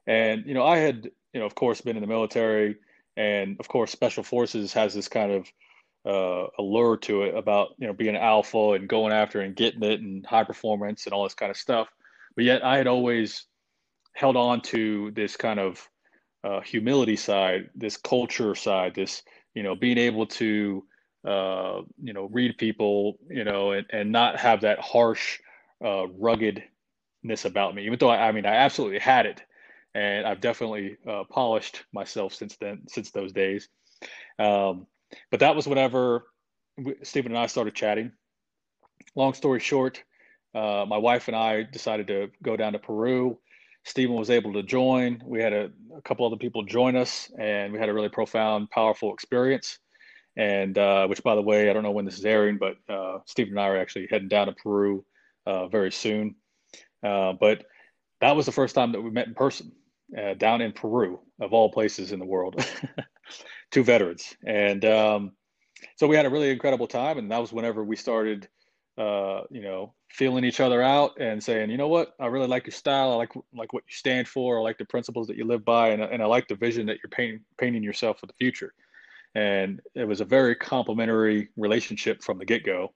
And 0.08 0.46
you 0.46 0.54
know, 0.54 0.66
I 0.66 0.78
had 0.78 1.10
you 1.34 1.40
know, 1.40 1.46
of 1.46 1.54
course, 1.54 1.82
been 1.82 1.98
in 1.98 2.02
the 2.02 2.08
military, 2.08 2.78
and 3.18 3.58
of 3.60 3.68
course, 3.68 3.92
special 3.92 4.24
forces 4.24 4.74
has 4.74 4.94
this 4.94 5.08
kind 5.08 5.32
of 5.32 5.52
uh, 6.06 6.48
allure 6.60 6.98
to 6.98 7.24
it 7.24 7.36
about 7.36 7.70
you 7.78 7.88
know 7.88 7.94
being 7.94 8.16
alpha 8.16 8.72
and 8.72 8.88
going 8.88 9.12
after 9.12 9.42
and 9.42 9.56
getting 9.56 9.84
it 9.84 10.00
and 10.00 10.26
high 10.26 10.44
performance 10.44 11.06
and 11.06 11.14
all 11.14 11.24
this 11.24 11.34
kind 11.34 11.52
of 11.52 11.58
stuff. 11.58 11.90
But 12.36 12.46
yet, 12.46 12.64
I 12.64 12.78
had 12.78 12.88
always 12.88 13.46
held 14.14 14.36
on 14.36 14.62
to 14.62 15.12
this 15.12 15.36
kind 15.36 15.60
of 15.60 15.88
uh, 16.44 16.62
humility 16.62 17.16
side, 17.16 17.70
this 17.76 17.98
culture 17.98 18.56
side, 18.56 18.96
this 18.96 19.24
you 19.54 19.64
know 19.64 19.76
being 19.76 19.98
able 19.98 20.28
to 20.28 20.86
uh, 21.26 21.82
you 22.02 22.14
know 22.14 22.30
read 22.32 22.58
people, 22.58 23.18
you 23.30 23.44
know, 23.44 23.72
and, 23.72 23.86
and 23.92 24.12
not 24.12 24.40
have 24.40 24.62
that 24.62 24.80
harsh, 24.80 25.40
uh, 25.84 26.08
ruggedness 26.08 27.46
about 27.46 27.74
me. 27.76 27.86
Even 27.86 27.98
though 28.00 28.10
I, 28.10 28.28
I 28.28 28.32
mean 28.32 28.46
I 28.46 28.56
absolutely 28.56 29.00
had 29.00 29.26
it, 29.26 29.42
and 29.94 30.28
I've 30.28 30.42
definitely 30.42 30.98
uh, 31.10 31.24
polished 31.30 31.84
myself 31.94 32.34
since 32.34 32.58
then, 32.58 32.84
since 32.88 33.12
those 33.12 33.32
days. 33.32 33.70
Um, 34.38 34.88
but 35.32 35.40
that 35.40 35.56
was 35.56 35.68
whenever 35.68 36.26
Stephen 37.04 37.32
and 37.32 37.40
I 37.40 37.48
started 37.48 37.74
chatting. 37.74 38.12
Long 39.16 39.34
story 39.34 39.60
short, 39.60 40.04
uh, 40.56 40.86
my 40.88 40.98
wife 40.98 41.28
and 41.28 41.36
I 41.36 41.64
decided 41.64 42.08
to 42.08 42.32
go 42.42 42.56
down 42.56 42.74
to 42.74 42.80
Peru. 42.80 43.38
Stephen 43.84 44.16
was 44.16 44.30
able 44.30 44.54
to 44.54 44.64
join. 44.64 45.22
We 45.26 45.42
had 45.42 45.54
a, 45.54 45.70
a, 45.96 46.02
couple 46.02 46.26
other 46.26 46.38
people 46.38 46.64
join 46.64 46.96
us, 46.96 47.30
and 47.38 47.72
we 47.72 47.78
had 47.78 47.90
a 47.90 47.94
really 47.94 48.10
profound, 48.10 48.72
powerful 48.72 49.14
experience. 49.14 49.78
And 50.38 50.78
uh, 50.78 51.08
which, 51.08 51.24
by 51.24 51.36
the 51.36 51.42
way, 51.42 51.70
I 51.70 51.74
don't 51.74 51.84
know 51.84 51.92
when 51.92 52.06
this 52.06 52.18
is 52.18 52.26
airing, 52.26 52.58
but 52.58 52.78
uh, 52.90 53.20
Stephen 53.26 53.52
and 53.52 53.60
I 53.60 53.68
are 53.68 53.78
actually 53.78 54.08
heading 54.10 54.28
down 54.28 54.48
to 54.48 54.54
Peru 54.54 55.06
uh, 55.46 55.68
very 55.68 55.92
soon. 55.92 56.36
Uh, 57.04 57.34
but 57.34 57.66
that 58.22 58.36
was 58.36 58.46
the 58.46 58.52
first 58.52 58.76
time 58.76 58.94
that 58.94 59.02
we 59.02 59.12
met 59.12 59.28
in 59.28 59.36
person 59.36 59.72
uh, 60.18 60.34
down 60.34 60.62
in 60.62 60.72
Peru, 60.72 61.20
of 61.40 61.54
all 61.54 61.70
places 61.72 62.12
in 62.12 62.20
the 62.20 62.26
world, 62.26 62.66
two 63.72 63.84
veterans. 63.84 64.36
And 64.46 64.84
um, 64.86 65.32
so 65.98 66.08
we 66.08 66.16
had 66.16 66.26
a 66.26 66.30
really 66.30 66.50
incredible 66.50 66.88
time. 66.88 67.18
And 67.18 67.32
that 67.32 67.42
was 67.42 67.54
whenever 67.54 67.84
we 67.84 67.96
started, 67.96 68.48
uh, 68.98 69.42
you 69.50 69.62
know, 69.62 69.94
feeling 70.10 70.46
each 70.46 70.60
other 70.60 70.82
out 70.82 71.20
and 71.20 71.44
saying, 71.44 71.70
you 71.70 71.78
know 71.78 71.88
what, 71.90 72.14
I 72.20 72.28
really 72.28 72.48
like 72.48 72.66
your 72.66 72.72
style. 72.72 73.12
I 73.12 73.16
like 73.16 73.34
like 73.54 73.74
what 73.74 73.84
you 73.88 73.94
stand 73.94 74.28
for. 74.28 74.60
I 74.60 74.62
like 74.62 74.78
the 74.78 74.86
principles 74.86 75.28
that 75.28 75.38
you 75.38 75.46
live 75.46 75.66
by, 75.66 75.90
and, 75.90 76.02
and 76.02 76.22
I 76.24 76.26
like 76.26 76.48
the 76.48 76.56
vision 76.56 76.86
that 76.88 76.98
you're 77.04 77.10
painting 77.10 77.42
painting 77.58 77.84
yourself 77.84 78.20
for 78.20 78.28
the 78.28 78.34
future. 78.34 78.74
And 79.36 79.82
it 79.96 80.06
was 80.06 80.22
a 80.22 80.26
very 80.26 80.56
complimentary 80.56 81.50
relationship 81.58 82.24
from 82.24 82.38
the 82.38 82.46
get 82.46 82.64
go. 82.66 82.94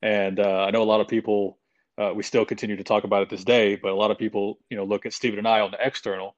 And 0.00 0.40
uh, 0.40 0.64
I 0.64 0.70
know 0.70 0.82
a 0.82 0.84
lot 0.84 1.02
of 1.02 1.08
people 1.08 1.58
uh, 1.98 2.12
we 2.14 2.22
still 2.22 2.44
continue 2.44 2.76
to 2.76 2.84
talk 2.84 3.04
about 3.04 3.22
it 3.22 3.28
this 3.28 3.44
day, 3.44 3.74
but 3.76 3.90
a 3.90 3.94
lot 3.94 4.10
of 4.10 4.18
people, 4.18 4.60
you 4.70 4.76
know, 4.76 4.84
look 4.84 5.04
at 5.04 5.12
Stephen 5.12 5.38
and 5.38 5.48
I 5.48 5.60
on 5.60 5.72
the 5.72 5.84
external, 5.84 6.36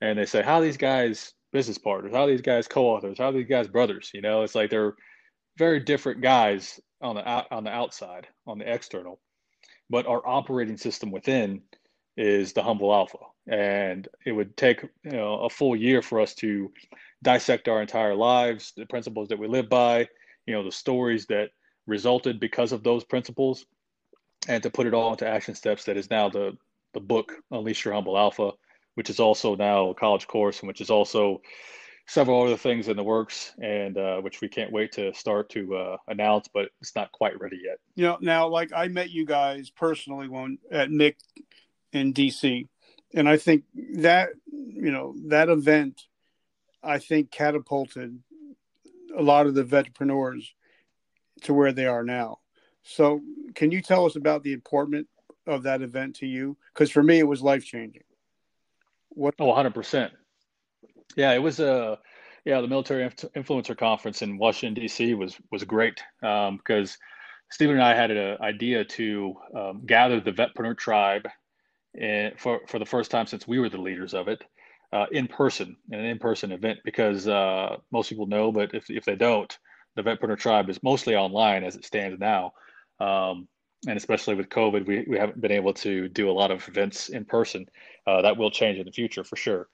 and 0.00 0.18
they 0.18 0.24
say, 0.24 0.42
"How 0.42 0.60
these 0.60 0.76
guys 0.76 1.34
business 1.52 1.78
partners? 1.78 2.12
How 2.14 2.26
these 2.26 2.40
guys 2.40 2.66
co-authors? 2.66 3.18
How 3.18 3.30
these 3.30 3.46
guys 3.46 3.68
brothers? 3.68 4.10
You 4.14 4.22
know, 4.22 4.42
it's 4.42 4.54
like 4.54 4.70
they're 4.70 4.94
very 5.58 5.80
different 5.80 6.22
guys 6.22 6.80
on 7.02 7.16
the 7.16 7.54
on 7.54 7.64
the 7.64 7.70
outside, 7.70 8.28
on 8.46 8.58
the 8.58 8.72
external, 8.72 9.20
but 9.90 10.06
our 10.06 10.26
operating 10.26 10.76
system 10.76 11.10
within 11.10 11.62
is 12.16 12.52
the 12.52 12.62
humble 12.62 12.92
alpha, 12.92 13.18
and 13.46 14.08
it 14.24 14.32
would 14.32 14.56
take 14.56 14.82
you 15.04 15.12
know 15.12 15.40
a 15.40 15.50
full 15.50 15.74
year 15.76 16.02
for 16.02 16.20
us 16.20 16.34
to 16.36 16.72
dissect 17.22 17.68
our 17.68 17.80
entire 17.80 18.14
lives, 18.14 18.72
the 18.76 18.86
principles 18.86 19.28
that 19.28 19.38
we 19.38 19.46
live 19.46 19.68
by, 19.68 20.08
you 20.46 20.54
know, 20.54 20.64
the 20.64 20.72
stories 20.72 21.26
that 21.26 21.50
resulted 21.86 22.40
because 22.40 22.72
of 22.72 22.82
those 22.82 23.04
principles, 23.04 23.64
and 24.48 24.62
to 24.62 24.70
put 24.70 24.86
it 24.86 24.94
all 24.94 25.12
into 25.12 25.26
action 25.26 25.54
steps. 25.54 25.84
That 25.84 25.96
is 25.96 26.10
now 26.10 26.28
the 26.28 26.56
the 26.94 27.00
book 27.00 27.32
Unleash 27.50 27.84
Your 27.84 27.94
Humble 27.94 28.18
Alpha, 28.18 28.52
which 28.94 29.08
is 29.08 29.18
also 29.18 29.56
now 29.56 29.90
a 29.90 29.94
college 29.94 30.26
course, 30.26 30.60
and 30.60 30.68
which 30.68 30.80
is 30.80 30.90
also 30.90 31.40
several 32.06 32.42
other 32.42 32.56
things 32.56 32.88
in 32.88 32.96
the 32.96 33.02
works, 33.02 33.52
and 33.60 33.96
uh, 33.96 34.20
which 34.20 34.40
we 34.40 34.48
can't 34.48 34.72
wait 34.72 34.92
to 34.92 35.14
start 35.14 35.48
to 35.50 35.76
uh, 35.76 35.96
announce, 36.08 36.48
but 36.48 36.68
it's 36.80 36.94
not 36.94 37.12
quite 37.12 37.40
ready 37.40 37.60
yet. 37.62 37.78
You 37.94 38.04
know, 38.04 38.18
now 38.20 38.48
like 38.48 38.72
I 38.74 38.88
met 38.88 39.10
you 39.10 39.24
guys 39.24 39.70
personally 39.70 40.28
when 40.28 40.58
at 40.70 40.90
MIC 40.90 41.16
in 41.92 42.12
DC, 42.12 42.68
and 43.14 43.28
I 43.28 43.36
think 43.36 43.64
that 43.96 44.30
you 44.50 44.90
know 44.90 45.14
that 45.28 45.48
event, 45.48 46.02
I 46.82 46.98
think 46.98 47.30
catapulted 47.30 48.18
a 49.16 49.22
lot 49.22 49.46
of 49.46 49.54
the 49.54 49.62
entrepreneurs 49.62 50.54
to 51.42 51.54
where 51.54 51.72
they 51.72 51.86
are 51.86 52.04
now. 52.04 52.38
So, 52.82 53.20
can 53.54 53.70
you 53.70 53.80
tell 53.80 54.06
us 54.06 54.16
about 54.16 54.42
the 54.42 54.52
importance 54.52 55.08
of 55.46 55.62
that 55.64 55.82
event 55.82 56.16
to 56.16 56.26
you? 56.26 56.56
Because 56.74 56.90
for 56.90 57.02
me, 57.02 57.18
it 57.18 57.26
was 57.26 57.42
life 57.42 57.64
changing. 57.64 58.02
What? 59.10 59.34
Oh, 59.38 59.46
100 59.46 59.74
percent. 59.74 60.12
Yeah, 61.16 61.32
it 61.32 61.42
was 61.42 61.60
a 61.60 61.98
yeah 62.44 62.60
the 62.60 62.68
military 62.68 63.08
influencer 63.08 63.76
conference 63.76 64.22
in 64.22 64.38
Washington 64.38 64.80
D.C. 64.80 65.14
was 65.14 65.36
was 65.50 65.64
great 65.64 66.02
um, 66.22 66.56
because 66.56 66.98
Stephen 67.50 67.76
and 67.76 67.84
I 67.84 67.94
had 67.94 68.10
an 68.10 68.38
idea 68.40 68.84
to 68.84 69.34
um, 69.54 69.82
gather 69.86 70.20
the 70.20 70.32
Vetpreneur 70.32 70.76
tribe 70.76 71.28
in, 71.94 72.32
for 72.38 72.60
for 72.66 72.78
the 72.78 72.86
first 72.86 73.10
time 73.10 73.26
since 73.26 73.46
we 73.46 73.58
were 73.58 73.68
the 73.68 73.78
leaders 73.80 74.14
of 74.14 74.28
it 74.28 74.42
uh, 74.92 75.06
in 75.12 75.26
person, 75.26 75.76
in 75.90 75.98
an 75.98 76.06
in 76.06 76.18
person 76.18 76.52
event 76.52 76.78
because 76.84 77.28
uh, 77.28 77.76
most 77.90 78.08
people 78.08 78.26
know, 78.26 78.52
but 78.52 78.74
if 78.74 78.90
if 78.90 79.04
they 79.04 79.16
don't, 79.16 79.56
the 79.96 80.02
Vetpreneur 80.02 80.38
tribe 80.38 80.68
is 80.70 80.82
mostly 80.82 81.16
online 81.16 81.64
as 81.64 81.76
it 81.76 81.84
stands 81.84 82.18
now. 82.18 82.52
Um, 83.00 83.48
and 83.88 83.96
especially 83.96 84.36
with 84.36 84.48
COVID, 84.48 84.86
we, 84.86 85.04
we 85.08 85.18
haven't 85.18 85.40
been 85.40 85.50
able 85.50 85.74
to 85.74 86.08
do 86.08 86.30
a 86.30 86.32
lot 86.32 86.52
of 86.52 86.66
events 86.68 87.08
in 87.08 87.24
person. 87.24 87.66
Uh, 88.06 88.22
that 88.22 88.36
will 88.36 88.50
change 88.50 88.78
in 88.78 88.86
the 88.86 88.92
future 88.92 89.24
for 89.24 89.34
sure. 89.34 89.68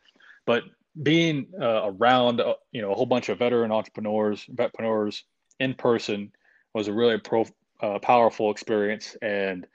But 0.46 0.62
being 1.02 1.46
uh, 1.60 1.90
around 1.90 2.40
uh, 2.40 2.54
you 2.72 2.82
know 2.82 2.92
a 2.92 2.94
whole 2.94 3.06
bunch 3.06 3.28
of 3.28 3.38
veteran 3.38 3.72
entrepreneurs, 3.72 4.44
vetpreneurs 4.54 5.22
in 5.60 5.74
person 5.74 6.32
was 6.74 6.88
a 6.88 6.92
really 6.92 7.18
pro, 7.18 7.46
uh, 7.80 7.98
powerful 7.98 8.50
experience, 8.50 9.16
and 9.22 9.66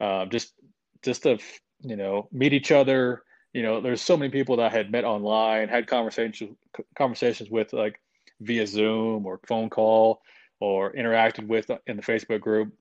uh, 0.00 0.26
just 0.26 0.54
just 1.02 1.24
to 1.24 1.38
you 1.80 1.96
know 1.96 2.28
meet 2.32 2.52
each 2.52 2.72
other. 2.72 3.22
You 3.52 3.62
know, 3.62 3.82
there's 3.82 4.00
so 4.00 4.16
many 4.16 4.30
people 4.30 4.56
that 4.56 4.72
I 4.72 4.76
had 4.76 4.90
met 4.90 5.04
online, 5.04 5.68
had 5.68 5.86
conversations 5.86 6.56
conversations 6.96 7.50
with 7.50 7.72
like 7.72 8.00
via 8.40 8.66
Zoom 8.66 9.26
or 9.26 9.40
phone 9.46 9.70
call, 9.70 10.22
or 10.60 10.92
interacted 10.92 11.46
with 11.46 11.70
in 11.86 11.96
the 11.96 12.02
Facebook 12.02 12.40
group, 12.40 12.72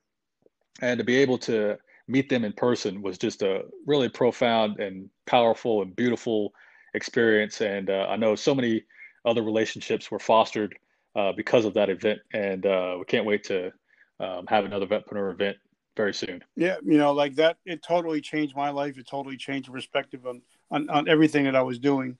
and 0.81 0.97
to 0.97 1.03
be 1.03 1.17
able 1.17 1.37
to 1.39 1.77
meet 2.07 2.29
them 2.29 2.43
in 2.43 2.53
person 2.53 3.01
was 3.01 3.17
just 3.17 3.41
a 3.41 3.63
really 3.85 4.09
profound 4.09 4.79
and 4.79 5.09
powerful 5.25 5.81
and 5.81 5.95
beautiful 5.95 6.53
experience. 6.93 7.61
And 7.61 7.89
uh, 7.89 8.07
I 8.09 8.15
know 8.15 8.35
so 8.35 8.55
many 8.55 8.83
other 9.25 9.43
relationships 9.43 10.09
were 10.09 10.19
fostered 10.19 10.75
uh, 11.15 11.31
because 11.33 11.65
of 11.65 11.73
that 11.75 11.89
event. 11.89 12.19
And 12.33 12.65
uh, 12.65 12.95
we 12.99 13.05
can't 13.05 13.25
wait 13.25 13.43
to 13.45 13.71
um, 14.19 14.45
have 14.47 14.65
another 14.65 14.85
Vetpreneur 14.85 15.31
event 15.31 15.57
very 15.97 16.13
soon. 16.13 16.43
Yeah, 16.55 16.77
you 16.83 16.97
know, 16.97 17.11
like 17.11 17.35
that, 17.35 17.57
it 17.65 17.83
totally 17.83 18.21
changed 18.21 18.55
my 18.55 18.69
life. 18.69 18.97
It 18.97 19.07
totally 19.07 19.37
changed 19.37 19.67
the 19.67 19.73
perspective 19.73 20.25
on, 20.25 20.41
on, 20.69 20.89
on 20.89 21.09
everything 21.09 21.45
that 21.45 21.55
I 21.55 21.61
was 21.61 21.79
doing. 21.79 22.17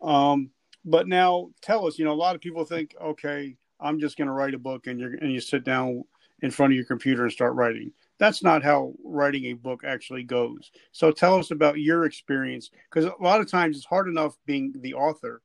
Um, 0.00 0.50
but 0.84 1.08
now 1.08 1.50
tell 1.60 1.86
us, 1.86 1.98
you 1.98 2.04
know, 2.04 2.12
a 2.12 2.14
lot 2.14 2.34
of 2.34 2.40
people 2.40 2.64
think, 2.64 2.94
okay, 3.00 3.56
I'm 3.80 4.00
just 4.00 4.16
going 4.16 4.26
to 4.26 4.32
write 4.32 4.54
a 4.54 4.58
book 4.58 4.86
and 4.86 4.98
you're 4.98 5.14
and 5.14 5.32
you 5.32 5.40
sit 5.40 5.64
down 5.64 6.04
in 6.42 6.50
front 6.50 6.72
of 6.72 6.76
your 6.76 6.84
computer 6.84 7.24
and 7.24 7.32
start 7.32 7.54
writing 7.54 7.92
that's 8.18 8.42
not 8.42 8.62
how 8.62 8.92
writing 9.04 9.46
a 9.46 9.52
book 9.54 9.82
actually 9.84 10.24
goes. 10.24 10.70
So 10.92 11.10
tell 11.10 11.38
us 11.38 11.50
about 11.50 11.78
your 11.78 12.04
experience 12.04 12.70
because 12.90 13.06
a 13.06 13.22
lot 13.22 13.40
of 13.40 13.50
times 13.50 13.76
it's 13.76 13.86
hard 13.86 14.08
enough 14.08 14.36
being 14.44 14.74
the 14.80 14.94
author, 14.94 15.40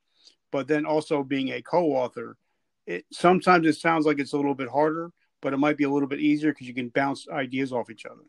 but 0.51 0.67
then 0.67 0.86
also 0.86 1.23
being 1.23 1.49
a 1.49 1.62
co-author. 1.62 2.38
It 2.86 3.05
sometimes 3.12 3.67
it 3.67 3.77
sounds 3.77 4.05
like 4.05 4.19
it's 4.19 4.33
a 4.33 4.38
little 4.38 4.55
bit 4.55 4.69
harder, 4.69 5.12
but 5.41 5.53
it 5.53 5.57
might 5.57 5.77
be 5.77 5.86
a 5.86 5.89
little 5.89 6.07
bit 6.07 6.19
easier 6.19 6.51
because 6.51 6.67
you 6.67 6.73
can 6.73 6.89
bounce 6.89 7.27
ideas 7.29 7.71
off 7.71 7.89
each 7.89 8.05
other. 8.05 8.23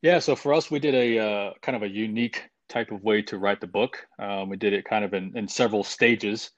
Yeah, 0.00 0.18
so 0.18 0.36
for 0.36 0.54
us, 0.54 0.70
we 0.70 0.78
did 0.78 0.94
a 0.94 1.18
uh, 1.18 1.52
kind 1.62 1.76
of 1.76 1.82
a 1.82 1.88
unique 1.88 2.48
type 2.68 2.92
of 2.92 3.02
way 3.02 3.22
to 3.22 3.38
write 3.38 3.60
the 3.60 3.66
book. 3.66 4.06
Um, 4.18 4.48
we 4.48 4.56
did 4.56 4.72
it 4.72 4.84
kind 4.84 5.04
of 5.04 5.14
in, 5.14 5.36
in 5.36 5.48
several 5.48 5.84
stages, 5.84 6.50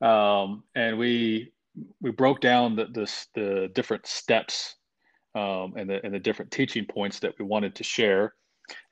um, 0.00 0.64
and 0.74 0.98
we 0.98 1.52
we 2.00 2.10
broke 2.10 2.40
down 2.40 2.74
the, 2.74 2.86
the, 2.86 3.26
the 3.34 3.70
different 3.72 4.06
steps 4.06 4.76
um, 5.38 5.74
and 5.76 5.88
the 5.88 6.04
and 6.04 6.12
the 6.12 6.18
different 6.18 6.50
teaching 6.50 6.84
points 6.84 7.20
that 7.20 7.34
we 7.38 7.44
wanted 7.44 7.74
to 7.76 7.84
share. 7.84 8.34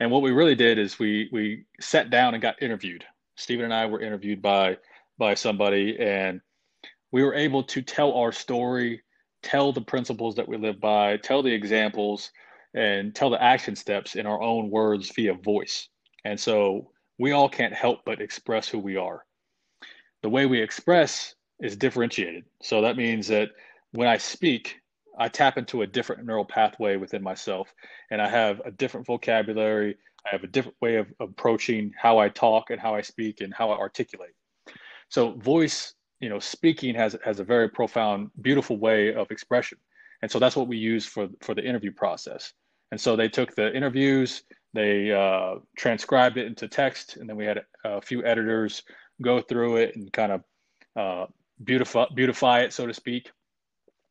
And 0.01 0.11
what 0.11 0.23
we 0.23 0.31
really 0.31 0.55
did 0.55 0.79
is 0.79 0.99
we 0.99 1.29
we 1.33 1.65
sat 1.81 2.11
down 2.11 2.35
and 2.35 2.43
got 2.43 2.63
interviewed. 2.63 3.05
Stephen 3.37 3.65
and 3.65 3.75
I 3.75 3.87
were 3.87 4.01
interviewed 4.01 4.41
by 4.41 4.79
by 5.19 5.35
somebody, 5.35 5.99
and 5.99 6.41
we 7.13 7.23
were 7.23 7.35
able 7.35 7.63
to 7.65 7.83
tell 7.83 8.13
our 8.13 8.33
story, 8.33 9.03
tell 9.43 9.73
the 9.73 9.81
principles 9.81 10.35
that 10.37 10.49
we 10.49 10.57
live 10.57 10.81
by, 10.81 11.17
tell 11.17 11.43
the 11.43 11.53
examples, 11.53 12.31
and 12.75 13.15
tell 13.15 13.31
the 13.31 13.43
action 13.43 13.75
steps 13.75 14.15
in 14.15 14.27
our 14.27 14.41
own 14.41 14.71
words 14.71 15.11
via 15.15 15.35
voice. 15.35 15.89
And 16.25 16.39
so 16.39 16.91
we 17.19 17.33
all 17.33 17.49
can't 17.49 17.75
help 17.75 18.01
but 18.05 18.21
express 18.21 18.69
who 18.69 18.79
we 18.79 18.97
are. 18.97 19.25
The 20.23 20.29
way 20.29 20.47
we 20.47 20.61
express 20.61 21.35
is 21.61 21.77
differentiated. 21.77 22.45
So 22.63 22.83
that 22.83 22.97
means 22.97 23.29
that 23.29 23.51
when 23.93 24.09
I 24.09 24.19
speak, 24.19 24.81
I 25.19 25.29
tap 25.29 25.59
into 25.59 25.83
a 25.83 25.87
different 25.87 26.25
neural 26.25 26.45
pathway 26.45 26.97
within 26.97 27.23
myself, 27.23 27.73
and 28.11 28.21
I 28.21 28.29
have 28.29 28.61
a 28.65 28.71
different 28.71 29.07
vocabulary. 29.07 29.97
I 30.27 30.31
have 30.31 30.45
a 30.45 30.49
different 30.49 30.77
way 30.81 30.97
of 30.97 31.07
approaching 31.21 31.93
how 31.97 32.19
I 32.19 32.29
talk 32.29 32.71
and 32.71 32.81
how 32.81 32.95
I 32.95 33.01
speak 33.01 33.41
and 33.41 33.55
how 33.55 33.71
I 33.71 33.79
articulate. 33.79 34.35
So 35.09 35.33
voice, 35.33 35.95
you 36.21 36.29
know, 36.29 36.39
speaking 36.39 36.95
has 36.97 37.17
has 37.25 37.41
a 37.41 37.45
very 37.45 37.69
profound, 37.69 38.31
beautiful 38.43 38.77
way 38.77 39.15
of 39.15 39.31
expression, 39.31 39.79
and 40.23 40.31
so 40.31 40.39
that's 40.39 40.57
what 40.57 40.69
we 40.69 40.77
use 40.77 41.07
for 41.07 41.29
for 41.41 41.55
the 41.55 41.65
interview 41.65 41.93
process. 41.93 42.53
And 42.93 43.01
so 43.01 43.17
they 43.17 43.29
took 43.29 43.55
the 43.55 43.75
interviews, 43.75 44.43
they 44.73 45.11
uh, 45.11 45.57
transcribed 45.77 46.37
it 46.37 46.47
into 46.47 46.69
text, 46.69 47.17
and 47.17 47.29
then 47.29 47.37
we 47.37 47.45
had 47.45 47.63
a 47.85 48.01
few 48.01 48.25
editors 48.25 48.83
go 49.23 49.41
through 49.41 49.77
it 49.77 49.97
and 49.97 50.13
kind 50.13 50.33
of 50.33 50.45
uh, 50.95 51.27
beautify 51.65 52.05
beautify 52.15 52.61
it, 52.61 52.73
so 52.73 52.87
to 52.87 52.95
speak 52.95 53.31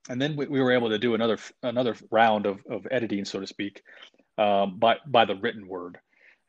and 0.10 0.22
then 0.22 0.36
we, 0.36 0.46
we 0.48 0.62
were 0.62 0.72
able 0.72 0.90
to 0.90 1.00
do 1.00 1.16
another 1.16 1.38
another 1.64 1.96
round 2.12 2.46
of, 2.46 2.64
of 2.70 2.88
editing, 2.92 3.26
so 3.26 3.40
to 3.40 3.48
speak, 3.48 3.82
um, 4.38 4.78
by 4.78 4.98
by 5.08 5.26
the 5.26 5.36
written 5.36 5.68
word. 5.68 5.98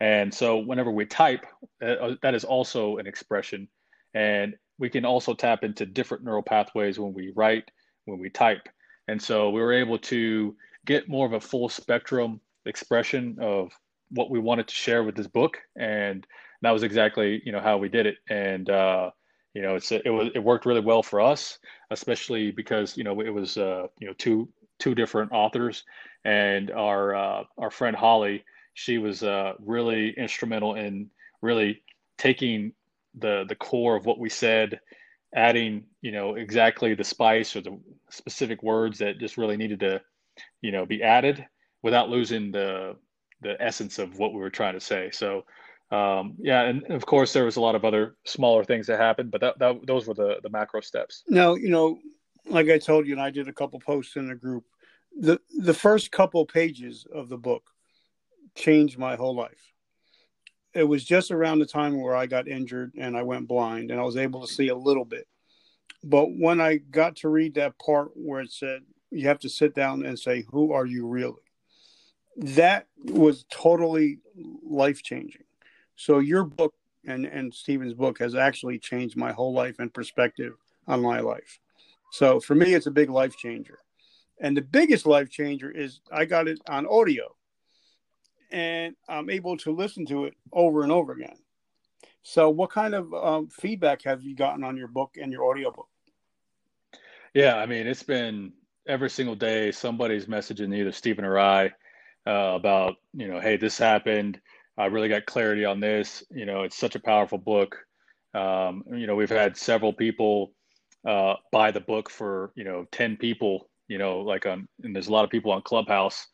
And 0.00 0.32
so 0.32 0.58
whenever 0.58 0.90
we 0.90 1.06
type, 1.06 1.46
uh, 1.82 1.86
uh, 1.86 2.14
that 2.22 2.34
is 2.34 2.44
also 2.44 2.98
an 2.98 3.06
expression, 3.06 3.68
and 4.14 4.54
we 4.78 4.90
can 4.90 5.06
also 5.06 5.32
tap 5.32 5.64
into 5.64 5.86
different 5.86 6.22
neural 6.22 6.42
pathways 6.42 6.98
when 6.98 7.14
we 7.14 7.32
write, 7.34 7.70
when 8.04 8.18
we 8.18 8.28
type. 8.28 8.68
And 9.08 9.20
so 9.20 9.48
we 9.50 9.60
were 9.62 9.72
able 9.72 9.98
to 9.98 10.54
get 10.84 11.08
more 11.08 11.26
of 11.26 11.32
a 11.32 11.40
full 11.40 11.68
spectrum 11.70 12.40
expression 12.66 13.38
of 13.40 13.72
what 14.10 14.30
we 14.30 14.38
wanted 14.38 14.68
to 14.68 14.74
share 14.74 15.02
with 15.02 15.16
this 15.16 15.26
book, 15.26 15.58
and 15.76 16.26
that 16.62 16.70
was 16.72 16.82
exactly 16.82 17.42
you 17.44 17.52
know 17.52 17.60
how 17.60 17.78
we 17.78 17.88
did 17.88 18.06
it. 18.06 18.16
And 18.28 18.68
uh, 18.68 19.10
you 19.56 19.62
know, 19.62 19.76
it's 19.76 19.90
it 19.90 20.10
was 20.10 20.28
it 20.34 20.40
worked 20.44 20.66
really 20.66 20.82
well 20.82 21.02
for 21.02 21.18
us, 21.18 21.58
especially 21.90 22.50
because 22.50 22.94
you 22.94 23.04
know 23.04 23.18
it 23.22 23.30
was 23.30 23.56
uh, 23.56 23.86
you 23.98 24.06
know 24.06 24.12
two 24.18 24.46
two 24.78 24.94
different 24.94 25.32
authors, 25.32 25.82
and 26.26 26.70
our 26.72 27.14
uh, 27.14 27.44
our 27.56 27.70
friend 27.70 27.96
Holly, 27.96 28.44
she 28.74 28.98
was 28.98 29.22
uh, 29.22 29.54
really 29.58 30.10
instrumental 30.18 30.74
in 30.74 31.08
really 31.40 31.80
taking 32.18 32.72
the 33.14 33.46
the 33.48 33.54
core 33.54 33.96
of 33.96 34.04
what 34.04 34.18
we 34.18 34.28
said, 34.28 34.78
adding 35.34 35.84
you 36.02 36.12
know 36.12 36.34
exactly 36.34 36.94
the 36.94 37.02
spice 37.02 37.56
or 37.56 37.62
the 37.62 37.80
specific 38.10 38.62
words 38.62 38.98
that 38.98 39.18
just 39.18 39.38
really 39.38 39.56
needed 39.56 39.80
to 39.80 40.02
you 40.60 40.70
know 40.70 40.84
be 40.84 41.02
added 41.02 41.46
without 41.82 42.10
losing 42.10 42.52
the 42.52 42.94
the 43.40 43.56
essence 43.58 43.98
of 43.98 44.18
what 44.18 44.34
we 44.34 44.40
were 44.40 44.50
trying 44.50 44.74
to 44.74 44.80
say. 44.80 45.08
So 45.12 45.46
um, 45.90 46.34
yeah, 46.38 46.62
and 46.62 46.84
of 46.90 47.06
course 47.06 47.32
there 47.32 47.44
was 47.44 47.56
a 47.56 47.60
lot 47.60 47.74
of 47.74 47.84
other 47.84 48.16
smaller 48.24 48.64
things 48.64 48.86
that 48.88 48.98
happened, 48.98 49.30
but 49.30 49.40
that, 49.40 49.58
that 49.58 49.86
those 49.86 50.06
were 50.06 50.14
the 50.14 50.38
the 50.42 50.50
macro 50.50 50.80
steps. 50.80 51.22
Now, 51.28 51.54
you 51.54 51.68
know, 51.68 51.98
like 52.48 52.68
I 52.68 52.78
told 52.78 53.06
you, 53.06 53.12
and 53.12 53.22
I 53.22 53.30
did 53.30 53.48
a 53.48 53.52
couple 53.52 53.78
posts 53.80 54.16
in 54.16 54.28
the 54.28 54.34
group. 54.34 54.64
the 55.18 55.40
The 55.58 55.74
first 55.74 56.10
couple 56.10 56.44
pages 56.44 57.06
of 57.12 57.28
the 57.28 57.38
book 57.38 57.70
changed 58.56 58.98
my 58.98 59.14
whole 59.14 59.36
life, 59.36 59.72
it 60.74 60.84
was 60.84 61.04
just 61.04 61.30
around 61.30 61.60
the 61.60 61.66
time 61.66 62.00
where 62.00 62.16
I 62.16 62.26
got 62.26 62.48
injured 62.48 62.92
and 62.98 63.16
I 63.16 63.22
went 63.22 63.48
blind 63.48 63.90
and 63.90 64.00
I 64.00 64.04
was 64.04 64.16
able 64.16 64.46
to 64.46 64.52
see 64.52 64.68
a 64.68 64.76
little 64.76 65.04
bit. 65.04 65.26
But 66.04 66.26
when 66.36 66.60
I 66.60 66.76
got 66.76 67.16
to 67.16 67.28
read 67.28 67.54
that 67.54 67.78
part 67.78 68.10
where 68.14 68.40
it 68.40 68.52
said 68.52 68.80
you 69.10 69.28
have 69.28 69.38
to 69.40 69.48
sit 69.48 69.74
down 69.74 70.04
and 70.04 70.18
say, 70.18 70.44
Who 70.50 70.72
are 70.72 70.86
you 70.86 71.06
really? 71.06 71.42
That 72.36 72.86
was 73.04 73.46
totally 73.50 74.18
life 74.62 75.02
changing. 75.02 75.45
So 75.96 76.18
your 76.18 76.44
book 76.44 76.74
and, 77.06 77.26
and 77.26 77.52
Stephen's 77.52 77.94
book 77.94 78.18
has 78.18 78.34
actually 78.34 78.78
changed 78.78 79.16
my 79.16 79.32
whole 79.32 79.52
life 79.52 79.76
and 79.78 79.92
perspective 79.92 80.54
on 80.86 81.02
my 81.02 81.20
life. 81.20 81.58
So 82.12 82.40
for 82.40 82.54
me, 82.54 82.74
it's 82.74 82.86
a 82.86 82.90
big 82.90 83.10
life 83.10 83.36
changer. 83.36 83.78
And 84.40 84.56
the 84.56 84.62
biggest 84.62 85.06
life 85.06 85.30
changer 85.30 85.70
is 85.70 86.00
I 86.12 86.26
got 86.26 86.48
it 86.48 86.60
on 86.68 86.86
audio 86.86 87.34
and 88.50 88.94
I'm 89.08 89.30
able 89.30 89.56
to 89.58 89.74
listen 89.74 90.06
to 90.06 90.26
it 90.26 90.34
over 90.52 90.82
and 90.82 90.92
over 90.92 91.12
again. 91.12 91.36
So, 92.22 92.50
what 92.50 92.70
kind 92.70 92.94
of 92.94 93.12
um, 93.14 93.48
feedback 93.48 94.02
have 94.02 94.22
you 94.22 94.34
gotten 94.34 94.64
on 94.64 94.76
your 94.76 94.88
book 94.88 95.16
and 95.20 95.32
your 95.32 95.44
audiobook? 95.44 95.88
Yeah, 97.34 97.56
I 97.56 97.66
mean, 97.66 97.86
it's 97.86 98.02
been 98.02 98.52
every 98.88 99.10
single 99.10 99.34
day 99.34 99.70
somebody's 99.70 100.26
messaging 100.26 100.74
either 100.74 100.92
Stephen 100.92 101.24
or 101.24 101.38
I 101.38 101.66
uh, 102.26 102.54
about, 102.54 102.96
you 103.14 103.28
know, 103.28 103.40
hey, 103.40 103.56
this 103.56 103.78
happened. 103.78 104.40
I 104.78 104.86
really 104.86 105.08
got 105.08 105.26
clarity 105.26 105.64
on 105.64 105.80
this. 105.80 106.24
You 106.30 106.46
know, 106.46 106.62
it's 106.62 106.76
such 106.78 106.96
a 106.96 107.00
powerful 107.00 107.38
book. 107.38 107.76
Um, 108.34 108.84
you 108.92 109.06
know, 109.06 109.16
we've 109.16 109.30
had 109.30 109.56
several 109.56 109.92
people 109.92 110.52
uh, 111.06 111.34
buy 111.52 111.70
the 111.70 111.80
book 111.80 112.10
for, 112.10 112.52
you 112.56 112.64
know, 112.64 112.86
10 112.92 113.16
people, 113.16 113.70
you 113.88 113.98
know, 113.98 114.20
like 114.20 114.46
on, 114.46 114.68
and 114.82 114.94
there's 114.94 115.08
a 115.08 115.12
lot 115.12 115.24
of 115.24 115.30
people 115.30 115.52
on 115.52 115.62
Clubhouse 115.62 116.26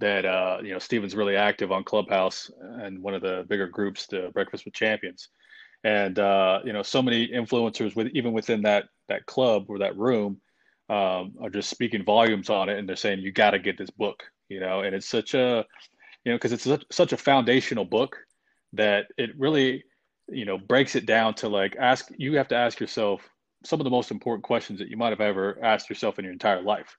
that 0.00 0.24
uh, 0.24 0.58
you 0.62 0.72
know 0.72 0.80
Stephen's 0.80 1.14
really 1.14 1.36
active 1.36 1.72
on 1.72 1.84
Clubhouse 1.84 2.50
and 2.80 3.02
one 3.02 3.14
of 3.14 3.22
the 3.22 3.46
bigger 3.48 3.68
groups, 3.68 4.06
the 4.08 4.30
Breakfast 4.34 4.64
with 4.64 4.74
Champions, 4.74 5.28
and 5.84 6.18
uh, 6.18 6.60
you 6.64 6.72
know 6.72 6.82
so 6.82 7.02
many 7.02 7.28
influencers 7.28 7.94
with 7.94 8.08
even 8.14 8.32
within 8.32 8.62
that 8.62 8.86
that 9.08 9.26
club 9.26 9.66
or 9.68 9.78
that 9.80 9.96
room 9.96 10.40
um, 10.90 11.34
are 11.42 11.50
just 11.50 11.70
speaking 11.70 12.04
volumes 12.04 12.50
on 12.50 12.68
it, 12.68 12.78
and 12.78 12.88
they're 12.88 12.96
saying 12.96 13.20
you 13.20 13.32
got 13.32 13.52
to 13.52 13.60
get 13.60 13.78
this 13.78 13.90
book, 13.90 14.24
you 14.50 14.60
know, 14.60 14.80
and 14.80 14.94
it's 14.94 15.08
such 15.08 15.34
a 15.34 15.66
you 16.24 16.32
know 16.32 16.36
because 16.36 16.52
it's 16.52 16.64
such, 16.64 16.84
such 16.90 17.12
a 17.12 17.16
foundational 17.16 17.84
book 17.84 18.16
that 18.72 19.06
it 19.18 19.30
really 19.38 19.84
you 20.28 20.44
know 20.44 20.58
breaks 20.58 20.94
it 20.94 21.06
down 21.06 21.34
to 21.34 21.48
like 21.48 21.76
ask 21.76 22.08
you 22.16 22.36
have 22.36 22.48
to 22.48 22.56
ask 22.56 22.80
yourself 22.80 23.28
some 23.64 23.80
of 23.80 23.84
the 23.84 23.90
most 23.90 24.10
important 24.10 24.44
questions 24.44 24.78
that 24.78 24.88
you 24.88 24.96
might 24.96 25.10
have 25.10 25.20
ever 25.20 25.58
asked 25.62 25.90
yourself 25.90 26.18
in 26.18 26.24
your 26.24 26.32
entire 26.32 26.62
life. 26.62 26.96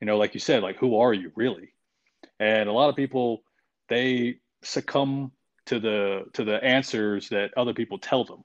You 0.00 0.06
know 0.06 0.18
like 0.18 0.34
you 0.34 0.40
said 0.40 0.62
like 0.62 0.76
who 0.76 0.98
are 0.98 1.14
you 1.14 1.32
really? 1.36 1.74
And 2.40 2.68
a 2.68 2.72
lot 2.72 2.88
of 2.88 2.96
people 2.96 3.42
they 3.88 4.36
succumb 4.62 5.32
to 5.66 5.78
the 5.78 6.24
to 6.34 6.44
the 6.44 6.62
answers 6.62 7.28
that 7.28 7.50
other 7.56 7.74
people 7.74 7.98
tell 7.98 8.24
them. 8.24 8.42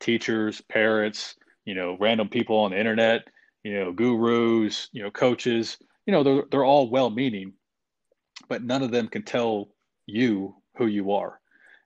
Teachers 0.00 0.60
parents 0.62 1.36
you 1.64 1.74
know 1.74 1.96
random 2.00 2.28
people 2.28 2.56
on 2.58 2.70
the 2.72 2.78
internet 2.78 3.22
you 3.62 3.74
know 3.74 3.92
gurus 3.92 4.88
you 4.92 5.02
know 5.02 5.10
coaches 5.10 5.76
you 6.06 6.12
know 6.12 6.22
they're, 6.22 6.44
they're 6.50 6.64
all 6.64 6.88
well 6.88 7.10
meaning 7.10 7.52
but 8.48 8.62
none 8.62 8.82
of 8.82 8.90
them 8.90 9.08
can 9.08 9.22
tell 9.22 9.68
you 10.06 10.54
who 10.76 10.86
you 10.86 11.12
are. 11.12 11.40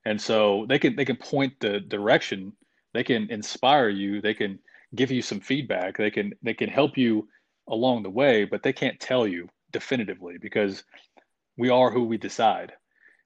And 0.05 0.19
so 0.19 0.65
they 0.67 0.79
can 0.79 0.95
they 0.95 1.05
can 1.05 1.15
point 1.15 1.53
the 1.59 1.79
direction. 1.79 2.53
They 2.93 3.03
can 3.03 3.29
inspire 3.29 3.89
you. 3.89 4.21
They 4.21 4.33
can 4.33 4.59
give 4.95 5.11
you 5.11 5.21
some 5.21 5.39
feedback. 5.39 5.97
They 5.97 6.11
can 6.11 6.33
they 6.41 6.53
can 6.53 6.69
help 6.69 6.97
you 6.97 7.27
along 7.67 8.03
the 8.03 8.09
way 8.09 8.43
but 8.43 8.63
they 8.63 8.73
can't 8.73 8.99
tell 8.99 9.27
you 9.27 9.47
definitively 9.71 10.37
because 10.39 10.83
we 11.57 11.69
are 11.69 11.91
who 11.91 12.03
we 12.03 12.17
decide. 12.17 12.73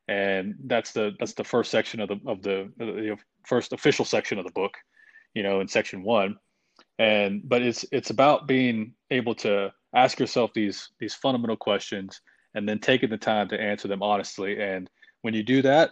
And 0.07 0.55
that's 0.65 0.91
the 0.91 1.13
that's 1.19 1.33
the 1.33 1.43
first 1.43 1.71
section 1.71 1.99
of 1.99 2.09
the 2.09 2.19
of 2.27 2.41
the, 2.41 2.71
the 2.77 3.17
first 3.45 3.73
official 3.73 4.05
section 4.05 4.37
of 4.37 4.45
the 4.45 4.51
book 4.51 4.77
you 5.33 5.43
know 5.43 5.61
in 5.61 5.67
section 5.67 6.03
one. 6.03 6.37
And 6.99 7.41
but 7.47 7.61
it's 7.61 7.85
it's 7.91 8.09
about 8.09 8.47
being 8.47 8.93
able 9.11 9.35
to 9.35 9.71
ask 9.95 10.19
yourself 10.19 10.51
these 10.53 10.89
these 10.99 11.13
fundamental 11.13 11.57
questions 11.57 12.21
and 12.55 12.67
then 12.67 12.79
taking 12.79 13.09
the 13.09 13.17
time 13.17 13.47
to 13.47 13.59
answer 13.59 13.87
them 13.87 14.01
honestly 14.01 14.59
and 14.59 14.89
when 15.21 15.33
you 15.33 15.43
do 15.43 15.61
that 15.61 15.91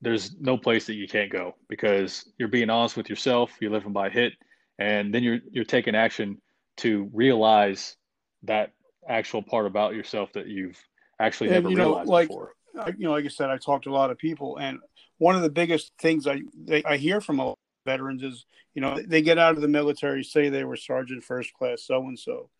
there's 0.00 0.36
no 0.38 0.56
place 0.56 0.86
that 0.86 0.94
you 0.94 1.08
can't 1.08 1.32
go 1.32 1.54
because 1.68 2.30
you're 2.38 2.48
being 2.48 2.70
honest 2.70 2.96
with 2.96 3.08
yourself 3.08 3.50
you're 3.60 3.70
living 3.70 3.92
by 3.92 4.10
hit 4.10 4.32
and 4.78 5.14
then 5.14 5.22
you're 5.22 5.38
you're 5.50 5.64
taking 5.64 5.94
action 5.94 6.40
to 6.76 7.10
realize 7.12 7.96
that 8.44 8.72
actual 9.08 9.42
part 9.42 9.66
about 9.66 9.94
yourself 9.94 10.32
that 10.32 10.46
you've 10.46 10.80
actually 11.20 11.48
and, 11.48 11.54
never 11.54 11.70
you 11.70 11.76
know, 11.76 11.88
realized 11.88 12.08
like, 12.08 12.28
before. 12.28 12.52
You 12.96 13.06
know, 13.06 13.10
like 13.12 13.24
I 13.24 13.28
said, 13.28 13.50
I 13.50 13.56
talked 13.56 13.84
to 13.84 13.90
a 13.90 13.92
lot 13.92 14.10
of 14.10 14.18
people, 14.18 14.56
and 14.58 14.78
one 15.16 15.34
of 15.34 15.42
the 15.42 15.50
biggest 15.50 15.90
things 15.98 16.26
I 16.28 16.42
they, 16.56 16.84
I 16.84 16.96
hear 16.96 17.20
from 17.20 17.40
a 17.40 17.54
veterans 17.84 18.22
is, 18.22 18.44
you 18.74 18.82
know, 18.82 19.00
they 19.04 19.20
get 19.20 19.38
out 19.38 19.56
of 19.56 19.62
the 19.62 19.68
military, 19.68 20.22
say 20.22 20.48
they 20.48 20.64
were 20.64 20.76
sergeant 20.76 21.24
first 21.24 21.52
class, 21.54 21.82
so 21.82 22.06
and 22.06 22.18
so. 22.18 22.50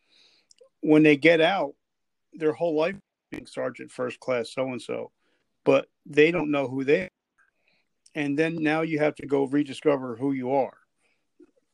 When 0.80 1.04
they 1.04 1.16
get 1.16 1.40
out, 1.40 1.74
their 2.32 2.52
whole 2.52 2.76
life 2.76 2.96
sergeant 3.46 3.90
first 3.90 4.20
class, 4.20 4.52
so 4.52 4.68
and 4.68 4.80
so, 4.80 5.10
but 5.64 5.86
they 6.06 6.30
don't 6.30 6.50
know 6.50 6.68
who 6.68 6.84
they 6.84 7.02
are. 7.02 7.10
And 8.14 8.38
then 8.38 8.56
now 8.56 8.82
you 8.82 8.98
have 8.98 9.14
to 9.16 9.26
go 9.26 9.44
rediscover 9.44 10.16
who 10.16 10.32
you 10.32 10.52
are. 10.52 10.76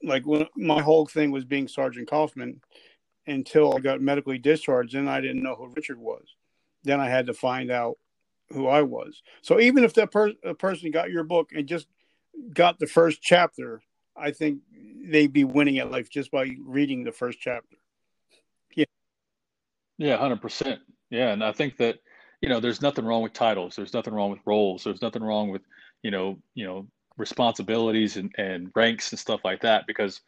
Like 0.03 0.27
when 0.27 0.47
my 0.57 0.83
whole 0.83 1.07
thing 1.07 1.31
was 1.31 1.45
being 1.45 1.69
Sergeant 1.69 2.09
Kaufman 2.09 2.61
until 3.27 3.75
I 3.75 3.81
got 3.81 4.03
medically 4.03 4.39
discharged, 4.39 4.95
and 4.95 5.09
I 5.09 5.21
didn't 5.21 5.43
know 5.43 5.55
who 5.55 5.73
Richard 5.75 5.99
was 5.99 6.35
then 6.85 7.01
I 7.01 7.09
had 7.09 7.27
to 7.27 7.35
find 7.35 7.71
out 7.71 7.99
who 8.51 8.69
I 8.69 8.83
was. 8.83 9.23
So 9.43 9.59
even 9.59 9.83
if 9.83 9.95
that 9.95 10.13
per- 10.13 10.35
person 10.59 10.91
got 10.91 11.11
your 11.11 11.25
book 11.25 11.51
and 11.53 11.67
just 11.67 11.89
got 12.53 12.79
the 12.79 12.87
first 12.87 13.21
chapter, 13.23 13.83
I 14.17 14.31
think 14.31 14.61
they'd 15.07 15.33
be 15.33 15.45
winning 15.45 15.79
at 15.79 15.91
life 15.91 16.09
just 16.11 16.31
by 16.31 16.55
reading 16.65 17.03
the 17.03 17.13
first 17.13 17.41
chapter. 17.41 17.77
Yeah. 18.75 18.85
Yeah, 19.97 20.19
100%. 20.19 20.79
Yeah. 21.11 21.33
And 21.33 21.45
I 21.45 21.53
think 21.53 21.77
that, 21.79 21.99
you 22.41 22.49
know, 22.49 22.61
there's 22.61 22.83
nothing 22.83 23.05
wrong 23.05 23.23
with 23.23 23.33
titles. 23.33 23.77
There's 23.77 23.95
nothing 23.95 24.15
wrong 24.15 24.31
with 24.31 24.41
roles. 24.47 24.85
There's 24.85 25.03
nothing 25.03 25.23
wrong 25.23 25.51
with, 25.51 25.63
you 26.03 26.11
know, 26.11 26.39
you 26.55 26.67
know, 26.67 26.87
responsibilities 27.17 28.17
and, 28.17 28.35
and 28.39 28.71
ranks 28.75 29.13
and 29.13 29.19
stuff 29.19 29.41
like 29.45 29.63
that, 29.63 29.87
because 29.87 30.21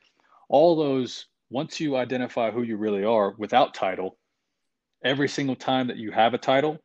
all 0.48 0.76
those, 0.76 1.26
once 1.50 1.80
you 1.80 1.96
identify 1.96 2.50
who 2.50 2.62
you 2.62 2.76
really 2.76 3.04
are 3.04 3.34
without 3.38 3.74
title, 3.74 4.16
every 5.04 5.28
single 5.28 5.56
time 5.56 5.86
that 5.88 5.96
you 5.96 6.10
have 6.10 6.34
a 6.34 6.38
title 6.38 6.78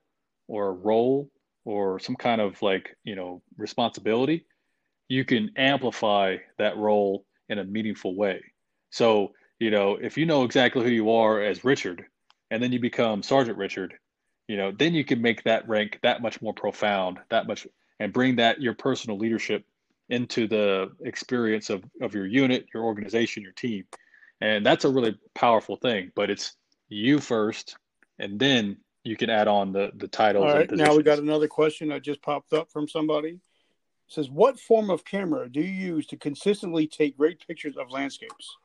or 0.48 0.68
a 0.70 0.74
role 0.74 1.30
or 1.66 2.00
some 2.00 2.16
kind 2.16 2.42
of 2.42 2.62
like 2.62 2.96
you 3.04 3.16
know 3.16 3.42
responsibility 3.58 4.46
you 5.10 5.26
can 5.26 5.52
amplify 5.58 6.38
that 6.58 6.78
role 6.78 7.26
in 7.50 7.60
a 7.60 7.64
meaningful 7.64 8.16
way 8.16 8.42
so 8.90 9.32
you 9.60 9.72
know 9.72 9.98
if 10.02 10.18
you 10.18 10.26
know 10.26 10.44
exactly 10.44 10.84
who 10.84 10.90
you 10.90 11.12
are 11.12 11.42
as 11.42 11.64
richard 11.64 12.06
and 12.52 12.62
then 12.62 12.72
you 12.72 12.80
become 12.80 13.24
sergeant 13.24 13.58
richard 13.58 13.96
you 14.48 14.58
know 14.58 14.72
then 14.72 14.94
you 14.94 15.04
can 15.04 15.22
make 15.22 15.44
that 15.44 15.68
rank 15.68 15.98
that 16.04 16.22
much 16.22 16.40
more 16.42 16.54
profound 16.54 17.18
that 17.30 17.48
much 17.48 17.66
and 18.00 18.14
bring 18.14 18.36
that 18.36 18.62
your 18.62 18.76
personal 18.76 19.18
leadership 19.18 19.66
into 20.10 20.48
the 20.48 20.92
experience 21.04 21.70
of, 21.70 21.84
of 22.02 22.14
your 22.14 22.28
unit 22.28 22.68
your 22.74 22.84
organization 22.84 23.42
your 23.42 23.54
team 23.54 23.84
and 24.42 24.64
that's 24.64 24.86
a 24.86 24.90
really 24.90 25.18
powerful 25.34 25.78
thing 25.78 26.12
but 26.16 26.30
it's 26.30 26.56
you 26.90 27.20
first 27.20 27.78
and 28.20 28.40
then 28.40 28.78
you 29.04 29.18
can 29.18 29.30
add 29.30 29.48
on 29.48 29.72
the 29.74 29.92
the 29.96 30.08
titles. 30.08 30.46
All 30.46 30.54
right, 30.54 30.72
now 30.72 30.96
we 30.96 31.04
got 31.04 31.20
another 31.20 31.48
question 31.48 31.90
that 31.90 32.02
just 32.04 32.22
popped 32.22 32.54
up 32.54 32.72
from 32.72 32.88
somebody. 32.88 33.30
It 33.30 33.40
says, 34.08 34.30
"What 34.30 34.60
form 34.60 34.90
of 34.90 35.04
camera 35.04 35.50
do 35.50 35.60
you 35.62 35.96
use 35.96 36.06
to 36.08 36.18
consistently 36.18 36.88
take 36.88 37.18
great 37.18 37.46
pictures 37.46 37.78
of 37.78 37.92
landscapes?" 37.92 38.58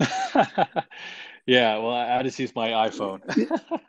yeah, 1.46 1.78
well, 1.78 1.92
I, 1.92 2.22
just 2.22 2.38
use 2.38 2.54
my 2.54 2.68
iPhone. 2.68 3.20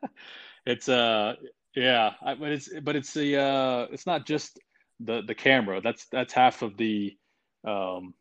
it's 0.65 0.89
uh, 0.89 1.35
yeah, 1.75 2.13
I, 2.21 2.35
but 2.35 2.51
it's 2.51 2.69
but 2.81 2.95
it's 2.95 3.13
the 3.13 3.41
uh, 3.41 3.87
it's 3.91 4.05
not 4.05 4.25
just 4.25 4.59
the 4.99 5.21
the 5.21 5.35
camera. 5.35 5.81
That's 5.81 6.05
that's 6.05 6.33
half 6.33 6.61
of 6.61 6.77
the 6.77 7.17
um, 7.65 8.13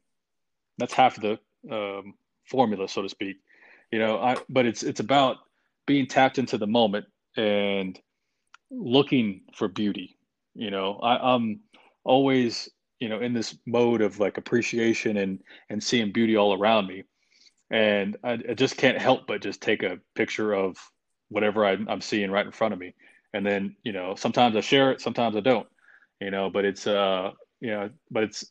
that's 0.78 0.94
half 0.94 1.18
of 1.18 1.22
the 1.22 1.74
um, 1.74 2.14
formula, 2.44 2.88
so 2.88 3.02
to 3.02 3.08
speak 3.08 3.38
you 3.92 3.98
know 3.98 4.18
i 4.18 4.34
but 4.48 4.66
it's 4.66 4.82
it's 4.82 4.98
about 4.98 5.36
being 5.86 6.06
tapped 6.06 6.38
into 6.38 6.58
the 6.58 6.66
moment 6.66 7.06
and 7.36 8.00
looking 8.70 9.42
for 9.54 9.68
beauty 9.68 10.18
you 10.54 10.70
know 10.70 10.94
I, 11.02 11.34
i'm 11.34 11.60
always 12.02 12.68
you 12.98 13.08
know 13.08 13.20
in 13.20 13.34
this 13.34 13.56
mode 13.66 14.00
of 14.00 14.18
like 14.18 14.38
appreciation 14.38 15.18
and 15.18 15.40
and 15.68 15.82
seeing 15.82 16.10
beauty 16.10 16.36
all 16.36 16.58
around 16.58 16.88
me 16.88 17.04
and 17.72 18.16
i, 18.22 18.32
I 18.32 18.54
just 18.54 18.76
can't 18.76 18.98
help 18.98 19.26
but 19.26 19.42
just 19.42 19.60
take 19.60 19.82
a 19.82 19.98
picture 20.14 20.52
of 20.52 20.76
whatever 21.28 21.66
I, 21.66 21.72
i'm 21.88 22.00
seeing 22.00 22.30
right 22.30 22.46
in 22.46 22.52
front 22.52 22.74
of 22.74 22.78
me 22.78 22.94
and 23.32 23.44
then 23.44 23.74
you 23.82 23.92
know 23.92 24.14
sometimes 24.14 24.54
i 24.54 24.60
share 24.60 24.92
it 24.92 25.00
sometimes 25.00 25.34
i 25.34 25.40
don't 25.40 25.66
you 26.20 26.30
know 26.30 26.50
but 26.50 26.64
it's 26.64 26.86
uh 26.86 27.32
you 27.60 27.70
know 27.70 27.90
but 28.10 28.22
it's 28.22 28.44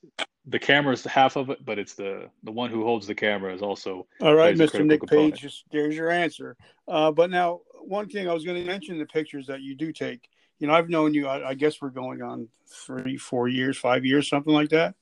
the 0.47 0.59
camera 0.59 0.93
is 0.93 1.03
half 1.03 1.35
of 1.35 1.49
it, 1.49 1.63
but 1.63 1.77
it's 1.77 1.93
the 1.93 2.29
the 2.43 2.51
one 2.51 2.71
who 2.71 2.83
holds 2.83 3.05
the 3.05 3.15
camera 3.15 3.53
is 3.53 3.61
also. 3.61 4.07
All 4.21 4.33
right, 4.33 4.55
Mr. 4.55 4.83
Nick 4.85 5.01
component. 5.01 5.39
Page, 5.39 5.63
there's 5.71 5.95
your 5.95 6.09
answer. 6.09 6.57
Uh, 6.87 7.11
but 7.11 7.29
now, 7.29 7.61
one 7.81 8.09
thing 8.09 8.27
I 8.27 8.33
was 8.33 8.43
going 8.43 8.59
to 8.59 8.67
mention 8.67 8.97
the 8.97 9.05
pictures 9.05 9.47
that 9.47 9.61
you 9.61 9.75
do 9.75 9.93
take. 9.93 10.27
you 10.59 10.67
know, 10.67 10.73
I've 10.73 10.89
known 10.89 11.13
you, 11.13 11.27
I, 11.27 11.49
I, 11.49 11.53
guess 11.53 11.81
we're 11.81 11.89
going 11.89 12.21
on 12.21 12.47
three, 12.85 13.17
four 13.17 13.47
years, 13.47 13.77
five 13.77 14.05
years, 14.05 14.29
something 14.29 14.53
like 14.53 14.69
that. 14.69 14.95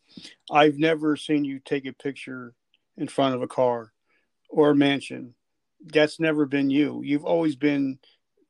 I've 0.51 0.77
never 0.77 1.15
seen 1.15 1.45
you 1.45 1.59
take 1.59 1.85
a 1.85 1.93
picture 1.93 2.53
in 2.97 3.07
front 3.07 3.35
of 3.35 3.41
a 3.41 3.47
car 3.47 3.91
or 4.49 4.73
mansion. 4.73 5.33
That's 5.85 6.19
never 6.19 6.45
been 6.45 6.69
you. 6.69 7.01
You've 7.03 7.25
always 7.25 7.55
been 7.55 7.99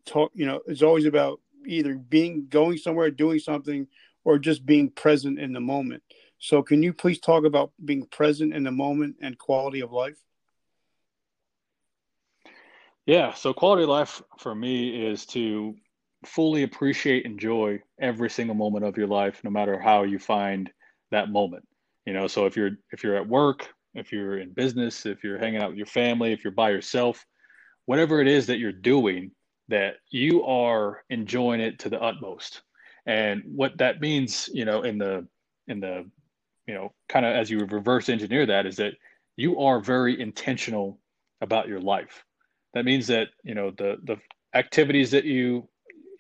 talk, 0.05 0.31
you 0.33 0.45
know, 0.45 0.62
it's 0.67 0.81
always 0.81 1.05
about 1.05 1.39
either 1.67 1.95
being 1.95 2.47
going 2.49 2.77
somewhere, 2.77 3.12
doing 3.12 3.39
something, 3.39 3.88
or 4.23 4.39
just 4.39 4.65
being 4.65 4.89
present 4.89 5.39
in 5.39 5.53
the 5.53 5.59
moment. 5.59 6.03
So, 6.39 6.63
can 6.63 6.81
you 6.81 6.93
please 6.93 7.19
talk 7.19 7.45
about 7.45 7.71
being 7.83 8.05
present 8.05 8.53
in 8.53 8.63
the 8.63 8.71
moment 8.71 9.17
and 9.21 9.38
quality 9.38 9.81
of 9.81 9.91
life? 9.91 10.17
Yeah. 13.05 13.33
So, 13.33 13.53
quality 13.53 13.83
of 13.83 13.89
life 13.89 14.21
for 14.38 14.55
me 14.55 15.07
is 15.07 15.25
to 15.27 15.75
fully 16.25 16.63
appreciate, 16.63 17.25
enjoy 17.25 17.81
every 17.99 18.29
single 18.29 18.55
moment 18.55 18.85
of 18.85 18.97
your 18.97 19.07
life, 19.07 19.41
no 19.43 19.49
matter 19.49 19.79
how 19.79 20.03
you 20.03 20.19
find 20.19 20.69
that 21.12 21.29
moment. 21.29 21.65
You 22.05 22.13
know, 22.13 22.27
so 22.27 22.45
if 22.45 22.55
you're 22.55 22.71
if 22.91 23.03
you're 23.03 23.17
at 23.17 23.27
work, 23.27 23.67
if 23.95 24.12
you're 24.12 24.39
in 24.39 24.52
business, 24.52 25.06
if 25.06 25.23
you're 25.23 25.39
hanging 25.39 25.62
out 25.62 25.69
with 25.69 25.78
your 25.78 25.86
family, 25.86 26.32
if 26.32 26.43
you're 26.43 26.52
by 26.52 26.69
yourself, 26.69 27.25
whatever 27.86 28.21
it 28.21 28.28
is 28.28 28.47
that 28.47 28.60
you're 28.60 28.71
doing, 28.71 29.32
that 29.67 29.95
you 30.12 30.43
are 30.43 31.04
enjoying 31.10 31.62
it 31.62 31.80
to 31.80 31.89
the 31.89 32.02
utmost. 32.02 32.62
And 33.06 33.43
what 33.45 33.78
that 33.78 34.02
means, 34.02 34.49
you 34.54 34.65
know, 34.65 34.84
in 34.84 34.97
the 34.97 35.28
in 35.67 35.80
the 35.80 36.06
you 36.67 36.75
know, 36.75 36.93
kind 37.08 37.25
of 37.25 37.36
as 37.36 37.49
you 37.49 37.60
reverse 37.65 38.10
engineer 38.10 38.45
that 38.45 38.67
is 38.67 38.75
that 38.75 38.93
you 39.38 39.60
are 39.60 39.80
very 39.80 40.21
intentional 40.21 40.99
about 41.41 41.67
your 41.67 41.80
life. 41.80 42.23
That 42.75 42.86
means 42.86 43.08
that, 43.08 43.30
you 43.43 43.56
know, 43.56 43.71
the 43.71 43.97
the 44.04 44.17
activities 44.54 45.10
that 45.12 45.25
you 45.25 45.67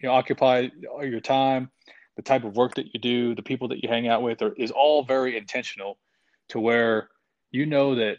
you 0.01 0.09
know, 0.09 0.11
occupy 0.11 0.69
your 1.01 1.19
time, 1.19 1.69
the 2.15 2.23
type 2.23 2.43
of 2.43 2.55
work 2.55 2.73
that 2.75 2.87
you 2.93 2.99
do, 2.99 3.35
the 3.35 3.43
people 3.43 3.67
that 3.67 3.83
you 3.83 3.89
hang 3.89 4.07
out 4.07 4.23
with 4.23 4.41
are, 4.41 4.53
is 4.53 4.71
all 4.71 5.03
very 5.03 5.37
intentional 5.37 5.99
to 6.47 6.59
where 6.59 7.09
you 7.51 7.65
know 7.65 7.95
that 7.95 8.17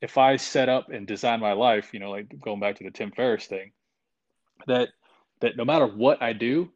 if 0.00 0.16
I 0.18 0.36
set 0.36 0.68
up 0.68 0.90
and 0.90 1.06
design 1.06 1.40
my 1.40 1.52
life, 1.52 1.92
you 1.92 2.00
know, 2.00 2.10
like 2.10 2.32
going 2.40 2.60
back 2.60 2.76
to 2.76 2.84
the 2.84 2.90
Tim 2.90 3.10
Ferriss 3.10 3.46
thing, 3.46 3.72
that 4.66 4.90
that 5.40 5.56
no 5.56 5.64
matter 5.64 5.86
what 5.86 6.22
I 6.22 6.32
do, 6.32 6.70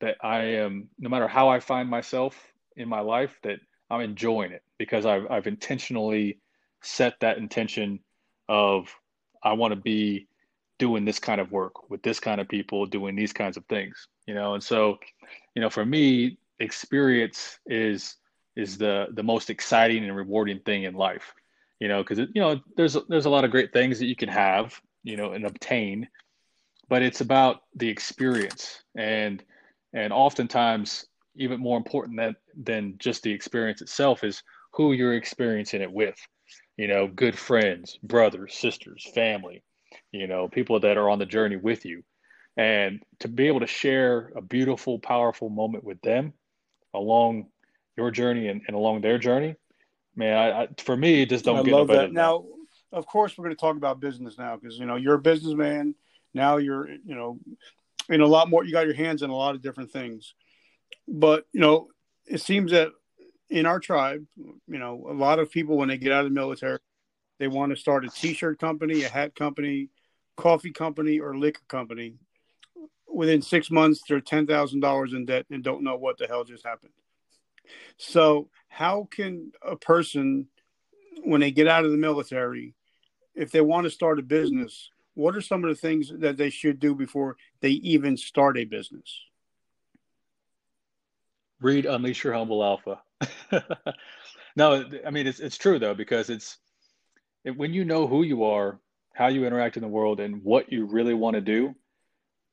that 0.00 0.16
I 0.22 0.42
am 0.56 0.88
no 0.98 1.08
matter 1.08 1.28
how 1.28 1.48
I 1.48 1.60
find 1.60 1.88
myself 1.88 2.36
in 2.76 2.88
my 2.88 3.00
life, 3.00 3.38
that 3.42 3.58
I'm 3.90 4.00
enjoying 4.00 4.52
it 4.52 4.62
because 4.78 5.06
I've 5.06 5.30
I've 5.30 5.46
intentionally 5.46 6.40
set 6.82 7.14
that 7.20 7.38
intention 7.38 8.00
of 8.48 8.94
I 9.42 9.52
want 9.52 9.72
to 9.72 9.80
be 9.80 10.28
doing 10.78 11.04
this 11.04 11.18
kind 11.20 11.40
of 11.40 11.52
work 11.52 11.90
with 11.90 12.02
this 12.02 12.18
kind 12.18 12.40
of 12.40 12.48
people 12.48 12.86
doing 12.86 13.14
these 13.14 13.32
kinds 13.32 13.56
of 13.56 13.64
things 13.66 14.08
you 14.26 14.34
know? 14.34 14.54
And 14.54 14.62
so 14.62 14.98
you 15.54 15.62
know 15.62 15.70
for 15.70 15.84
me 15.84 16.38
experience 16.58 17.58
is 17.66 18.16
is 18.56 18.78
the 18.78 19.06
the 19.12 19.22
most 19.22 19.50
exciting 19.50 20.04
and 20.04 20.16
rewarding 20.16 20.60
thing 20.60 20.84
in 20.84 20.94
life 20.94 21.34
you 21.82 21.88
know 21.88 22.02
because 22.02 22.18
you 22.18 22.40
know 22.40 22.60
there's 22.76 22.96
there's 23.08 23.26
a 23.26 23.30
lot 23.30 23.44
of 23.44 23.50
great 23.50 23.72
things 23.72 23.98
that 23.98 24.06
you 24.06 24.16
can 24.16 24.28
have 24.28 24.80
you 25.02 25.16
know 25.16 25.32
and 25.32 25.44
obtain 25.44 26.08
but 26.88 27.02
it's 27.02 27.20
about 27.20 27.60
the 27.76 27.88
experience 27.88 28.82
and 28.96 29.42
and 29.92 30.12
oftentimes 30.12 31.06
even 31.36 31.60
more 31.60 31.76
important 31.76 32.16
than 32.16 32.36
than 32.62 32.94
just 32.98 33.22
the 33.22 33.32
experience 33.32 33.82
itself 33.82 34.22
is 34.22 34.42
who 34.72 34.92
you're 34.92 35.14
experiencing 35.14 35.82
it 35.82 35.92
with 35.92 36.16
you 36.76 36.88
know 36.88 37.08
good 37.08 37.38
friends 37.38 37.98
brothers 38.02 38.54
sisters 38.54 39.10
family 39.14 39.62
you 40.12 40.26
know, 40.26 40.48
people 40.48 40.80
that 40.80 40.96
are 40.96 41.10
on 41.10 41.18
the 41.18 41.26
journey 41.26 41.56
with 41.56 41.84
you. 41.84 42.02
And 42.56 43.02
to 43.20 43.28
be 43.28 43.48
able 43.48 43.60
to 43.60 43.66
share 43.66 44.30
a 44.36 44.42
beautiful, 44.42 44.98
powerful 44.98 45.48
moment 45.48 45.84
with 45.84 46.00
them 46.02 46.34
along 46.94 47.46
your 47.96 48.10
journey 48.10 48.48
and, 48.48 48.62
and 48.66 48.76
along 48.76 49.00
their 49.00 49.18
journey, 49.18 49.54
man, 50.14 50.36
I, 50.36 50.62
I, 50.62 50.68
for 50.78 50.96
me, 50.96 51.22
it 51.22 51.28
just 51.28 51.44
don't 51.44 51.58
I 51.58 51.62
get 51.62 51.74
love 51.74 51.88
no 51.88 51.94
that. 51.94 52.12
Now, 52.12 52.44
of 52.92 53.06
course, 53.06 53.36
we're 53.36 53.44
going 53.44 53.56
to 53.56 53.60
talk 53.60 53.76
about 53.76 54.00
business 54.00 54.38
now 54.38 54.56
because, 54.56 54.78
you 54.78 54.86
know, 54.86 54.96
you're 54.96 55.14
a 55.14 55.20
businessman. 55.20 55.94
Now 56.34 56.58
you're, 56.58 56.88
you 56.90 57.14
know, 57.14 57.38
in 58.08 58.20
a 58.20 58.26
lot 58.26 58.50
more, 58.50 58.64
you 58.64 58.72
got 58.72 58.86
your 58.86 58.94
hands 58.94 59.22
in 59.22 59.30
a 59.30 59.36
lot 59.36 59.54
of 59.54 59.62
different 59.62 59.90
things. 59.90 60.34
But, 61.08 61.46
you 61.52 61.60
know, 61.60 61.88
it 62.26 62.40
seems 62.40 62.72
that 62.72 62.90
in 63.50 63.66
our 63.66 63.80
tribe, 63.80 64.24
you 64.36 64.78
know, 64.78 65.06
a 65.08 65.12
lot 65.12 65.38
of 65.38 65.50
people, 65.50 65.76
when 65.76 65.88
they 65.88 65.98
get 65.98 66.12
out 66.12 66.24
of 66.24 66.30
the 66.30 66.34
military, 66.34 66.78
they 67.38 67.48
want 67.48 67.70
to 67.70 67.76
start 67.76 68.04
a 68.04 68.08
t-shirt 68.08 68.58
company, 68.58 69.02
a 69.04 69.08
hat 69.08 69.34
company, 69.34 69.88
coffee 70.36 70.70
company, 70.70 71.18
or 71.18 71.36
liquor 71.36 71.62
company. 71.68 72.14
Within 73.12 73.42
six 73.42 73.70
months, 73.70 74.02
they're 74.08 74.20
ten 74.20 74.46
thousand 74.46 74.80
dollars 74.80 75.12
in 75.12 75.26
debt 75.26 75.46
and 75.50 75.62
don't 75.62 75.82
know 75.82 75.96
what 75.96 76.18
the 76.18 76.26
hell 76.26 76.44
just 76.44 76.64
happened. 76.64 76.92
So, 77.96 78.48
how 78.68 79.08
can 79.10 79.52
a 79.62 79.76
person, 79.76 80.48
when 81.24 81.40
they 81.40 81.50
get 81.50 81.68
out 81.68 81.84
of 81.84 81.90
the 81.90 81.96
military, 81.96 82.74
if 83.34 83.50
they 83.50 83.60
want 83.60 83.84
to 83.84 83.90
start 83.90 84.18
a 84.18 84.22
business, 84.22 84.90
what 85.14 85.36
are 85.36 85.40
some 85.40 85.64
of 85.64 85.70
the 85.70 85.76
things 85.76 86.10
that 86.18 86.36
they 86.36 86.50
should 86.50 86.78
do 86.78 86.94
before 86.94 87.36
they 87.60 87.70
even 87.70 88.16
start 88.16 88.58
a 88.58 88.64
business? 88.64 89.20
Read 91.60 91.86
Unleash 91.86 92.24
Your 92.24 92.32
Humble 92.32 92.64
Alpha. 92.64 93.00
no, 94.56 94.84
I 95.06 95.10
mean 95.10 95.26
it's 95.26 95.38
it's 95.38 95.56
true 95.56 95.78
though 95.78 95.94
because 95.94 96.28
it's 96.28 96.58
when 97.44 97.72
you 97.72 97.84
know 97.84 98.06
who 98.06 98.22
you 98.22 98.44
are, 98.44 98.80
how 99.14 99.28
you 99.28 99.46
interact 99.46 99.76
in 99.76 99.82
the 99.82 99.88
world, 99.88 100.20
and 100.20 100.42
what 100.42 100.72
you 100.72 100.86
really 100.86 101.14
want 101.14 101.34
to 101.34 101.40
do, 101.40 101.74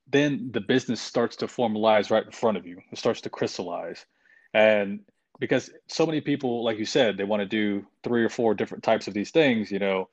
then 0.08 0.50
the 0.52 0.62
business 0.62 1.02
starts 1.02 1.38
to 1.38 1.48
formalize 1.48 2.12
right 2.12 2.26
in 2.26 2.32
front 2.32 2.58
of 2.58 2.66
you. 2.66 2.80
It 2.92 2.98
starts 2.98 3.22
to 3.22 3.30
crystallize. 3.30 4.06
And 4.54 5.02
because 5.40 5.70
so 5.88 6.06
many 6.06 6.22
people, 6.22 6.64
like 6.64 6.78
you 6.78 6.86
said, 6.86 7.18
they 7.18 7.24
want 7.24 7.42
to 7.42 7.46
do 7.46 7.86
three 8.04 8.24
or 8.24 8.30
four 8.30 8.54
different 8.54 8.84
types 8.84 9.08
of 9.08 9.14
these 9.14 9.32
things, 9.32 9.72
you 9.72 9.80
know, 9.80 10.10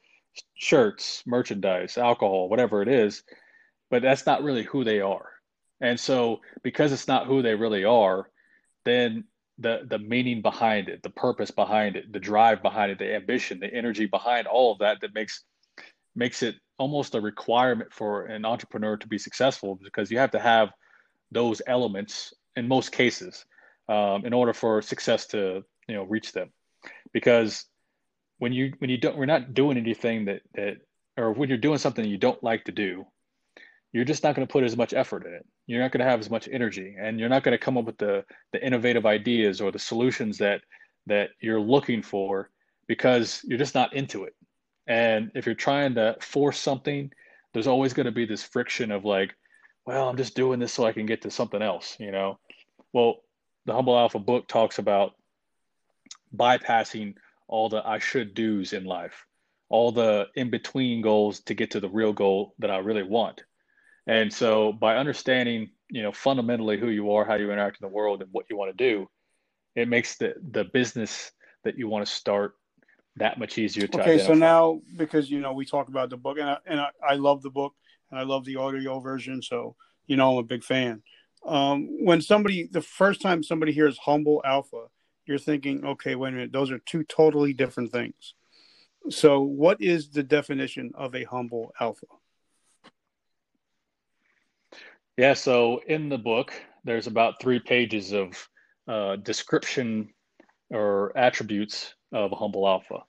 shirts, 0.54 1.22
merchandise, 1.26 1.98
alcohol, 1.98 2.48
whatever 2.48 2.82
it 2.82 2.88
is, 2.88 3.22
but 3.90 4.02
that's 4.02 4.26
not 4.26 4.42
really 4.42 4.62
who 4.62 4.84
they 4.84 5.00
are. 5.00 5.28
And 5.80 5.98
so, 5.98 6.40
because 6.62 6.92
it's 6.92 7.08
not 7.08 7.26
who 7.26 7.42
they 7.42 7.54
really 7.54 7.84
are, 7.84 8.30
then 8.84 9.24
the 9.58 9.80
the 9.88 9.98
meaning 9.98 10.42
behind 10.42 10.88
it, 10.88 11.02
the 11.02 11.10
purpose 11.10 11.50
behind 11.50 11.96
it, 11.96 12.12
the 12.12 12.20
drive 12.20 12.62
behind 12.62 12.92
it, 12.92 12.98
the 12.98 13.14
ambition, 13.14 13.60
the 13.60 13.72
energy 13.72 14.06
behind 14.06 14.46
all 14.46 14.72
of 14.72 14.78
that 14.78 15.00
that 15.00 15.14
makes 15.14 15.44
makes 16.14 16.42
it 16.42 16.56
almost 16.78 17.14
a 17.14 17.20
requirement 17.20 17.92
for 17.92 18.26
an 18.26 18.44
entrepreneur 18.44 18.96
to 18.96 19.08
be 19.08 19.18
successful 19.18 19.78
because 19.82 20.10
you 20.10 20.18
have 20.18 20.30
to 20.30 20.38
have 20.38 20.70
those 21.30 21.60
elements 21.66 22.32
in 22.56 22.68
most 22.68 22.92
cases 22.92 23.44
um, 23.88 24.24
in 24.24 24.32
order 24.32 24.52
for 24.52 24.82
success 24.82 25.26
to 25.28 25.64
you 25.88 25.94
know 25.94 26.04
reach 26.04 26.32
them 26.32 26.50
because 27.12 27.64
when 28.38 28.52
you 28.52 28.72
when 28.78 28.90
you 28.90 28.98
don't 28.98 29.16
we're 29.16 29.26
not 29.26 29.54
doing 29.54 29.76
anything 29.76 30.24
that 30.26 30.40
that 30.54 30.76
or 31.16 31.32
when 31.32 31.48
you're 31.48 31.58
doing 31.58 31.78
something 31.78 32.04
you 32.04 32.18
don't 32.18 32.42
like 32.42 32.64
to 32.64 32.72
do 32.72 33.06
you're 33.96 34.04
just 34.04 34.22
not 34.22 34.34
going 34.34 34.46
to 34.46 34.52
put 34.52 34.62
as 34.62 34.76
much 34.76 34.92
effort 34.92 35.24
in 35.24 35.32
it. 35.32 35.46
You're 35.66 35.80
not 35.80 35.90
going 35.90 36.04
to 36.04 36.10
have 36.10 36.20
as 36.20 36.28
much 36.28 36.50
energy, 36.52 36.96
and 37.00 37.18
you're 37.18 37.30
not 37.30 37.42
going 37.42 37.56
to 37.56 37.64
come 37.64 37.78
up 37.78 37.86
with 37.86 37.96
the 37.96 38.26
the 38.52 38.62
innovative 38.62 39.06
ideas 39.06 39.62
or 39.62 39.72
the 39.72 39.78
solutions 39.78 40.36
that 40.36 40.60
that 41.06 41.30
you're 41.40 41.60
looking 41.60 42.02
for 42.02 42.50
because 42.88 43.40
you're 43.44 43.58
just 43.58 43.74
not 43.74 43.94
into 43.94 44.24
it. 44.24 44.34
And 44.86 45.30
if 45.34 45.46
you're 45.46 45.54
trying 45.54 45.94
to 45.94 46.14
force 46.20 46.58
something, 46.58 47.10
there's 47.54 47.66
always 47.66 47.94
going 47.94 48.04
to 48.04 48.12
be 48.12 48.26
this 48.26 48.42
friction 48.42 48.92
of 48.92 49.06
like, 49.06 49.34
well, 49.86 50.10
I'm 50.10 50.18
just 50.18 50.36
doing 50.36 50.60
this 50.60 50.74
so 50.74 50.84
I 50.84 50.92
can 50.92 51.06
get 51.06 51.22
to 51.22 51.30
something 51.30 51.62
else, 51.62 51.96
you 51.98 52.12
know. 52.12 52.38
Well, 52.92 53.22
the 53.66 53.74
Humble 53.74 53.98
Alpha 53.98 54.18
book 54.18 54.48
talks 54.48 54.78
about 54.78 55.14
bypassing 56.34 57.14
all 57.48 57.68
the 57.68 57.86
I 57.86 57.98
should 57.98 58.34
do's 58.34 58.72
in 58.72 58.84
life, 58.84 59.26
all 59.68 59.92
the 59.92 60.28
in 60.34 60.50
between 60.50 61.02
goals 61.02 61.40
to 61.40 61.54
get 61.54 61.72
to 61.72 61.80
the 61.80 61.88
real 61.88 62.12
goal 62.12 62.54
that 62.60 62.70
I 62.70 62.78
really 62.78 63.02
want. 63.02 63.42
And 64.06 64.32
so 64.32 64.72
by 64.72 64.96
understanding, 64.96 65.70
you 65.90 66.02
know, 66.02 66.12
fundamentally 66.12 66.78
who 66.78 66.88
you 66.88 67.12
are, 67.12 67.24
how 67.24 67.34
you 67.34 67.50
interact 67.50 67.78
in 67.80 67.88
the 67.88 67.94
world 67.94 68.22
and 68.22 68.30
what 68.32 68.46
you 68.48 68.56
want 68.56 68.76
to 68.76 68.84
do, 68.84 69.08
it 69.74 69.88
makes 69.88 70.16
the 70.16 70.34
the 70.50 70.64
business 70.64 71.32
that 71.64 71.76
you 71.76 71.88
want 71.88 72.06
to 72.06 72.12
start 72.12 72.54
that 73.16 73.38
much 73.38 73.58
easier 73.58 73.86
to 73.86 74.00
okay 74.00 74.12
identify. 74.12 74.26
so 74.26 74.34
now 74.34 74.80
because 74.96 75.30
you 75.30 75.40
know 75.40 75.52
we 75.52 75.64
talk 75.64 75.88
about 75.88 76.10
the 76.10 76.16
book 76.16 76.38
and 76.38 76.48
I, 76.48 76.58
and 76.66 76.80
I, 76.80 76.88
I, 77.02 77.14
love 77.14 77.42
the 77.42 77.50
book 77.50 77.74
and 78.10 78.20
i 78.20 78.24
love 78.24 78.44
the 78.44 78.56
audio 78.56 79.00
version 79.00 79.40
so 79.42 79.74
you 80.06 80.16
know 80.16 80.32
i'm 80.32 80.38
a 80.38 80.42
big 80.42 80.62
fan 80.62 81.02
um, 81.46 82.04
when 82.04 82.20
somebody 82.20 82.68
the 82.70 82.82
first 82.82 83.20
time 83.20 83.42
somebody 83.42 83.72
hears 83.72 83.98
humble 83.98 84.42
alpha 84.44 84.86
you're 85.26 85.38
thinking 85.38 85.84
okay 85.84 86.14
wait 86.14 86.30
a 86.30 86.32
minute 86.32 86.52
those 86.52 86.70
are 86.70 86.78
two 86.80 87.04
totally 87.04 87.52
different 87.52 87.92
things. 87.92 88.34
So 89.10 89.40
what 89.40 89.80
is 89.80 90.10
the 90.10 90.22
definition 90.22 90.92
of 90.94 91.14
a 91.14 91.24
humble 91.24 91.72
alpha? 91.80 92.06
Yeah, 95.16 95.34
so 95.34 95.80
in 95.86 96.08
the 96.08 96.18
book, 96.18 96.52
there's 96.84 97.06
about 97.06 97.40
three 97.40 97.60
pages 97.60 98.12
of 98.12 98.48
uh, 98.88 99.16
description 99.16 100.10
or 100.70 101.16
attributes 101.16 101.94
of 102.12 102.32
a 102.32 102.36
humble 102.36 102.66
alpha, 102.68 103.04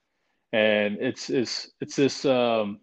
and 0.53 0.97
it's 1.01 1.29
it's 1.29 1.71
it's 1.81 1.95
this 1.95 2.23
um, 2.25 2.79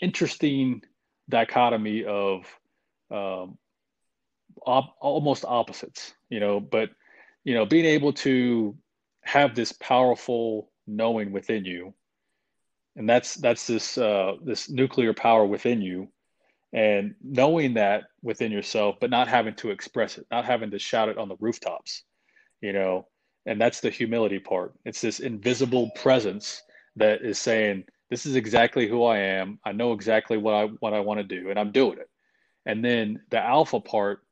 interesting 0.00 0.82
dichotomy 1.28 2.04
of 2.04 2.44
um, 3.10 3.58
op- 4.66 4.96
almost 5.00 5.44
opposites, 5.44 6.14
you 6.28 6.40
know, 6.40 6.60
but 6.60 6.90
you 7.44 7.54
know, 7.54 7.64
being 7.66 7.84
able 7.84 8.12
to 8.12 8.76
have 9.22 9.54
this 9.54 9.72
powerful 9.72 10.70
knowing 10.86 11.32
within 11.32 11.64
you, 11.64 11.94
and 12.96 13.08
that's 13.08 13.34
that's 13.34 13.66
this 13.66 13.98
uh, 13.98 14.34
this 14.44 14.70
nuclear 14.70 15.14
power 15.14 15.44
within 15.44 15.80
you, 15.80 16.08
and 16.72 17.14
knowing 17.22 17.74
that 17.74 18.04
within 18.22 18.52
yourself, 18.52 18.96
but 19.00 19.10
not 19.10 19.28
having 19.28 19.54
to 19.54 19.70
express 19.70 20.18
it, 20.18 20.26
not 20.30 20.44
having 20.44 20.70
to 20.70 20.78
shout 20.78 21.08
it 21.08 21.18
on 21.18 21.28
the 21.28 21.36
rooftops, 21.40 22.04
you 22.60 22.72
know, 22.72 23.06
and 23.46 23.60
that's 23.60 23.80
the 23.80 23.90
humility 23.90 24.38
part. 24.38 24.74
It's 24.84 25.00
this 25.00 25.20
invisible 25.20 25.90
presence 25.96 26.62
that 26.96 27.22
is 27.22 27.38
saying, 27.38 27.84
"This 28.10 28.26
is 28.26 28.36
exactly 28.36 28.88
who 28.88 29.04
I 29.04 29.18
am. 29.18 29.58
I 29.64 29.72
know 29.72 29.92
exactly 29.92 30.36
what 30.36 30.54
I 30.54 30.64
what 30.80 30.94
I 30.94 31.00
want 31.00 31.18
to 31.18 31.24
do, 31.24 31.50
and 31.50 31.58
I'm 31.58 31.72
doing 31.72 31.98
it." 31.98 32.10
And 32.66 32.84
then 32.84 33.22
the 33.30 33.38
alpha 33.38 33.80
part 33.80 34.22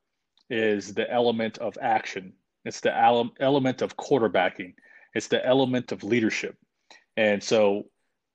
is 0.49 0.93
the 0.93 1.09
element 1.11 1.57
of 1.59 1.77
action. 1.81 2.33
It's 2.65 2.81
the 2.81 2.95
element 3.39 3.81
of 3.81 3.97
quarterbacking. 3.97 4.73
It's 5.13 5.27
the 5.27 5.45
element 5.45 5.91
of 5.91 6.03
leadership. 6.03 6.55
And 7.17 7.43
so, 7.43 7.83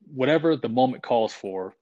whatever 0.07 0.57
the 0.57 0.69
moment 0.69 1.03
calls 1.03 1.33
for, 1.33 1.75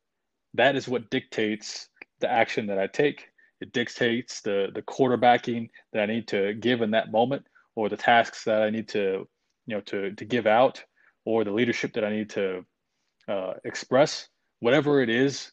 that 0.55 0.77
is 0.77 0.89
what 0.89 1.11
dictates 1.11 1.89
the 2.21 2.31
action 2.31 2.67
that 2.67 2.79
I 2.79 2.87
take. 2.87 3.29
It 3.61 3.73
dictates 3.73 4.41
the 4.41 4.71
the 4.75 4.83
quarterbacking 4.83 5.71
that 5.93 6.03
I 6.03 6.07
need 6.07 6.29
to 6.29 6.55
give 6.55 6.83
in 6.83 6.91
that 6.93 7.13
moment, 7.13 7.47
or 7.75 7.89
the 7.89 7.97
tasks 7.97 8.45
that 8.45 8.63
I 8.63 8.71
need 8.71 8.89
to, 8.89 9.29
you 9.67 9.77
know, 9.77 9.81
to 9.83 10.13
to 10.13 10.25
give 10.25 10.47
out, 10.47 10.83
or 11.25 11.45
the 11.45 11.53
leadership 11.53 11.93
that 11.95 12.05
I 12.05 12.11
need 12.11 12.31
to 12.31 12.65
uh, 13.29 13.55
express. 13.65 14.29
Whatever 14.61 15.01
it 15.01 15.11
is 15.11 15.53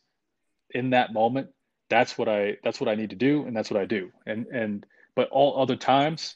in 0.72 0.92
that 0.92 1.14
moment, 1.14 1.50
that's 1.90 2.18
what 2.18 2.30
I 2.30 2.58
that's 2.64 2.80
what 2.80 2.90
I 2.90 2.96
need 2.96 3.10
to 3.10 3.16
do 3.16 3.46
and 3.46 3.56
that's 3.56 3.72
what 3.72 3.82
I 3.82 3.86
do. 3.86 4.12
And 4.26 4.48
and 4.48 4.86
but 5.16 5.30
all 5.30 5.62
other 5.62 5.76
times 5.76 6.36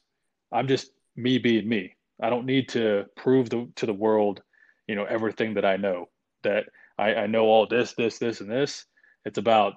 I'm 0.52 0.68
just 0.68 0.92
me 1.16 1.38
being 1.38 1.68
me. 1.68 1.96
I 2.22 2.30
don't 2.30 2.46
need 2.46 2.70
to 2.70 3.06
prove 3.16 3.50
the, 3.50 3.68
to 3.76 3.86
the 3.86 3.94
world, 3.94 4.42
you 4.88 4.96
know, 4.96 5.06
everything 5.06 5.56
that 5.56 5.66
I 5.66 5.78
know. 5.78 6.10
That 6.44 6.66
I, 6.98 7.16
I 7.16 7.28
know 7.28 7.46
all 7.46 7.68
this, 7.68 7.94
this, 7.94 8.20
this, 8.20 8.42
and 8.42 8.50
this. 8.50 8.86
It's 9.26 9.38
about 9.38 9.76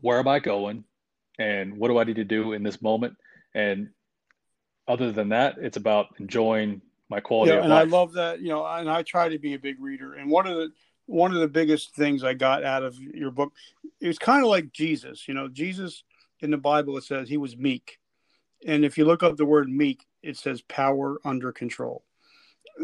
where 0.00 0.18
am 0.18 0.28
I 0.28 0.38
going 0.38 0.84
and 1.38 1.76
what 1.76 1.88
do 1.88 1.98
I 1.98 2.04
need 2.04 2.16
to 2.16 2.24
do 2.24 2.52
in 2.52 2.62
this 2.62 2.82
moment? 2.82 3.16
And 3.54 3.90
other 4.86 5.12
than 5.12 5.30
that, 5.30 5.56
it's 5.58 5.76
about 5.76 6.08
enjoying 6.18 6.82
my 7.08 7.20
quality 7.20 7.52
yeah, 7.52 7.60
and 7.60 7.70
life. 7.70 7.86
I 7.86 7.90
love 7.90 8.12
that, 8.14 8.40
you 8.40 8.48
know, 8.48 8.64
and 8.64 8.88
I 8.88 9.02
try 9.02 9.28
to 9.28 9.38
be 9.38 9.54
a 9.54 9.58
big 9.58 9.80
reader. 9.80 10.14
And 10.14 10.30
one 10.30 10.46
of 10.46 10.56
the 10.56 10.70
one 11.06 11.32
of 11.34 11.40
the 11.40 11.48
biggest 11.48 11.94
things 11.94 12.24
I 12.24 12.34
got 12.34 12.64
out 12.64 12.82
of 12.82 12.98
your 12.98 13.30
book, 13.30 13.52
it 14.00 14.06
was 14.06 14.18
kind 14.18 14.42
of 14.42 14.48
like 14.48 14.72
Jesus. 14.72 15.28
You 15.28 15.34
know, 15.34 15.48
Jesus 15.48 16.02
in 16.40 16.50
the 16.50 16.56
Bible 16.56 16.96
it 16.96 17.04
says 17.04 17.28
he 17.28 17.36
was 17.36 17.56
meek, 17.56 17.98
and 18.66 18.84
if 18.84 18.98
you 18.98 19.04
look 19.04 19.22
up 19.22 19.36
the 19.36 19.44
word 19.44 19.68
meek, 19.68 20.04
it 20.22 20.36
says 20.36 20.62
power 20.62 21.18
under 21.24 21.52
control. 21.52 22.04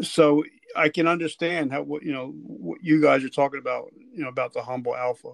So 0.01 0.43
I 0.75 0.89
can 0.89 1.07
understand 1.07 1.71
how 1.71 1.85
you 2.01 2.13
know 2.13 2.33
what 2.43 2.79
you 2.81 3.01
guys 3.01 3.23
are 3.23 3.29
talking 3.29 3.59
about, 3.59 3.91
you 4.13 4.23
know, 4.23 4.29
about 4.29 4.53
the 4.53 4.61
humble 4.61 4.95
alpha. 4.95 5.33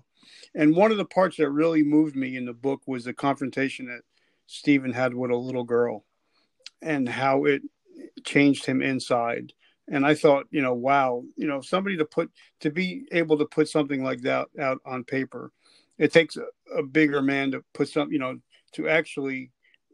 And 0.55 0.75
one 0.75 0.91
of 0.91 0.97
the 0.97 1.05
parts 1.05 1.37
that 1.37 1.49
really 1.49 1.83
moved 1.83 2.15
me 2.15 2.37
in 2.37 2.45
the 2.45 2.53
book 2.53 2.81
was 2.87 3.03
the 3.03 3.13
confrontation 3.13 3.85
that 3.87 4.01
Stephen 4.47 4.93
had 4.93 5.13
with 5.13 5.31
a 5.31 5.35
little 5.35 5.63
girl, 5.63 6.05
and 6.81 7.07
how 7.07 7.45
it 7.45 7.61
changed 8.23 8.65
him 8.65 8.81
inside 8.81 9.53
and 9.89 10.05
I 10.05 10.15
thought, 10.15 10.47
you 10.51 10.61
know, 10.61 10.73
wow, 10.73 11.23
you 11.35 11.47
know, 11.47 11.61
somebody 11.61 11.97
to 11.97 12.05
put 12.05 12.29
to 12.61 12.69
be 12.69 13.05
able 13.11 13.37
to 13.37 13.45
put 13.45 13.69
something 13.69 14.03
like 14.03 14.21
that 14.21 14.47
out 14.59 14.79
on 14.85 15.03
paper, 15.03 15.51
it 15.97 16.11
takes 16.11 16.37
a, 16.37 16.45
a 16.75 16.83
bigger 16.83 17.21
man 17.21 17.51
to 17.51 17.63
put 17.73 17.89
some, 17.89 18.11
you 18.11 18.19
know, 18.19 18.37
to 18.73 18.89
actually, 18.89 19.51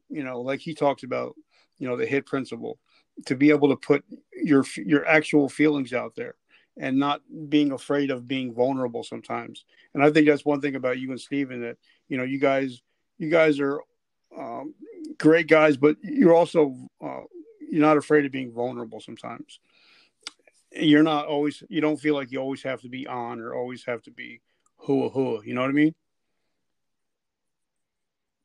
you 0.10 0.24
know, 0.24 0.42
like 0.42 0.60
he 0.60 0.74
talks 0.74 1.04
about, 1.04 1.36
you 1.78 1.88
know, 1.88 1.96
the 1.96 2.06
hit 2.06 2.26
principle, 2.26 2.80
to 3.26 3.36
be 3.36 3.52
able 3.52 3.70
to 3.70 3.76
put 3.76 4.04
your 4.34 4.66
your 4.78 5.06
actual 5.06 5.48
feelings 5.48 5.94
out 5.94 6.16
there 6.16 6.36
and 6.78 6.98
not 6.98 7.22
being 7.50 7.72
afraid 7.72 8.10
of 8.10 8.28
being 8.28 8.52
vulnerable 8.52 9.04
sometimes. 9.04 9.64
And 9.94 10.04
I 10.04 10.12
think 10.12 10.28
that's 10.28 10.46
one 10.46 10.60
thing 10.60 10.76
about 10.76 11.00
you 11.00 11.12
and 11.12 11.22
Stephen 11.22 11.62
that 11.62 11.78
you 12.08 12.18
know 12.18 12.24
you 12.24 12.40
guys 12.40 12.82
you 13.20 13.30
guys 13.30 13.60
are 13.60 13.80
um, 14.36 14.74
great 15.20 15.48
guys, 15.48 15.78
but 15.78 15.98
you're 16.02 16.34
also 16.34 16.76
uh, 17.00 17.22
you're 17.70 17.86
not 17.86 17.98
afraid 17.98 18.26
of 18.26 18.32
being 18.32 18.52
vulnerable 18.52 19.00
sometimes 19.00 19.60
you're 20.76 21.04
not 21.04 21.28
always 21.28 21.64
you 21.70 21.82
don't 21.82 22.00
feel 22.00 22.16
like 22.16 22.32
you 22.32 22.40
always 22.40 22.64
have 22.64 22.82
to 22.82 22.90
be 22.90 23.08
on 23.08 23.40
or 23.40 23.54
always 23.54 23.86
have 23.86 24.02
to 24.02 24.12
be 24.12 24.42
hua 24.78 25.10
hua 25.10 25.42
you 25.46 25.54
know 25.54 25.62
what 25.62 25.70
i 25.70 25.74
mean? 25.74 25.94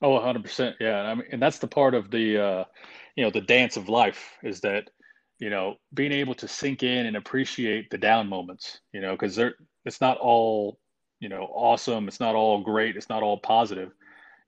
Oh 0.00 0.10
100% 0.20 0.74
yeah. 0.78 1.00
I 1.02 1.14
mean 1.14 1.24
and 1.32 1.42
that's 1.42 1.58
the 1.58 1.66
part 1.66 1.94
of 1.94 2.10
the 2.10 2.38
uh 2.42 2.64
you 3.16 3.24
know 3.24 3.30
the 3.30 3.40
dance 3.40 3.76
of 3.76 3.88
life 3.88 4.38
is 4.42 4.60
that 4.60 4.90
you 5.38 5.50
know 5.50 5.76
being 5.92 6.12
able 6.12 6.34
to 6.36 6.46
sink 6.46 6.82
in 6.82 7.06
and 7.06 7.16
appreciate 7.16 7.90
the 7.90 7.98
down 7.98 8.28
moments 8.28 8.80
you 8.92 9.00
know 9.00 9.12
because 9.12 9.34
they're 9.34 9.54
it's 9.84 10.00
not 10.00 10.18
all 10.18 10.78
you 11.20 11.28
know 11.28 11.48
awesome. 11.52 12.08
It's 12.08 12.20
not 12.20 12.34
all 12.34 12.62
great. 12.62 12.96
It's 12.96 13.08
not 13.08 13.22
all 13.22 13.38
positive. 13.38 13.90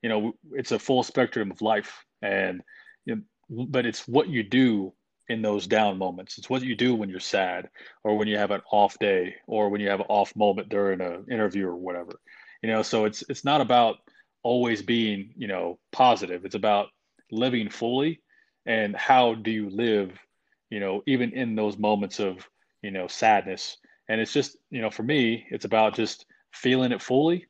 You 0.01 0.09
know 0.09 0.33
it's 0.53 0.71
a 0.71 0.79
full 0.79 1.03
spectrum 1.03 1.51
of 1.51 1.61
life. 1.61 2.05
And 2.21 2.61
you 3.05 3.15
know, 3.15 3.65
but 3.67 3.85
it's 3.85 4.07
what 4.07 4.29
you 4.29 4.43
do 4.43 4.93
in 5.31 5.41
those 5.41 5.65
down 5.65 5.97
moments. 5.97 6.37
It's 6.37 6.49
what 6.49 6.61
you 6.61 6.75
do 6.75 6.93
when 6.93 7.09
you're 7.09 7.21
sad 7.21 7.69
or 8.03 8.17
when 8.17 8.27
you 8.27 8.37
have 8.37 8.51
an 8.51 8.61
off 8.69 8.99
day 8.99 9.35
or 9.47 9.69
when 9.69 9.79
you 9.79 9.89
have 9.89 10.01
an 10.01 10.07
off 10.09 10.35
moment 10.35 10.67
during 10.67 10.99
an 10.99 11.25
interview 11.31 11.67
or 11.67 11.75
whatever. 11.77 12.19
You 12.61 12.69
know, 12.69 12.83
so 12.83 13.05
it's 13.05 13.23
it's 13.29 13.45
not 13.45 13.61
about 13.61 13.97
always 14.43 14.81
being, 14.81 15.33
you 15.37 15.47
know, 15.47 15.79
positive. 15.91 16.43
It's 16.43 16.55
about 16.55 16.87
living 17.31 17.69
fully 17.69 18.21
and 18.65 18.95
how 18.95 19.35
do 19.35 19.51
you 19.51 19.69
live, 19.69 20.11
you 20.69 20.79
know, 20.81 21.01
even 21.07 21.31
in 21.31 21.55
those 21.55 21.77
moments 21.77 22.19
of, 22.19 22.47
you 22.81 22.91
know, 22.91 23.07
sadness. 23.07 23.77
And 24.09 24.19
it's 24.19 24.33
just, 24.33 24.57
you 24.69 24.81
know, 24.81 24.89
for 24.89 25.03
me, 25.03 25.47
it's 25.49 25.65
about 25.65 25.95
just 25.95 26.25
feeling 26.51 26.91
it 26.91 27.01
fully, 27.01 27.47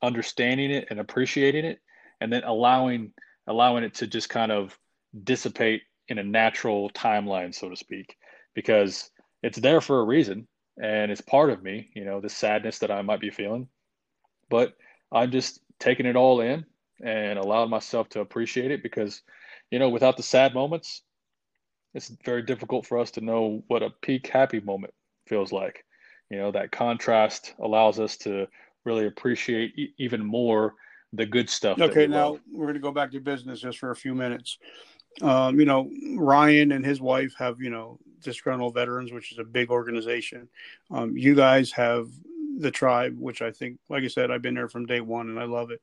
understanding 0.00 0.70
it 0.70 0.86
and 0.90 0.98
appreciating 0.98 1.66
it, 1.66 1.78
and 2.22 2.32
then 2.32 2.42
allowing 2.44 3.12
allowing 3.46 3.84
it 3.84 3.94
to 3.94 4.06
just 4.06 4.30
kind 4.30 4.50
of 4.50 4.78
dissipate 5.24 5.82
in 6.12 6.18
a 6.18 6.22
natural 6.22 6.90
timeline, 6.90 7.54
so 7.54 7.70
to 7.70 7.76
speak, 7.76 8.16
because 8.54 9.10
it's 9.42 9.58
there 9.58 9.80
for 9.80 10.00
a 10.00 10.04
reason 10.04 10.46
and 10.80 11.10
it's 11.10 11.22
part 11.22 11.48
of 11.48 11.62
me, 11.62 11.90
you 11.94 12.04
know, 12.04 12.20
the 12.20 12.28
sadness 12.28 12.78
that 12.80 12.90
I 12.90 13.00
might 13.00 13.20
be 13.20 13.30
feeling. 13.30 13.66
But 14.50 14.74
I'm 15.10 15.30
just 15.30 15.60
taking 15.78 16.04
it 16.04 16.14
all 16.14 16.42
in 16.42 16.66
and 17.02 17.38
allowing 17.38 17.70
myself 17.70 18.10
to 18.10 18.20
appreciate 18.20 18.70
it 18.70 18.82
because, 18.82 19.22
you 19.70 19.78
know, 19.78 19.88
without 19.88 20.18
the 20.18 20.22
sad 20.22 20.52
moments, 20.52 21.02
it's 21.94 22.12
very 22.26 22.42
difficult 22.42 22.86
for 22.86 22.98
us 22.98 23.10
to 23.12 23.22
know 23.22 23.64
what 23.68 23.82
a 23.82 23.88
peak 24.02 24.26
happy 24.26 24.60
moment 24.60 24.92
feels 25.26 25.50
like. 25.50 25.82
You 26.28 26.38
know, 26.38 26.52
that 26.52 26.72
contrast 26.72 27.54
allows 27.58 27.98
us 27.98 28.18
to 28.18 28.46
really 28.84 29.06
appreciate 29.06 29.78
e- 29.78 29.94
even 29.96 30.24
more 30.24 30.74
the 31.14 31.24
good 31.24 31.48
stuff. 31.48 31.80
Okay, 31.80 32.06
now 32.06 32.32
love. 32.32 32.40
we're 32.52 32.66
going 32.66 32.74
to 32.74 32.80
go 32.80 32.92
back 32.92 33.12
to 33.12 33.20
business 33.20 33.60
just 33.60 33.78
for 33.78 33.92
a 33.92 33.96
few 33.96 34.14
minutes 34.14 34.58
um, 35.20 35.58
you 35.58 35.66
know, 35.66 35.90
Ryan 36.16 36.72
and 36.72 36.84
his 36.84 37.00
wife 37.00 37.34
have, 37.38 37.60
you 37.60 37.70
know, 37.70 37.98
disgruntled 38.22 38.74
veterans, 38.74 39.12
which 39.12 39.32
is 39.32 39.38
a 39.38 39.44
big 39.44 39.70
organization. 39.70 40.48
Um, 40.90 41.16
you 41.16 41.34
guys 41.34 41.72
have 41.72 42.08
the 42.58 42.70
tribe, 42.70 43.16
which 43.18 43.42
I 43.42 43.50
think, 43.50 43.78
like 43.88 44.04
I 44.04 44.08
said, 44.08 44.30
I've 44.30 44.42
been 44.42 44.54
there 44.54 44.68
from 44.68 44.86
day 44.86 45.00
one 45.00 45.28
and 45.28 45.38
I 45.38 45.44
love 45.44 45.70
it. 45.70 45.80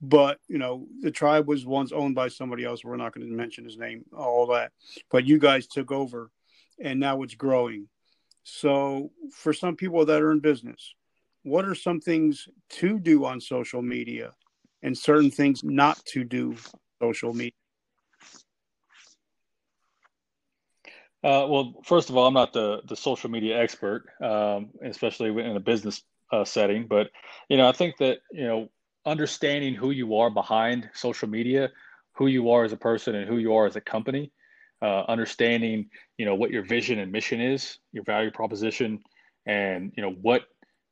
But, 0.00 0.40
you 0.48 0.58
know, 0.58 0.86
the 1.00 1.10
tribe 1.10 1.46
was 1.46 1.64
once 1.64 1.92
owned 1.92 2.14
by 2.14 2.28
somebody 2.28 2.64
else. 2.64 2.84
We're 2.84 2.96
not 2.96 3.14
going 3.14 3.26
to 3.26 3.32
mention 3.32 3.64
his 3.64 3.78
name, 3.78 4.04
all 4.16 4.46
that. 4.48 4.72
But 5.10 5.26
you 5.26 5.38
guys 5.38 5.66
took 5.66 5.92
over 5.92 6.30
and 6.80 6.98
now 6.98 7.22
it's 7.22 7.34
growing. 7.34 7.88
So, 8.42 9.12
for 9.30 9.52
some 9.52 9.76
people 9.76 10.04
that 10.04 10.20
are 10.20 10.32
in 10.32 10.40
business, 10.40 10.94
what 11.44 11.64
are 11.64 11.76
some 11.76 12.00
things 12.00 12.48
to 12.70 12.98
do 12.98 13.24
on 13.24 13.40
social 13.40 13.82
media 13.82 14.32
and 14.82 14.98
certain 14.98 15.30
things 15.30 15.62
not 15.62 16.04
to 16.06 16.24
do 16.24 16.56
social 17.00 17.32
media? 17.32 17.52
Uh, 21.24 21.46
well, 21.48 21.74
first 21.84 22.10
of 22.10 22.16
all, 22.16 22.26
I'm 22.26 22.34
not 22.34 22.52
the 22.52 22.82
the 22.88 22.96
social 22.96 23.30
media 23.30 23.58
expert, 23.60 24.06
um, 24.22 24.70
especially 24.84 25.28
in 25.28 25.56
a 25.56 25.60
business 25.60 26.02
uh, 26.32 26.44
setting. 26.44 26.86
But 26.88 27.10
you 27.48 27.56
know, 27.56 27.68
I 27.68 27.72
think 27.72 27.96
that 27.98 28.18
you 28.32 28.46
know, 28.46 28.68
understanding 29.06 29.74
who 29.74 29.90
you 29.90 30.16
are 30.16 30.30
behind 30.30 30.90
social 30.94 31.28
media, 31.28 31.70
who 32.14 32.26
you 32.26 32.50
are 32.50 32.64
as 32.64 32.72
a 32.72 32.76
person, 32.76 33.14
and 33.14 33.28
who 33.28 33.38
you 33.38 33.54
are 33.54 33.66
as 33.66 33.76
a 33.76 33.80
company, 33.80 34.32
uh, 34.82 35.04
understanding 35.08 35.90
you 36.18 36.26
know 36.26 36.34
what 36.34 36.50
your 36.50 36.64
vision 36.64 36.98
and 36.98 37.12
mission 37.12 37.40
is, 37.40 37.78
your 37.92 38.04
value 38.04 38.32
proposition, 38.32 38.98
and 39.46 39.92
you 39.96 40.02
know 40.02 40.16
what 40.22 40.42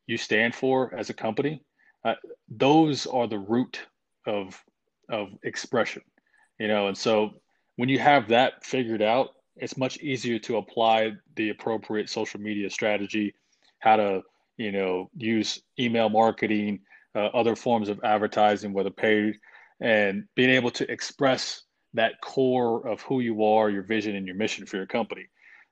you 0.06 0.16
stand 0.16 0.54
for 0.54 0.94
as 0.94 1.10
a 1.10 1.14
company. 1.14 1.64
Uh, 2.04 2.14
those 2.48 3.06
are 3.06 3.26
the 3.26 3.38
root 3.38 3.80
of 4.26 4.62
of 5.08 5.30
expression. 5.42 6.02
You 6.60 6.68
know, 6.68 6.86
and 6.86 6.96
so 6.96 7.30
when 7.76 7.88
you 7.88 7.98
have 7.98 8.28
that 8.28 8.64
figured 8.64 9.02
out 9.02 9.30
it's 9.60 9.76
much 9.76 9.98
easier 9.98 10.38
to 10.40 10.56
apply 10.56 11.12
the 11.36 11.50
appropriate 11.50 12.08
social 12.08 12.40
media 12.40 12.70
strategy, 12.70 13.34
how 13.78 13.96
to 13.96 14.22
you 14.56 14.72
know 14.72 15.10
use 15.16 15.62
email 15.78 16.08
marketing, 16.08 16.80
uh, 17.14 17.26
other 17.26 17.54
forms 17.54 17.88
of 17.88 18.00
advertising, 18.04 18.72
whether 18.72 18.90
paid 18.90 19.38
and 19.80 20.24
being 20.34 20.50
able 20.50 20.70
to 20.70 20.90
express 20.90 21.62
that 21.94 22.20
core 22.20 22.86
of 22.86 23.00
who 23.02 23.20
you 23.20 23.44
are, 23.44 23.70
your 23.70 23.82
vision, 23.82 24.16
and 24.16 24.26
your 24.26 24.36
mission 24.36 24.66
for 24.66 24.76
your 24.76 24.86
company. 24.86 25.26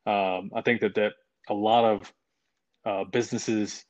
Um, 0.07 0.51
I 0.55 0.63
think 0.63 0.81
that 0.81 0.95
that 0.95 1.13
a 1.49 1.55
lot 1.55 1.85
of 1.85 2.13
uh, 2.85 3.05
businesses 3.05 3.85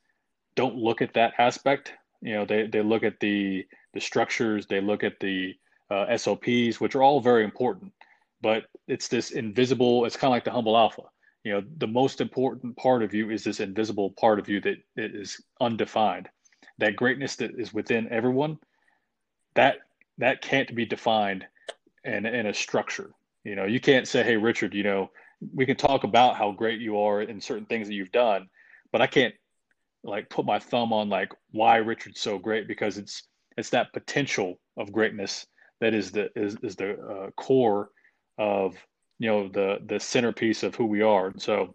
don't 0.55 0.77
look 0.77 1.03
at 1.03 1.15
that 1.15 1.35
aspect. 1.39 1.93
You 2.21 2.35
know, 2.35 2.45
they 2.45 2.67
they 2.67 2.83
look 2.83 3.05
at 3.05 3.21
the 3.21 3.65
the 3.95 4.01
structures, 4.01 4.67
they 4.67 4.81
look 4.81 5.03
at 5.05 5.21
the 5.21 5.55
uh, 5.91 6.17
SOPs, 6.17 6.81
which 6.81 6.95
are 6.95 7.03
all 7.03 7.21
very 7.21 7.45
important, 7.45 7.93
but 8.41 8.65
it's 8.87 9.09
this 9.09 9.31
invisible. 9.31 10.05
It's 10.05 10.17
kind 10.17 10.31
of 10.31 10.35
like 10.37 10.45
the 10.45 10.51
humble 10.51 10.77
alpha. 10.77 11.03
You 11.45 11.53
know, 11.53 11.63
the 11.79 11.87
most 11.87 12.21
important 12.21 12.77
part 12.77 13.03
of 13.03 13.15
you 13.15 13.31
is 13.31 13.45
this 13.45 13.61
invisible 13.61 14.11
part 14.13 14.39
of 14.39 14.49
you 14.49 14.61
that 14.63 14.77
is 14.97 15.41
undefined. 15.61 16.29
That 16.79 16.97
greatness 16.97 17.37
that 17.37 17.59
is 17.59 17.73
within 17.73 18.09
everyone, 18.11 18.59
that 19.55 19.79
that 20.19 20.43
can't 20.43 20.75
be 20.75 20.85
defined 20.85 21.47
in 22.05 22.27
in 22.27 22.47
a 22.47 22.55
structure. 22.55 23.11
You 23.45 23.57
know, 23.57 23.65
you 23.65 23.81
can't 23.81 24.07
say, 24.07 24.23
"Hey, 24.23 24.37
Richard, 24.37 24.75
you 24.75 24.83
know, 24.83 25.11
we 25.55 25.67
can 25.67 25.77
talk 25.77 26.05
about 26.05 26.37
how 26.37 26.53
great 26.53 26.81
you 26.81 26.99
are 26.99 27.23
in 27.23 27.41
certain 27.41 27.67
things 27.67 27.89
that 27.89 27.95
you've 27.95 28.13
done, 28.13 28.49
but 28.93 29.01
I 29.01 29.07
can't 29.07 29.35
like 30.05 30.29
put 30.31 30.47
my 30.47 30.59
thumb 30.59 30.93
on 30.93 31.09
like 31.09 31.33
why 31.51 31.77
Richard's 31.77 32.21
so 32.21 32.39
great 32.39 32.69
because 32.69 32.99
it's 32.99 33.25
it's 33.57 33.71
that 33.71 33.93
potential 33.93 34.61
of 34.77 34.93
greatness 34.93 35.47
that 35.81 35.95
is 35.95 36.11
the 36.13 36.31
is, 36.37 36.57
is 36.63 36.77
the 36.77 36.99
uh, 37.01 37.31
core 37.33 37.91
of 38.39 38.77
you 39.19 39.29
know 39.29 39.49
the 39.49 39.79
the 39.87 39.99
centerpiece 40.01 40.63
of 40.63 40.75
who 40.75 40.87
we 40.87 41.03
are. 41.03 41.29
And 41.29 41.41
so 41.41 41.75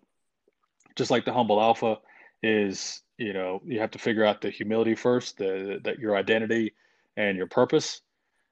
just 0.95 1.11
like 1.11 1.25
the 1.25 1.33
humble 1.33 1.61
alpha 1.61 1.97
is 2.41 3.01
you 3.17 3.33
know 3.33 3.61
you 3.65 3.79
have 3.79 3.91
to 3.91 3.99
figure 3.99 4.25
out 4.25 4.41
the 4.41 4.49
humility 4.49 4.95
first 4.95 5.37
the 5.37 5.79
that 5.83 5.99
your 5.99 6.15
identity 6.15 6.73
and 7.17 7.37
your 7.37 7.47
purpose. 7.47 8.01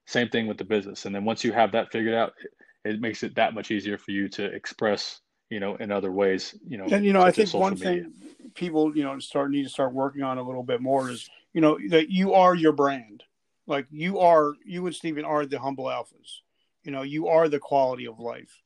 Same 0.06 0.28
thing 0.28 0.46
with 0.46 0.58
the 0.58 0.64
business. 0.64 1.06
And 1.06 1.14
then 1.14 1.24
once 1.24 1.44
you 1.44 1.52
have 1.52 1.72
that 1.72 1.92
figured 1.92 2.14
out 2.14 2.32
it, 2.42 2.94
it 2.94 3.00
makes 3.00 3.22
it 3.22 3.34
that 3.36 3.54
much 3.54 3.70
easier 3.70 3.98
for 3.98 4.10
you 4.10 4.28
to 4.30 4.44
express 4.44 5.20
you 5.50 5.60
know 5.60 5.76
in 5.76 5.92
other 5.92 6.10
ways 6.10 6.54
you 6.66 6.78
know 6.78 6.86
and 6.90 7.04
you 7.04 7.12
know 7.12 7.20
i 7.20 7.30
think 7.30 7.52
one 7.52 7.74
media. 7.74 8.04
thing 8.04 8.12
people 8.54 8.96
you 8.96 9.02
know 9.02 9.18
start 9.18 9.50
need 9.50 9.64
to 9.64 9.68
start 9.68 9.92
working 9.92 10.22
on 10.22 10.38
a 10.38 10.42
little 10.42 10.62
bit 10.62 10.80
more 10.80 11.10
is 11.10 11.28
you 11.52 11.60
know 11.60 11.78
that 11.88 12.10
you 12.10 12.34
are 12.34 12.54
your 12.54 12.72
brand. 12.72 13.22
Like 13.66 13.86
you 13.90 14.18
are 14.18 14.54
you 14.64 14.86
and 14.86 14.94
Stephen 14.94 15.24
are 15.24 15.46
the 15.46 15.58
humble 15.58 15.84
alphas 15.84 16.40
you 16.84 16.92
know 16.92 17.02
you 17.02 17.28
are 17.28 17.48
the 17.48 17.58
quality 17.58 18.06
of 18.06 18.18
life. 18.18 18.62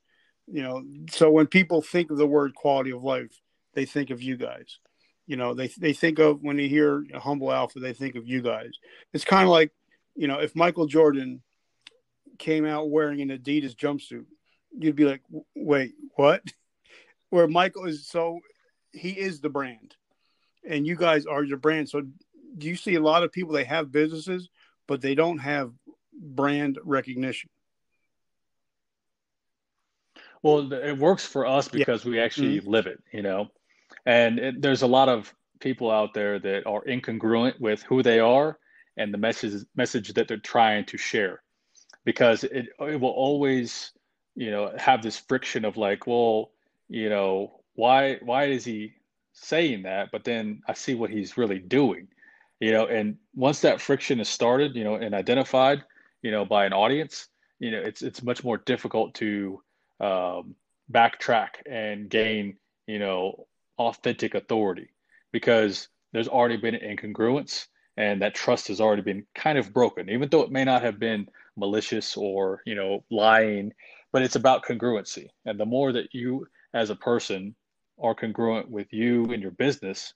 You 0.46 0.62
know 0.62 0.84
so 1.10 1.30
when 1.30 1.46
people 1.46 1.82
think 1.82 2.10
of 2.10 2.18
the 2.18 2.26
word 2.26 2.54
quality 2.54 2.92
of 2.92 3.02
life 3.02 3.40
they 3.74 3.84
think 3.84 4.10
of 4.10 4.22
you 4.22 4.36
guys. 4.36 4.78
You 5.26 5.36
know 5.36 5.54
they 5.54 5.68
they 5.68 5.92
think 5.92 6.18
of 6.18 6.42
when 6.42 6.56
they 6.56 6.68
hear 6.68 7.04
humble 7.14 7.52
alpha 7.52 7.80
they 7.80 7.92
think 7.92 8.14
of 8.16 8.26
you 8.26 8.42
guys. 8.42 8.70
It's 9.12 9.24
kind 9.24 9.44
of 9.44 9.50
like 9.50 9.72
you 10.14 10.28
know 10.28 10.38
if 10.38 10.56
michael 10.56 10.86
jordan 10.86 11.42
came 12.38 12.64
out 12.64 12.90
wearing 12.90 13.20
an 13.20 13.28
adidas 13.28 13.74
jumpsuit 13.74 14.24
you'd 14.78 14.96
be 14.96 15.04
like 15.04 15.22
wait 15.54 15.94
what? 16.16 16.42
Where 17.30 17.48
michael 17.48 17.86
is 17.86 18.08
so 18.08 18.40
he 18.92 19.10
is 19.10 19.40
the 19.40 19.50
brand 19.50 19.94
and 20.66 20.86
you 20.86 20.96
guys 20.96 21.26
are 21.26 21.44
your 21.44 21.58
brand. 21.58 21.88
So 21.88 22.02
do 22.58 22.66
you 22.66 22.76
see 22.76 22.94
a 22.94 23.00
lot 23.00 23.22
of 23.22 23.32
people 23.32 23.52
they 23.52 23.64
have 23.64 23.92
businesses 23.92 24.48
but 24.86 25.00
they 25.00 25.14
don't 25.14 25.38
have 25.38 25.72
brand 26.18 26.78
recognition 26.82 27.50
well, 30.46 30.72
it 30.72 30.96
works 30.96 31.26
for 31.26 31.44
us 31.44 31.66
because 31.66 32.04
yeah. 32.04 32.10
we 32.10 32.20
actually 32.20 32.60
mm-hmm. 32.60 32.70
live 32.70 32.86
it, 32.86 33.02
you 33.12 33.22
know. 33.22 33.48
And 34.04 34.38
it, 34.38 34.62
there's 34.62 34.82
a 34.82 34.86
lot 34.86 35.08
of 35.08 35.34
people 35.58 35.90
out 35.90 36.14
there 36.14 36.38
that 36.38 36.66
are 36.66 36.84
incongruent 36.84 37.60
with 37.60 37.82
who 37.82 38.00
they 38.02 38.20
are 38.20 38.58
and 38.96 39.12
the 39.12 39.18
message 39.18 39.64
message 39.74 40.12
that 40.14 40.28
they're 40.28 40.36
trying 40.36 40.84
to 40.86 40.96
share, 40.96 41.42
because 42.04 42.44
it 42.44 42.68
it 42.78 43.00
will 43.00 43.16
always, 43.26 43.90
you 44.36 44.52
know, 44.52 44.72
have 44.78 45.02
this 45.02 45.18
friction 45.18 45.64
of 45.64 45.76
like, 45.76 46.06
well, 46.06 46.52
you 46.88 47.08
know, 47.08 47.60
why 47.74 48.18
why 48.22 48.44
is 48.44 48.64
he 48.64 48.94
saying 49.32 49.82
that? 49.82 50.12
But 50.12 50.22
then 50.22 50.62
I 50.68 50.74
see 50.74 50.94
what 50.94 51.10
he's 51.10 51.36
really 51.36 51.58
doing, 51.58 52.06
you 52.60 52.70
know. 52.70 52.86
And 52.86 53.16
once 53.34 53.60
that 53.62 53.80
friction 53.80 54.20
is 54.20 54.28
started, 54.28 54.76
you 54.76 54.84
know, 54.84 54.94
and 54.94 55.12
identified, 55.12 55.82
you 56.22 56.30
know, 56.30 56.44
by 56.44 56.66
an 56.66 56.72
audience, 56.72 57.26
you 57.58 57.72
know, 57.72 57.80
it's 57.80 58.02
it's 58.02 58.22
much 58.22 58.44
more 58.44 58.58
difficult 58.58 59.14
to 59.16 59.60
um, 60.00 60.54
backtrack 60.90 61.48
and 61.66 62.08
gain, 62.08 62.56
you 62.86 62.98
know, 62.98 63.46
authentic 63.78 64.34
authority 64.34 64.88
because 65.32 65.88
there's 66.12 66.28
already 66.28 66.56
been 66.56 66.74
an 66.74 66.96
incongruence 66.96 67.66
and 67.96 68.22
that 68.22 68.34
trust 68.34 68.68
has 68.68 68.80
already 68.80 69.02
been 69.02 69.26
kind 69.34 69.58
of 69.58 69.72
broken, 69.72 70.10
even 70.10 70.28
though 70.28 70.42
it 70.42 70.50
may 70.50 70.64
not 70.64 70.82
have 70.82 70.98
been 70.98 71.26
malicious 71.56 72.16
or, 72.16 72.62
you 72.66 72.74
know, 72.74 73.02
lying, 73.10 73.72
but 74.12 74.22
it's 74.22 74.36
about 74.36 74.64
congruency. 74.64 75.28
And 75.46 75.58
the 75.58 75.66
more 75.66 75.92
that 75.92 76.12
you 76.12 76.46
as 76.74 76.90
a 76.90 76.96
person 76.96 77.54
are 78.00 78.14
congruent 78.14 78.70
with 78.70 78.92
you 78.92 79.24
and 79.32 79.42
your 79.42 79.52
business, 79.52 80.12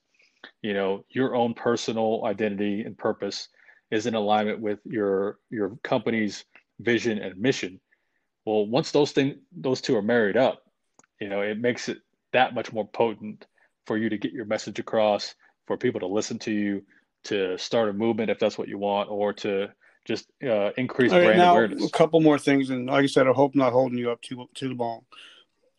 you 0.62 0.74
know, 0.74 1.04
your 1.08 1.34
own 1.34 1.54
personal 1.54 2.22
identity 2.26 2.82
and 2.82 2.96
purpose 2.96 3.48
is 3.90 4.06
in 4.06 4.14
alignment 4.14 4.60
with 4.60 4.78
your 4.84 5.38
your 5.50 5.76
company's 5.82 6.44
vision 6.80 7.18
and 7.18 7.38
mission 7.38 7.80
well, 8.44 8.66
once 8.66 8.90
those 8.90 9.12
things, 9.12 9.36
those 9.52 9.80
two 9.80 9.96
are 9.96 10.02
married 10.02 10.36
up, 10.36 10.62
you 11.20 11.28
know, 11.28 11.42
it 11.42 11.58
makes 11.58 11.88
it 11.88 11.98
that 12.32 12.54
much 12.54 12.72
more 12.72 12.86
potent 12.86 13.46
for 13.86 13.96
you 13.96 14.08
to 14.08 14.18
get 14.18 14.32
your 14.32 14.44
message 14.44 14.78
across, 14.78 15.34
for 15.66 15.76
people 15.76 16.00
to 16.00 16.06
listen 16.06 16.38
to 16.40 16.52
you, 16.52 16.82
to 17.24 17.58
start 17.58 17.88
a 17.88 17.92
movement 17.92 18.30
if 18.30 18.38
that's 18.38 18.56
what 18.56 18.68
you 18.68 18.78
want, 18.78 19.10
or 19.10 19.32
to 19.32 19.68
just 20.04 20.30
uh, 20.42 20.70
increase 20.76 21.12
right, 21.12 21.24
brand 21.24 21.38
now, 21.38 21.52
awareness. 21.52 21.86
A 21.86 21.90
couple 21.90 22.20
more 22.20 22.38
things, 22.38 22.70
and 22.70 22.86
like 22.86 23.04
I 23.04 23.06
said, 23.06 23.26
I 23.26 23.32
hope 23.32 23.54
I'm 23.54 23.60
not 23.60 23.72
holding 23.72 23.98
you 23.98 24.10
up 24.10 24.22
too 24.22 24.46
too 24.54 24.74
long. 24.74 25.02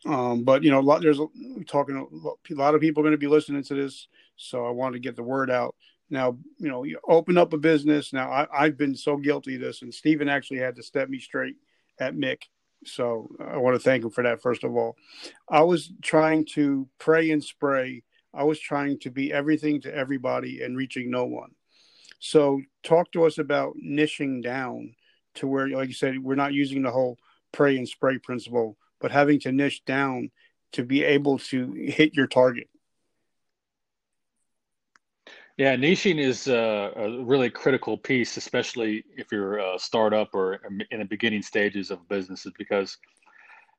Um, 0.04 0.44
but 0.44 0.62
you 0.62 0.70
know, 0.70 0.80
a 0.80 0.82
lot, 0.82 1.00
there's 1.00 1.20
a, 1.20 1.26
talking 1.66 1.96
a 1.96 2.54
lot 2.54 2.74
of 2.74 2.80
people 2.80 3.00
are 3.00 3.04
going 3.04 3.12
to 3.12 3.18
be 3.18 3.28
listening 3.28 3.62
to 3.64 3.74
this, 3.74 4.08
so 4.36 4.66
I 4.66 4.70
want 4.70 4.94
to 4.94 5.00
get 5.00 5.16
the 5.16 5.22
word 5.22 5.50
out. 5.50 5.74
Now, 6.10 6.36
you 6.58 6.68
know, 6.68 6.84
you 6.84 6.98
open 7.08 7.38
up 7.38 7.52
a 7.52 7.58
business. 7.58 8.12
Now, 8.12 8.30
I, 8.30 8.64
have 8.64 8.76
been 8.76 8.94
so 8.94 9.16
guilty 9.16 9.54
of 9.54 9.62
this, 9.62 9.82
and 9.82 9.94
Stephen 9.94 10.28
actually 10.28 10.58
had 10.58 10.76
to 10.76 10.82
step 10.82 11.08
me 11.08 11.18
straight 11.18 11.56
at 12.02 12.16
MIC. 12.16 12.42
So 12.84 13.28
I 13.40 13.58
want 13.58 13.76
to 13.76 13.80
thank 13.80 14.04
him 14.04 14.10
for 14.10 14.24
that, 14.24 14.42
first 14.42 14.64
of 14.64 14.74
all. 14.74 14.96
I 15.48 15.62
was 15.62 15.92
trying 16.02 16.44
to 16.54 16.88
pray 16.98 17.30
and 17.30 17.42
spray. 17.42 18.02
I 18.34 18.44
was 18.44 18.58
trying 18.58 18.98
to 19.00 19.10
be 19.10 19.32
everything 19.32 19.80
to 19.82 19.94
everybody 19.94 20.62
and 20.62 20.76
reaching 20.76 21.10
no 21.10 21.24
one. 21.24 21.52
So 22.18 22.60
talk 22.82 23.12
to 23.12 23.24
us 23.24 23.38
about 23.38 23.74
niching 23.84 24.42
down 24.42 24.94
to 25.34 25.46
where, 25.46 25.68
like 25.68 25.88
you 25.88 25.94
said, 25.94 26.18
we're 26.18 26.34
not 26.34 26.52
using 26.52 26.82
the 26.82 26.90
whole 26.90 27.18
pray 27.52 27.76
and 27.76 27.88
spray 27.88 28.18
principle, 28.18 28.76
but 29.00 29.10
having 29.10 29.40
to 29.40 29.52
niche 29.52 29.84
down 29.84 30.30
to 30.72 30.84
be 30.84 31.04
able 31.04 31.38
to 31.38 31.72
hit 31.72 32.14
your 32.14 32.26
target. 32.26 32.68
Yeah, 35.58 35.76
niching 35.76 36.18
is 36.18 36.48
a, 36.48 36.92
a, 36.96 37.22
really 37.22 37.50
critical 37.50 37.98
piece, 37.98 38.38
especially 38.38 39.04
if 39.16 39.30
you're 39.30 39.58
a 39.58 39.78
startup 39.78 40.34
or 40.34 40.60
in 40.90 40.98
the 40.98 41.04
beginning 41.04 41.42
stages 41.42 41.90
of 41.90 42.08
businesses, 42.08 42.52
because, 42.56 42.96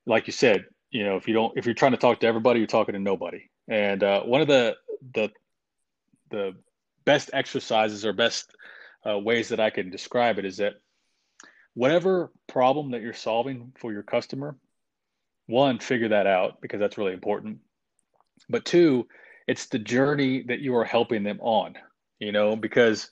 like 0.06 0.28
you 0.28 0.34
said, 0.34 0.66
you 0.92 1.04
know, 1.04 1.18
if 1.18 1.28
you 1.28 1.34
don't, 1.34 1.58
if 1.58 1.66
you're 1.66 1.74
trying 1.74 1.94
to 1.94 1.98
talk 1.98 2.20
to 2.20 2.28
everybody, 2.28 2.60
you're 2.60 2.68
talking 2.68 2.94
to 2.94 3.00
nobody. 3.00 3.50
And 3.68 4.04
uh, 4.04 4.22
one 4.22 4.42
of 4.42 4.48
the 4.48 4.76
the 5.16 5.32
the 6.30 6.54
best 7.06 7.32
exercises 7.34 8.06
or 8.06 8.14
best 8.14 8.52
uh, 9.08 9.18
ways 9.18 9.50
that 9.50 9.60
I 9.60 9.72
can 9.72 9.90
describe 9.90 10.38
it 10.38 10.46
is 10.46 10.58
that 10.58 10.74
whatever 11.74 12.32
problem 12.48 12.92
that 12.92 13.02
you're 13.02 13.14
solving 13.14 13.74
for 13.78 13.92
your 13.92 14.04
customer, 14.04 14.58
one, 15.48 15.80
figure 15.80 16.10
that 16.10 16.28
out 16.28 16.62
because 16.62 16.80
that's 16.80 16.98
really 16.98 17.14
important. 17.14 17.60
But 18.50 18.66
two, 18.66 19.08
it's 19.48 19.68
the 19.68 19.80
journey 19.80 20.44
that 20.44 20.60
you 20.60 20.76
are 20.76 20.86
helping 20.86 21.24
them 21.24 21.40
on 21.42 21.76
you 22.20 22.32
know 22.32 22.56
because 22.56 23.10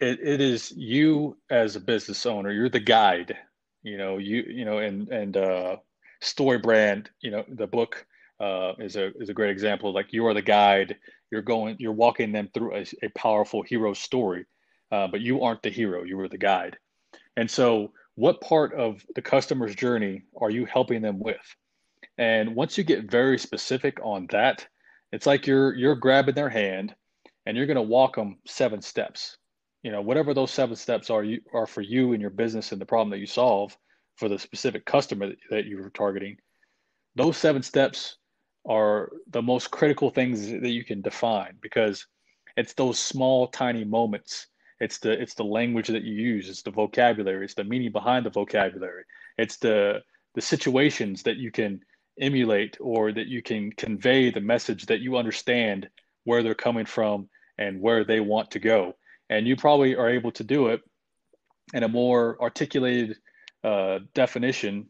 it, 0.00 0.18
it 0.22 0.40
is 0.40 0.72
you 0.72 1.36
as 1.50 1.76
a 1.76 1.80
business 1.80 2.26
owner 2.26 2.52
you're 2.52 2.68
the 2.68 2.80
guide 2.80 3.36
you 3.82 3.96
know 3.96 4.18
you 4.18 4.44
you 4.48 4.64
know 4.64 4.78
and 4.78 5.08
and 5.08 5.36
uh 5.36 5.76
StoryBrand 6.22 7.06
you 7.20 7.30
know 7.30 7.44
the 7.48 7.66
book 7.66 8.06
uh 8.40 8.72
is 8.78 8.96
a 8.96 9.16
is 9.20 9.28
a 9.28 9.34
great 9.34 9.50
example. 9.50 9.92
Like 9.92 10.12
you 10.12 10.26
are 10.26 10.34
the 10.34 10.42
guide 10.42 10.96
you're 11.30 11.42
going 11.42 11.76
you're 11.78 11.92
walking 11.92 12.32
them 12.32 12.48
through 12.52 12.74
a, 12.76 12.84
a 13.02 13.08
powerful 13.10 13.62
hero 13.62 13.94
story 13.94 14.46
uh, 14.90 15.08
but 15.08 15.20
you 15.20 15.42
aren't 15.42 15.62
the 15.62 15.70
hero 15.70 16.04
you 16.04 16.16
were 16.16 16.28
the 16.28 16.38
guide. 16.38 16.78
And 17.36 17.50
so 17.50 17.92
what 18.14 18.40
part 18.40 18.72
of 18.74 19.04
the 19.14 19.22
customer's 19.22 19.74
journey 19.74 20.22
are 20.40 20.50
you 20.50 20.66
helping 20.66 21.02
them 21.02 21.18
with? 21.18 21.56
And 22.16 22.54
once 22.54 22.78
you 22.78 22.84
get 22.84 23.10
very 23.10 23.38
specific 23.38 23.98
on 24.02 24.28
that 24.30 24.66
it's 25.14 25.26
like 25.26 25.46
you're 25.46 25.74
you're 25.74 25.96
grabbing 25.96 26.34
their 26.34 26.50
hand 26.50 26.94
and 27.46 27.56
you're 27.56 27.66
going 27.66 27.76
to 27.76 27.82
walk 27.82 28.16
them 28.16 28.38
seven 28.46 28.82
steps. 28.82 29.38
You 29.82 29.92
know, 29.92 30.02
whatever 30.02 30.34
those 30.34 30.50
seven 30.50 30.76
steps 30.76 31.10
are 31.10 31.24
you 31.24 31.40
are 31.54 31.66
for 31.66 31.82
you 31.82 32.12
and 32.12 32.20
your 32.20 32.30
business 32.30 32.72
and 32.72 32.80
the 32.80 32.86
problem 32.86 33.10
that 33.10 33.20
you 33.20 33.26
solve 33.26 33.76
for 34.16 34.28
the 34.28 34.38
specific 34.38 34.86
customer 34.86 35.28
that, 35.28 35.38
that 35.50 35.66
you're 35.66 35.90
targeting. 35.90 36.38
Those 37.16 37.36
seven 37.36 37.62
steps 37.62 38.18
are 38.68 39.12
the 39.30 39.42
most 39.42 39.70
critical 39.70 40.10
things 40.10 40.48
that 40.50 40.70
you 40.70 40.84
can 40.84 41.02
define 41.02 41.58
because 41.60 42.06
it's 42.56 42.74
those 42.74 42.98
small 42.98 43.48
tiny 43.48 43.84
moments 43.84 44.48
It's 44.80 44.98
the 44.98 45.12
it's 45.12 45.34
the 45.34 45.44
language 45.44 45.88
that 45.88 46.04
you 46.04 46.14
use. 46.14 46.48
It's 46.48 46.62
the 46.62 46.70
vocabulary. 46.72 47.44
It's 47.44 47.54
the 47.54 47.64
meaning 47.64 47.92
behind 47.92 48.26
the 48.26 48.30
vocabulary. 48.30 49.04
It's 49.38 49.58
the 49.58 50.02
the 50.34 50.42
situations 50.42 51.22
that 51.24 51.36
you 51.36 51.50
can 51.52 51.80
emulate 52.20 52.76
or 52.80 53.12
that 53.12 53.26
you 53.26 53.42
can 53.42 53.72
convey 53.72 54.30
the 54.30 54.40
message 54.40 54.86
that 54.86 55.00
you 55.00 55.16
understand 55.16 55.88
where 56.24 56.42
they're 56.42 56.54
coming 56.54 56.86
from 56.86 57.28
and 57.58 57.80
where 57.80 58.04
they 58.04 58.20
want 58.20 58.50
to 58.52 58.58
go. 58.58 58.94
And 59.30 59.46
you 59.46 59.56
probably 59.56 59.96
are 59.96 60.10
able 60.10 60.32
to 60.32 60.44
do 60.44 60.68
it 60.68 60.80
in 61.72 61.82
a 61.82 61.88
more 61.88 62.40
articulated 62.40 63.16
uh, 63.62 64.00
definition 64.14 64.86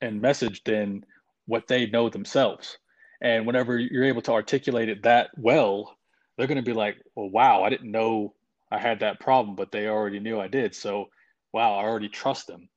and 0.00 0.22
message 0.22 0.62
than 0.64 1.04
what 1.46 1.66
they 1.66 1.86
know 1.86 2.08
themselves. 2.08 2.78
And 3.20 3.46
whenever 3.46 3.78
you're 3.78 4.04
able 4.04 4.22
to 4.22 4.32
articulate 4.32 4.88
it 4.88 5.02
that 5.02 5.30
well, 5.36 5.96
they're 6.36 6.46
going 6.46 6.56
to 6.56 6.62
be 6.62 6.72
like, 6.72 6.96
well, 7.14 7.28
wow, 7.28 7.62
I 7.62 7.70
didn't 7.70 7.90
know 7.90 8.34
I 8.70 8.78
had 8.78 9.00
that 9.00 9.20
problem, 9.20 9.56
but 9.56 9.70
they 9.70 9.88
already 9.88 10.20
knew 10.20 10.40
I 10.40 10.48
did. 10.48 10.74
So, 10.74 11.06
wow, 11.52 11.74
I 11.74 11.84
already 11.84 12.08
trust 12.08 12.46
them. 12.46 12.68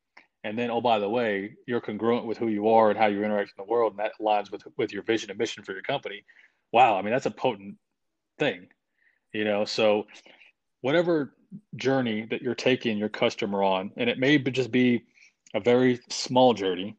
And 0.47 0.57
then, 0.57 0.71
oh, 0.71 0.79
by 0.79 0.97
the 0.97 1.09
way, 1.09 1.57
you're 1.65 1.81
congruent 1.81 2.25
with 2.25 2.37
who 2.37 2.47
you 2.47 2.69
are 2.69 2.89
and 2.89 2.97
how 2.97 3.07
you 3.07 3.21
interact 3.21 3.51
in 3.57 3.65
the 3.65 3.69
world, 3.69 3.91
and 3.91 3.99
that 3.99 4.13
aligns 4.21 4.49
with 4.49 4.63
with 4.77 4.93
your 4.93 5.03
vision 5.03 5.29
and 5.29 5.37
mission 5.37 5.61
for 5.61 5.73
your 5.73 5.81
company. 5.81 6.23
Wow, 6.71 6.97
I 6.97 7.01
mean, 7.01 7.11
that's 7.11 7.25
a 7.25 7.31
potent 7.31 7.75
thing, 8.39 8.67
you 9.33 9.43
know. 9.43 9.65
So, 9.65 10.07
whatever 10.79 11.33
journey 11.75 12.25
that 12.29 12.41
you're 12.41 12.55
taking 12.55 12.97
your 12.97 13.09
customer 13.09 13.61
on, 13.61 13.91
and 13.97 14.09
it 14.09 14.19
may 14.19 14.37
just 14.37 14.71
be 14.71 15.03
a 15.53 15.59
very 15.59 15.99
small 16.09 16.53
journey, 16.53 16.95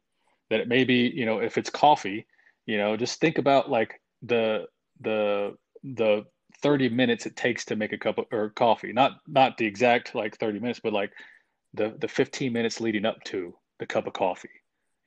that 0.51 0.59
it 0.59 0.67
may 0.67 0.83
be, 0.83 1.11
you 1.15 1.25
know, 1.25 1.39
if 1.39 1.57
it's 1.57 1.71
coffee, 1.71 2.27
you 2.67 2.77
know, 2.77 2.95
just 2.97 3.19
think 3.19 3.39
about 3.39 3.67
like 3.67 3.99
the 4.21 4.67
the 5.01 5.55
the 5.83 6.23
30 6.61 6.89
minutes 6.89 7.25
it 7.25 7.35
takes 7.35 7.65
to 7.65 7.75
make 7.75 7.93
a 7.93 7.97
cup 7.97 8.19
of 8.19 8.25
or 8.31 8.49
coffee 8.49 8.91
not 8.91 9.13
not 9.27 9.57
the 9.57 9.65
exact 9.65 10.13
like 10.13 10.37
30 10.37 10.59
minutes 10.59 10.81
but 10.83 10.91
like 10.91 11.11
the 11.73 11.95
the 11.99 12.07
15 12.07 12.51
minutes 12.51 12.81
leading 12.81 13.05
up 13.05 13.23
to 13.25 13.55
the 13.79 13.85
cup 13.85 14.07
of 14.07 14.13
coffee 14.13 14.49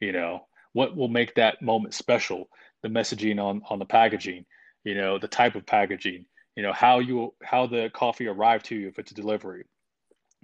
you 0.01 0.11
know? 0.13 0.47
What 0.73 0.97
will 0.97 1.09
make 1.09 1.35
that 1.37 1.63
moment 1.63 1.95
special? 1.95 2.49
The 2.83 2.89
messaging 2.89 3.41
on 3.41 3.63
on 3.71 3.79
the 3.79 3.85
packaging 3.85 4.47
you 4.85 4.95
know 4.95 5.19
the 5.19 5.29
type 5.29 5.55
of 5.55 5.67
packaging 5.67 6.25
you 6.57 6.63
know 6.63 6.73
how 6.73 6.99
you 6.99 7.35
how 7.43 7.67
the 7.67 7.91
coffee 7.93 8.27
arrived 8.27 8.67
to 8.67 8.77
you 8.77 8.89
if 8.89 8.99
it's 8.99 9.13
a 9.13 9.15
delivery 9.15 9.65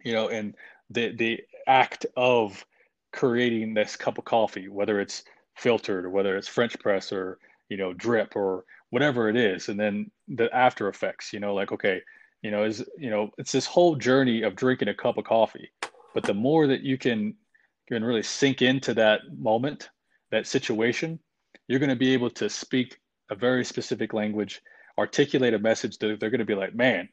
you 0.05 0.13
know 0.13 0.29
and 0.29 0.55
the 0.91 1.15
the 1.17 1.41
act 1.67 2.07
of 2.17 2.65
creating 3.13 3.75
this 3.75 3.97
cup 3.97 4.19
of 4.19 4.25
coffee 4.25 4.69
whether 4.69 5.01
it's 5.01 5.25
filtered 5.57 6.05
or 6.05 6.11
whether 6.11 6.37
it's 6.37 6.49
french 6.49 6.79
press 6.79 7.13
or 7.13 7.39
you 7.69 7.77
know 7.77 7.93
drip 7.93 8.37
or 8.37 8.65
whatever 8.91 9.29
it 9.29 9.37
is 9.37 9.69
and 9.69 9.79
then 9.79 10.11
the 10.29 10.55
after 10.55 10.89
effects 10.89 11.33
you 11.33 11.41
know 11.41 11.55
like 11.55 11.73
okay 11.73 12.01
you 12.43 12.51
know 12.51 12.65
is 12.65 12.85
you 12.97 13.11
know 13.11 13.31
it's 13.39 13.53
this 13.53 13.67
whole 13.67 13.97
journey 13.97 14.43
of 14.43 14.55
drinking 14.55 14.89
a 14.89 14.95
cup 14.95 15.19
of 15.19 15.25
coffee 15.25 15.71
but 16.19 16.27
the 16.27 16.35
more 16.35 16.67
that 16.67 16.81
you 16.81 16.99
can 16.99 17.33
can 17.89 18.03
really 18.03 18.25
sink 18.25 18.61
into 18.61 18.93
that 18.93 19.21
moment 19.39 19.89
that 20.33 20.49
situation 20.49 21.17
you're 21.69 21.79
going 21.79 21.89
to 21.89 21.95
be 21.95 22.13
able 22.13 22.29
to 22.29 22.51
speak 22.51 22.99
a 23.31 23.37
very 23.37 23.65
specific 23.65 24.13
language 24.13 24.61
articulate 24.99 25.55
a 25.55 25.59
message 25.61 25.97
that 25.99 26.19
they're 26.19 26.29
going 26.29 26.41
to 26.41 26.45
be 26.45 26.57
like 26.57 26.75
man 26.75 27.09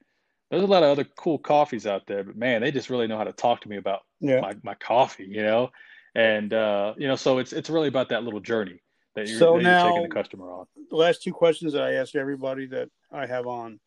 there's 0.50 0.64
a 0.64 0.66
lot 0.66 0.82
of 0.82 0.90
other 0.90 1.04
cool 1.18 1.38
coffees 1.38 1.86
out 1.86 2.08
there 2.08 2.24
but 2.24 2.36
man 2.36 2.62
they 2.62 2.72
just 2.72 2.90
really 2.90 3.06
know 3.06 3.16
how 3.16 3.24
to 3.24 3.32
talk 3.32 3.62
to 3.62 3.70
me 3.70 3.78
about 3.78 4.00
yeah. 4.22 4.40
my, 4.40 4.56
my 4.64 4.74
coffee 4.74 5.28
you 5.30 5.44
know 5.44 5.70
and 6.16 6.52
uh, 6.52 6.96
you 6.98 7.08
know 7.08 7.16
so 7.16 7.38
it's 7.38 7.54
it's 7.54 7.70
really 7.70 7.90
about 7.90 8.10
that 8.10 8.24
little 8.24 8.40
journey 8.40 8.82
that 9.16 9.28
you're, 9.28 9.38
so 9.38 9.58
that 9.58 9.62
now, 9.62 9.84
you're 9.84 9.94
taking 9.94 10.10
the 10.10 10.16
customer 10.16 10.52
on. 10.52 10.66
The 10.90 10.96
last 10.96 11.22
two 11.22 11.32
questions 11.32 11.74
that 11.74 11.84
I 11.84 11.94
ask 11.94 12.16
everybody 12.16 12.66
that 12.68 12.90
I 13.12 13.26
have 13.26 13.48
on: 13.48 13.80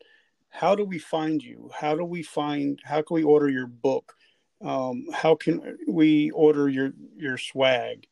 How 0.49 0.75
do 0.75 0.85
we 0.85 0.99
find 0.99 1.41
you? 1.41 1.71
How 1.73 1.95
do 1.95 2.05
we 2.05 2.21
find? 2.21 2.79
How 2.83 3.01
can 3.01 3.15
we 3.15 3.23
order 3.23 3.49
your 3.49 3.67
book? 3.67 4.13
Um, 4.61 5.05
how 5.13 5.35
can 5.35 5.77
we 5.87 6.31
order 6.31 6.67
your 6.67 6.91
your 7.17 7.37
swag? 7.37 8.07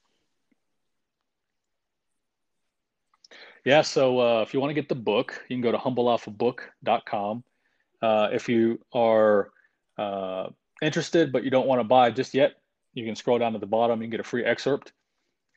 Yeah, 3.66 3.82
so 3.82 4.20
uh, 4.20 4.42
if 4.44 4.54
you 4.54 4.62
want 4.62 4.70
to 4.70 4.74
get 4.74 4.88
the 4.88 4.96
book, 4.96 5.44
you 5.50 5.56
can 5.56 5.62
go 5.62 5.74
to 5.74 5.78
humblealphabook.com. 5.78 7.44
Uh, 8.02 8.30
if 8.32 8.48
you 8.48 8.80
are 8.94 9.50
uh, 9.98 10.48
interested 10.82 11.32
but 11.34 11.44
you 11.44 11.52
don't 11.52 11.68
want 11.68 11.82
to 11.82 11.84
buy 11.84 12.12
just 12.12 12.34
yet, 12.34 12.54
you 12.94 13.06
can 13.06 13.16
scroll 13.16 13.40
down 13.40 13.54
to 13.54 13.60
the 13.60 13.66
bottom. 13.66 14.02
You 14.02 14.06
can 14.06 14.12
get 14.12 14.20
a 14.22 14.24
free 14.24 14.46
excerpt 14.46 14.94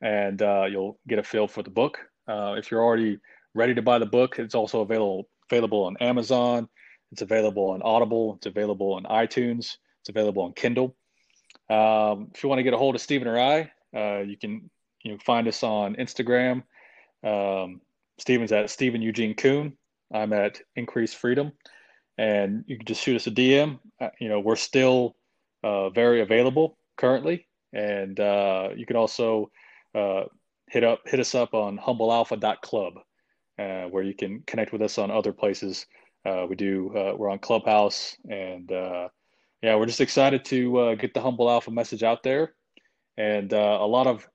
and 0.03 0.43
uh, 0.43 0.64
you'll 0.68 0.99
get 1.07 1.18
a 1.18 1.22
feel 1.22 1.47
for 1.47 1.62
the 1.62 1.70
book. 1.70 1.99
Uh, 2.26 2.55
if 2.59 2.70
you're 2.70 2.82
already 2.82 3.18
ready 3.55 3.74
to 3.74 3.82
buy 3.82 3.99
the 3.99 4.07
book, 4.07 4.38
it's 4.38 4.55
also 4.55 4.80
available 4.80 5.28
available 5.51 5.84
on 5.84 5.97
Amazon. 5.99 6.68
It's 7.12 7.22
available 7.22 7.70
on 7.70 7.82
Audible. 7.82 8.34
It's 8.36 8.47
available 8.47 8.95
on 8.95 9.05
iTunes. 9.05 9.76
Available 10.11 10.42
on 10.42 10.52
Kindle. 10.52 10.94
Um, 11.68 12.30
if 12.34 12.42
you 12.42 12.48
want 12.48 12.58
to 12.58 12.64
get 12.64 12.74
a 12.74 12.78
hold 12.78 12.94
of 12.94 13.00
Stephen 13.00 13.28
or 13.28 13.38
I, 13.38 13.70
uh, 13.96 14.20
you 14.20 14.36
can 14.36 14.70
you 15.02 15.12
know, 15.12 15.18
find 15.24 15.48
us 15.48 15.62
on 15.62 15.94
Instagram. 15.96 16.62
Um, 17.24 17.80
Stephen's 18.18 18.52
at 18.52 18.70
Stephen 18.70 19.02
Eugene 19.02 19.34
Kuhn. 19.34 19.76
I'm 20.12 20.32
at 20.32 20.61
Increase 20.76 21.14
Freedom, 21.14 21.52
and 22.18 22.64
you 22.66 22.76
can 22.76 22.86
just 22.86 23.02
shoot 23.02 23.16
us 23.16 23.26
a 23.26 23.30
DM. 23.30 23.78
Uh, 24.00 24.08
you 24.20 24.28
know, 24.28 24.40
we're 24.40 24.56
still 24.56 25.16
uh, 25.62 25.90
very 25.90 26.20
available 26.20 26.76
currently, 26.96 27.46
and 27.72 28.18
uh, 28.18 28.70
you 28.76 28.86
can 28.86 28.96
also 28.96 29.50
uh, 29.94 30.24
hit 30.68 30.84
up 30.84 31.00
hit 31.06 31.20
us 31.20 31.34
up 31.34 31.54
on 31.54 31.78
humblealpha.club, 31.78 32.94
uh, 33.58 33.82
where 33.84 34.02
you 34.02 34.14
can 34.14 34.42
connect 34.46 34.72
with 34.72 34.82
us 34.82 34.98
on 34.98 35.11
other 35.11 35.32
places. 35.32 35.86
Uh, 36.26 36.46
we 36.48 36.56
do 36.56 36.90
we're 37.16 37.30
on 37.30 37.38
Clubhouse, 37.38 38.16
and 38.28 38.70
yeah, 39.62 39.76
we're 39.76 39.86
just 39.86 40.00
excited 40.00 40.44
to 40.46 40.78
uh, 40.78 40.94
get 40.94 41.14
the 41.14 41.20
Humble 41.20 41.50
Alpha 41.50 41.70
message 41.70 42.02
out 42.02 42.22
there, 42.22 42.54
and 43.16 43.52
a 43.52 43.84
lot 43.84 44.06
of 44.06 44.28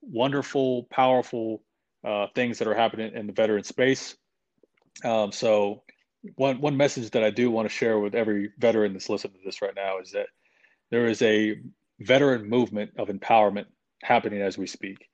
wonderful, 0.00 0.84
powerful 0.84 1.62
things 2.34 2.58
that 2.58 2.68
are 2.68 2.74
happening 2.74 3.14
in 3.14 3.26
the 3.26 3.32
veteran 3.32 3.64
space. 3.64 4.16
Um, 5.04 5.32
so 5.32 5.82
one 6.36 6.60
one 6.60 6.76
message 6.76 7.10
that 7.10 7.24
I 7.24 7.30
do 7.30 7.50
want 7.50 7.68
to 7.68 7.74
share 7.74 7.98
with 7.98 8.14
every 8.14 8.50
veteran 8.58 8.92
that's 8.92 9.08
listening 9.08 9.34
to 9.34 9.44
this 9.44 9.62
right 9.62 9.74
now 9.74 9.98
is 9.98 10.12
that 10.12 10.28
there 10.90 11.06
is 11.06 11.22
a 11.22 11.56
veteran 12.00 12.48
movement 12.48 12.92
of 12.98 13.08
empowerment 13.08 13.66
happening 14.02 14.42
as 14.42 14.58
we 14.58 14.66
speak. 14.66 15.08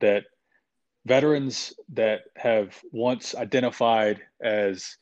That 0.00 0.24
veterans 1.06 1.74
that 1.94 2.22
have 2.36 2.78
once 2.92 3.34
identified 3.34 4.20
as, 4.42 4.96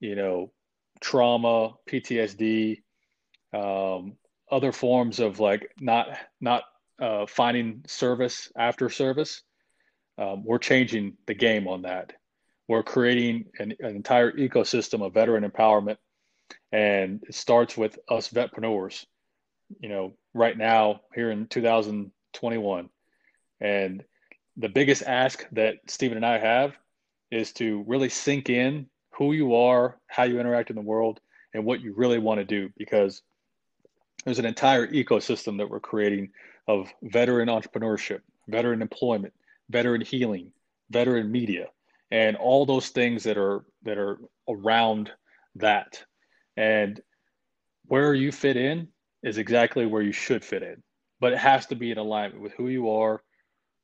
you 0.00 0.14
know, 0.14 0.52
trauma, 1.00 1.72
PTSD, 1.88 2.82
um, 3.54 4.16
other 4.50 4.72
forms 4.72 5.20
of 5.20 5.40
like 5.40 5.70
not 5.80 6.08
not 6.40 6.64
uh, 7.00 7.26
finding 7.26 7.82
service 7.86 8.50
after 8.56 8.90
service, 8.90 9.42
um, 10.18 10.44
we're 10.44 10.58
changing 10.58 11.16
the 11.26 11.34
game 11.34 11.66
on 11.68 11.82
that. 11.82 12.12
We're 12.68 12.82
creating 12.82 13.46
an, 13.58 13.74
an, 13.80 13.96
entire 13.96 14.32
ecosystem 14.32 15.04
of 15.04 15.12
veteran 15.12 15.48
empowerment, 15.48 15.98
and 16.72 17.22
it 17.28 17.34
starts 17.34 17.76
with 17.76 17.98
us 18.08 18.28
vetpreneurs. 18.28 19.04
You 19.80 19.88
know, 19.88 20.14
right 20.34 20.56
now 20.56 21.00
here 21.14 21.30
in 21.30 21.46
2021, 21.46 22.88
And 23.60 24.04
the 24.56 24.68
biggest 24.68 25.02
ask 25.02 25.46
that 25.52 25.76
Stephen 25.88 26.16
and 26.16 26.26
I 26.26 26.38
have 26.38 26.74
is 27.30 27.52
to 27.54 27.84
really 27.86 28.08
sink 28.08 28.50
in 28.50 28.86
who 29.10 29.32
you 29.32 29.54
are, 29.54 29.98
how 30.06 30.24
you 30.24 30.38
interact 30.38 30.70
in 30.70 30.76
the 30.76 30.82
world, 30.82 31.20
and 31.54 31.64
what 31.64 31.80
you 31.80 31.94
really 31.94 32.18
want 32.18 32.38
to 32.38 32.44
do 32.44 32.70
because 32.76 33.22
there's 34.24 34.38
an 34.38 34.46
entire 34.46 34.86
ecosystem 34.86 35.58
that 35.58 35.68
we're 35.68 35.80
creating 35.80 36.30
of 36.66 36.88
veteran 37.02 37.48
entrepreneurship, 37.48 38.20
veteran 38.48 38.82
employment, 38.82 39.34
veteran 39.70 40.00
healing, 40.00 40.52
veteran 40.90 41.30
media, 41.30 41.68
and 42.10 42.36
all 42.36 42.64
those 42.66 42.88
things 42.88 43.24
that 43.24 43.36
are 43.36 43.64
that 43.82 43.98
are 43.98 44.18
around 44.48 45.10
that. 45.56 46.02
And 46.56 47.00
where 47.86 48.14
you 48.14 48.32
fit 48.32 48.56
in 48.56 48.88
is 49.22 49.38
exactly 49.38 49.86
where 49.86 50.02
you 50.02 50.12
should 50.12 50.44
fit 50.44 50.62
in 50.62 50.82
but 51.24 51.32
it 51.32 51.38
has 51.38 51.64
to 51.64 51.74
be 51.74 51.90
in 51.90 51.96
alignment 51.96 52.42
with 52.42 52.52
who 52.52 52.68
you 52.68 52.90
are, 52.90 53.22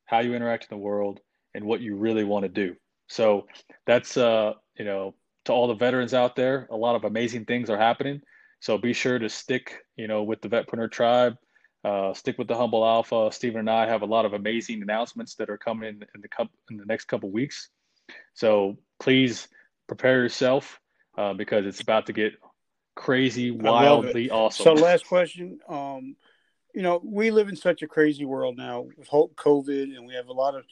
how 0.04 0.18
you 0.18 0.34
interact 0.34 0.64
in 0.70 0.76
the 0.76 0.84
world, 0.84 1.20
and 1.54 1.64
what 1.64 1.80
you 1.80 1.96
really 1.96 2.22
want 2.22 2.42
to 2.42 2.50
do. 2.50 2.76
So 3.08 3.46
that's 3.86 4.18
uh, 4.18 4.52
you 4.78 4.84
know, 4.84 5.14
to 5.46 5.52
all 5.52 5.66
the 5.66 5.74
veterans 5.74 6.12
out 6.12 6.36
there, 6.36 6.68
a 6.70 6.76
lot 6.76 6.96
of 6.96 7.04
amazing 7.04 7.46
things 7.46 7.70
are 7.70 7.78
happening. 7.78 8.20
So 8.60 8.76
be 8.76 8.92
sure 8.92 9.18
to 9.18 9.30
stick, 9.30 9.78
you 10.00 10.08
know, 10.08 10.22
with 10.22 10.40
the 10.40 10.48
Vetpreneur 10.48 10.90
Tribe. 10.90 11.36
Uh, 11.82 12.12
stick 12.12 12.36
with 12.36 12.48
the 12.48 12.56
Humble 12.56 12.84
Alpha. 12.84 13.30
Stephen 13.32 13.60
and 13.60 13.70
I 13.70 13.86
have 13.86 14.02
a 14.02 14.06
lot 14.06 14.26
of 14.26 14.34
amazing 14.34 14.82
announcements 14.82 15.34
that 15.36 15.48
are 15.48 15.56
coming 15.56 15.88
in, 15.88 15.94
in 16.14 16.20
the 16.20 16.48
in 16.70 16.76
the 16.76 16.84
next 16.84 17.06
couple 17.06 17.30
weeks. 17.30 17.70
So 18.34 18.76
please 18.98 19.48
prepare 19.86 20.22
yourself 20.22 20.78
uh, 21.16 21.32
because 21.32 21.64
it's 21.64 21.80
about 21.80 22.06
to 22.06 22.12
get 22.12 22.34
crazy, 22.96 23.50
wildly 23.50 24.30
awesome. 24.30 24.64
So 24.64 24.72
last 24.74 25.06
question. 25.06 25.58
Um, 25.68 26.16
you 26.74 26.82
know, 26.82 27.00
we 27.02 27.30
live 27.30 27.48
in 27.48 27.56
such 27.56 27.82
a 27.82 27.88
crazy 27.88 28.24
world 28.24 28.56
now 28.56 28.86
with 28.96 29.08
whole 29.08 29.30
COVID, 29.30 29.96
and 29.96 30.06
we 30.06 30.14
have 30.14 30.28
a 30.28 30.32
lot 30.32 30.54
of 30.54 30.64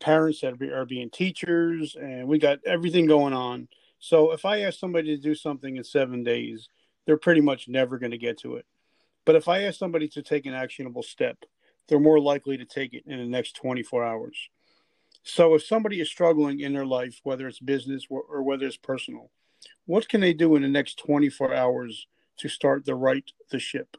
parents 0.00 0.40
that 0.40 0.60
are 0.62 0.86
being 0.86 1.10
teachers, 1.10 1.96
and 2.00 2.28
we 2.28 2.38
got 2.38 2.60
everything 2.64 3.06
going 3.06 3.32
on. 3.32 3.68
So, 3.98 4.32
if 4.32 4.44
I 4.44 4.60
ask 4.60 4.78
somebody 4.78 5.16
to 5.16 5.20
do 5.20 5.34
something 5.34 5.76
in 5.76 5.84
seven 5.84 6.22
days, 6.22 6.68
they're 7.06 7.16
pretty 7.16 7.40
much 7.40 7.68
never 7.68 7.98
going 7.98 8.12
to 8.12 8.18
get 8.18 8.38
to 8.38 8.56
it. 8.56 8.66
But 9.24 9.36
if 9.36 9.48
I 9.48 9.62
ask 9.62 9.78
somebody 9.78 10.08
to 10.08 10.22
take 10.22 10.46
an 10.46 10.54
actionable 10.54 11.02
step, 11.02 11.38
they're 11.88 12.00
more 12.00 12.20
likely 12.20 12.56
to 12.56 12.64
take 12.64 12.94
it 12.94 13.04
in 13.06 13.18
the 13.18 13.26
next 13.26 13.56
24 13.56 14.04
hours. 14.04 14.48
So 15.22 15.54
if 15.54 15.64
somebody 15.64 16.00
is 16.00 16.08
struggling 16.08 16.60
in 16.60 16.74
their 16.74 16.86
life, 16.86 17.20
whether 17.22 17.48
it's 17.48 17.58
business 17.58 18.06
or, 18.10 18.42
whether 18.42 18.66
it's 18.66 18.76
personal, 18.76 19.30
what 19.86 20.08
can 20.08 20.20
they 20.20 20.34
do 20.34 20.56
in 20.56 20.62
the 20.62 20.68
next 20.68 20.98
24 20.98 21.54
hours 21.54 22.06
to 22.38 22.48
start 22.48 22.84
the 22.84 22.94
right 22.94 23.24
the 23.50 23.58
ship? 23.58 23.96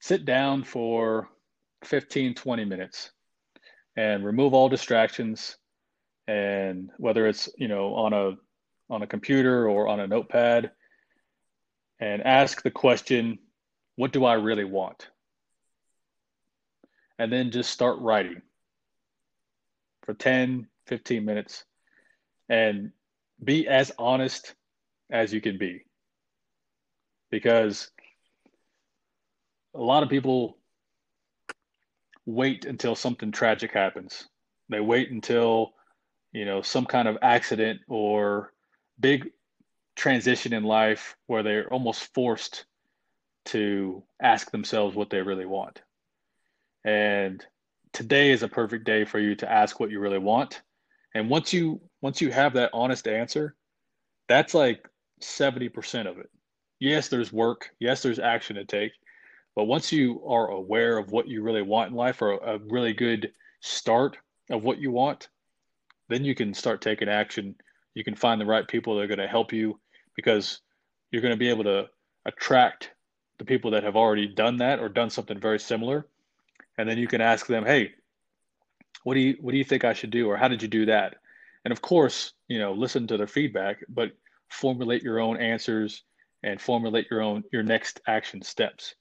Sit 0.00 0.24
down 0.24 0.64
for 0.64 1.28
15, 1.84 2.34
20 2.34 2.64
minutes 2.64 3.10
and 3.96 4.24
remove 4.24 4.54
all 4.54 4.68
distractions. 4.68 5.56
And 6.28 6.90
whether 6.98 7.26
it's, 7.26 7.48
you 7.56 7.68
know, 7.68 7.94
on 7.94 8.12
a 8.12 8.32
on 8.90 9.02
a 9.02 9.06
computer 9.06 9.68
or 9.68 9.88
on 9.88 10.00
a 10.00 10.06
notepad 10.06 10.70
and 11.98 12.22
ask 12.22 12.62
the 12.62 12.70
question, 12.70 13.38
what 13.96 14.12
do 14.12 14.24
I 14.24 14.34
really 14.34 14.64
want? 14.64 15.08
And 17.18 17.32
then 17.32 17.50
just 17.50 17.70
start 17.70 17.98
writing 18.00 18.42
for 20.04 20.14
10, 20.14 20.66
15 20.86 21.24
minutes 21.24 21.64
and 22.48 22.90
be 23.42 23.68
as 23.68 23.92
honest 23.98 24.54
as 25.10 25.32
you 25.32 25.40
can 25.40 25.58
be. 25.58 25.84
Because 27.30 27.90
a 29.74 29.80
lot 29.80 30.02
of 30.02 30.08
people 30.08 30.58
wait 32.26 32.64
until 32.64 32.94
something 32.94 33.32
tragic 33.32 33.72
happens. 33.72 34.28
They 34.68 34.80
wait 34.80 35.10
until, 35.10 35.72
you 36.32 36.44
know, 36.44 36.62
some 36.62 36.86
kind 36.86 37.08
of 37.08 37.18
accident 37.22 37.80
or 37.88 38.52
big 38.98 39.30
transition 39.96 40.52
in 40.52 40.64
life 40.64 41.16
where 41.26 41.42
they're 41.42 41.72
almost 41.72 42.12
forced 42.14 42.64
to 43.44 44.02
ask 44.20 44.50
themselves 44.50 44.96
what 44.96 45.10
they 45.10 45.20
really 45.20 45.46
want. 45.46 45.82
And 46.84 47.44
today 47.92 48.30
is 48.30 48.42
a 48.42 48.48
perfect 48.48 48.84
day 48.84 49.04
for 49.04 49.18
you 49.18 49.34
to 49.36 49.50
ask 49.50 49.78
what 49.78 49.90
you 49.90 50.00
really 50.00 50.18
want. 50.18 50.62
And 51.14 51.28
once 51.28 51.52
you 51.52 51.80
once 52.00 52.20
you 52.20 52.30
have 52.32 52.54
that 52.54 52.70
honest 52.72 53.06
answer, 53.06 53.54
that's 54.28 54.54
like 54.54 54.88
70% 55.20 56.08
of 56.08 56.18
it. 56.18 56.30
Yes, 56.80 57.08
there's 57.08 57.32
work. 57.32 57.70
Yes, 57.78 58.02
there's 58.02 58.18
action 58.18 58.56
to 58.56 58.64
take. 58.64 58.92
But 59.54 59.64
once 59.64 59.92
you 59.92 60.24
are 60.26 60.48
aware 60.48 60.96
of 60.96 61.12
what 61.12 61.28
you 61.28 61.42
really 61.42 61.62
want 61.62 61.90
in 61.90 61.96
life 61.96 62.22
or 62.22 62.32
a 62.32 62.58
really 62.58 62.94
good 62.94 63.32
start 63.60 64.16
of 64.50 64.64
what 64.64 64.78
you 64.78 64.90
want, 64.90 65.28
then 66.08 66.24
you 66.24 66.34
can 66.34 66.54
start 66.54 66.80
taking 66.80 67.08
action. 67.08 67.54
You 67.94 68.04
can 68.04 68.14
find 68.14 68.40
the 68.40 68.46
right 68.46 68.66
people 68.66 68.96
that 68.96 69.02
are 69.02 69.08
going 69.08 69.18
to 69.18 69.26
help 69.26 69.52
you 69.52 69.80
because 70.16 70.60
you're 71.10 71.22
going 71.22 71.34
to 71.34 71.38
be 71.38 71.50
able 71.50 71.64
to 71.64 71.88
attract 72.24 72.90
the 73.38 73.44
people 73.44 73.70
that 73.72 73.84
have 73.84 73.96
already 73.96 74.26
done 74.28 74.58
that 74.58 74.78
or 74.78 74.88
done 74.88 75.10
something 75.10 75.38
very 75.38 75.58
similar. 75.58 76.06
And 76.78 76.88
then 76.88 76.98
you 76.98 77.06
can 77.06 77.20
ask 77.20 77.46
them 77.46 77.64
hey 77.64 77.92
what 79.04 79.14
do 79.14 79.20
you 79.20 79.36
what 79.40 79.52
do 79.52 79.58
you 79.58 79.64
think 79.64 79.84
i 79.84 79.92
should 79.92 80.10
do 80.10 80.28
or 80.28 80.36
how 80.36 80.48
did 80.48 80.62
you 80.62 80.68
do 80.68 80.86
that? 80.86 81.16
And 81.64 81.72
of 81.72 81.82
course 81.82 82.32
you 82.48 82.58
know 82.58 82.72
listen 82.72 83.06
to 83.08 83.16
their 83.16 83.26
feedback 83.26 83.78
but 83.88 84.12
formulate 84.48 85.02
your 85.02 85.20
own 85.20 85.38
answers 85.38 86.02
and 86.42 86.60
formulate 86.60 87.08
your 87.10 87.22
own 87.22 87.44
your 87.52 87.62
next 87.62 88.00
action 88.06 88.42
steps 88.42 88.94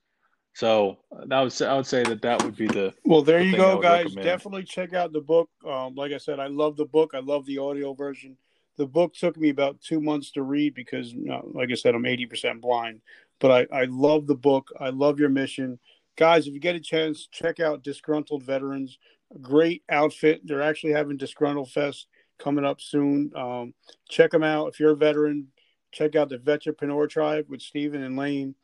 so 0.54 0.98
that 1.28 1.40
would 1.42 1.52
say, 1.52 1.68
I 1.68 1.76
would 1.76 1.86
say 1.86 2.04
that 2.04 2.22
that 2.22 2.44
would 2.44 2.56
be 2.56 2.68
the 2.68 2.94
well. 3.06 3.22
There 3.22 3.40
the 3.40 3.46
you 3.46 3.56
go, 3.56 3.80
guys. 3.80 4.06
Recommend. 4.06 4.26
Definitely 4.26 4.64
check 4.64 4.94
out 4.94 5.14
the 5.14 5.22
book. 5.22 5.50
Um, 5.66 5.96
like 5.96 6.12
I 6.12 6.18
said, 6.18 6.40
I 6.40 6.48
love 6.48 6.76
the 6.78 6.86
book. 6.86 7.12
I 7.14 7.20
love 7.20 7.46
the 7.46 7.58
audio 7.58 7.94
version 7.94 8.38
the 8.78 8.86
book 8.88 9.14
took 9.14 9.38
me 9.38 9.50
about 9.50 9.82
two 9.82 10.00
months 10.00 10.32
to 10.32 10.44
read 10.44 10.74
because, 10.74 11.14
like 11.54 11.70
I 11.72 11.76
said, 11.76 11.96
I'm 11.96 12.04
80% 12.04 12.62
blind. 12.62 13.02
But 13.40 13.70
I, 13.72 13.82
I 13.82 13.86
love 13.86 14.28
the 14.28 14.36
book. 14.36 14.70
I 14.80 14.90
love 14.90 15.20
your 15.20 15.30
mission. 15.30 15.80
Guys, 16.18 16.48
if 16.48 16.54
you 16.54 16.60
get 16.60 16.76
a 16.76 16.80
chance, 16.80 17.28
check 17.32 17.60
out 17.60 17.84
Disgruntled 17.84 18.44
Veterans. 18.44 18.98
Great 19.42 19.84
outfit. 19.90 20.42
They're 20.44 20.62
actually 20.62 20.94
having 20.94 21.18
Disgruntled 21.18 21.72
Fest 21.72 22.08
coming 22.40 22.66
up 22.66 22.82
soon. 22.82 23.32
Um, 23.36 23.74
check 24.10 24.32
them 24.32 24.44
out. 24.44 24.70
If 24.70 24.80
you're 24.80 24.92
a 24.92 24.96
veteran, 24.96 25.48
check 25.92 26.16
out 26.16 26.30
the 26.30 26.38
Vetrapreneur 26.38 27.10
Tribe 27.10 27.46
with 27.50 27.62
Stephen 27.62 28.04
and 28.04 28.18
Lane. 28.18 28.56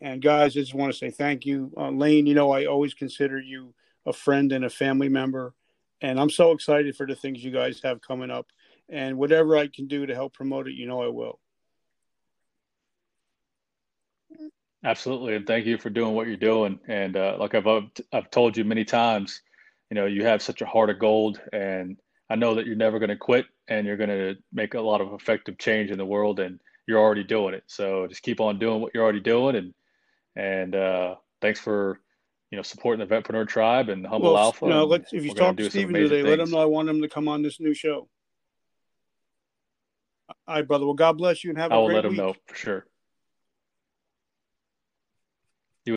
And 0.00 0.22
guys, 0.22 0.56
I 0.56 0.60
just 0.60 0.74
want 0.74 0.92
to 0.92 0.98
say 0.98 1.10
thank 1.10 1.46
you. 1.46 1.72
Uh, 1.76 1.90
Lane, 1.90 2.26
you 2.26 2.34
know, 2.34 2.50
I 2.50 2.66
always 2.66 2.94
consider 2.94 3.40
you 3.40 3.74
a 4.06 4.12
friend 4.12 4.52
and 4.52 4.64
a 4.64 4.70
family 4.70 5.08
member. 5.08 5.54
And 6.00 6.20
I'm 6.20 6.30
so 6.30 6.52
excited 6.52 6.96
for 6.96 7.06
the 7.06 7.14
things 7.14 7.42
you 7.42 7.50
guys 7.50 7.80
have 7.82 8.00
coming 8.02 8.30
up 8.30 8.46
and 8.88 9.16
whatever 9.16 9.56
I 9.56 9.68
can 9.68 9.86
do 9.86 10.06
to 10.06 10.14
help 10.14 10.34
promote 10.34 10.68
it, 10.68 10.74
you 10.74 10.86
know 10.86 11.02
I 11.02 11.08
will. 11.08 11.40
Absolutely, 14.84 15.34
and 15.34 15.46
thank 15.46 15.64
you 15.64 15.78
for 15.78 15.88
doing 15.88 16.14
what 16.14 16.26
you're 16.26 16.36
doing. 16.36 16.78
And 16.88 17.16
uh, 17.16 17.36
like 17.38 17.54
I've 17.54 17.66
I've 18.12 18.30
told 18.30 18.56
you 18.56 18.64
many 18.64 18.84
times, 18.84 19.40
you 19.90 19.94
know 19.94 20.04
you 20.04 20.24
have 20.24 20.42
such 20.42 20.60
a 20.60 20.66
heart 20.66 20.90
of 20.90 20.98
gold, 20.98 21.40
and 21.52 21.96
I 22.28 22.36
know 22.36 22.54
that 22.54 22.66
you're 22.66 22.76
never 22.76 22.98
going 22.98 23.08
to 23.08 23.16
quit, 23.16 23.46
and 23.68 23.86
you're 23.86 23.96
going 23.96 24.10
to 24.10 24.36
make 24.52 24.74
a 24.74 24.80
lot 24.80 25.00
of 25.00 25.14
effective 25.14 25.56
change 25.58 25.90
in 25.90 25.96
the 25.96 26.04
world, 26.04 26.38
and 26.38 26.60
you're 26.86 27.00
already 27.00 27.24
doing 27.24 27.54
it. 27.54 27.64
So 27.66 28.06
just 28.06 28.22
keep 28.22 28.40
on 28.40 28.58
doing 28.58 28.82
what 28.82 28.92
you're 28.92 29.02
already 29.02 29.20
doing, 29.20 29.56
and 29.56 29.72
and 30.36 30.74
uh, 30.74 31.16
thanks 31.40 31.60
for 31.60 32.00
you 32.50 32.56
know 32.56 32.62
supporting 32.62 33.06
the 33.06 33.14
Vetpreneur 33.14 33.46
Tribe 33.46 33.88
and 33.88 34.06
Humble 34.06 34.34
well, 34.34 34.44
Alpha. 34.44 34.66
You 34.66 34.70
know, 34.70 34.92
if 34.92 35.24
you 35.24 35.34
talk 35.34 35.56
to 35.56 35.70
Stephen 35.70 35.94
today, 35.94 36.22
things. 36.22 36.28
let 36.28 36.40
him 36.40 36.50
know 36.50 36.58
I 36.58 36.66
want 36.66 36.88
him 36.88 37.02
to 37.02 37.08
come 37.08 37.28
on 37.28 37.42
this 37.42 37.60
new 37.60 37.74
show. 37.74 38.08
All 40.46 40.54
right, 40.56 40.66
brother. 40.66 40.86
Well, 40.86 40.94
God 40.94 41.18
bless 41.18 41.44
you 41.44 41.50
and 41.50 41.58
have 41.58 41.72
I 41.72 41.76
a 41.76 41.80
will 41.80 41.86
great 41.86 41.96
let 41.96 42.04
him 42.04 42.12
week. 42.12 42.18
know 42.18 42.34
for 42.46 42.54
sure. 42.54 42.86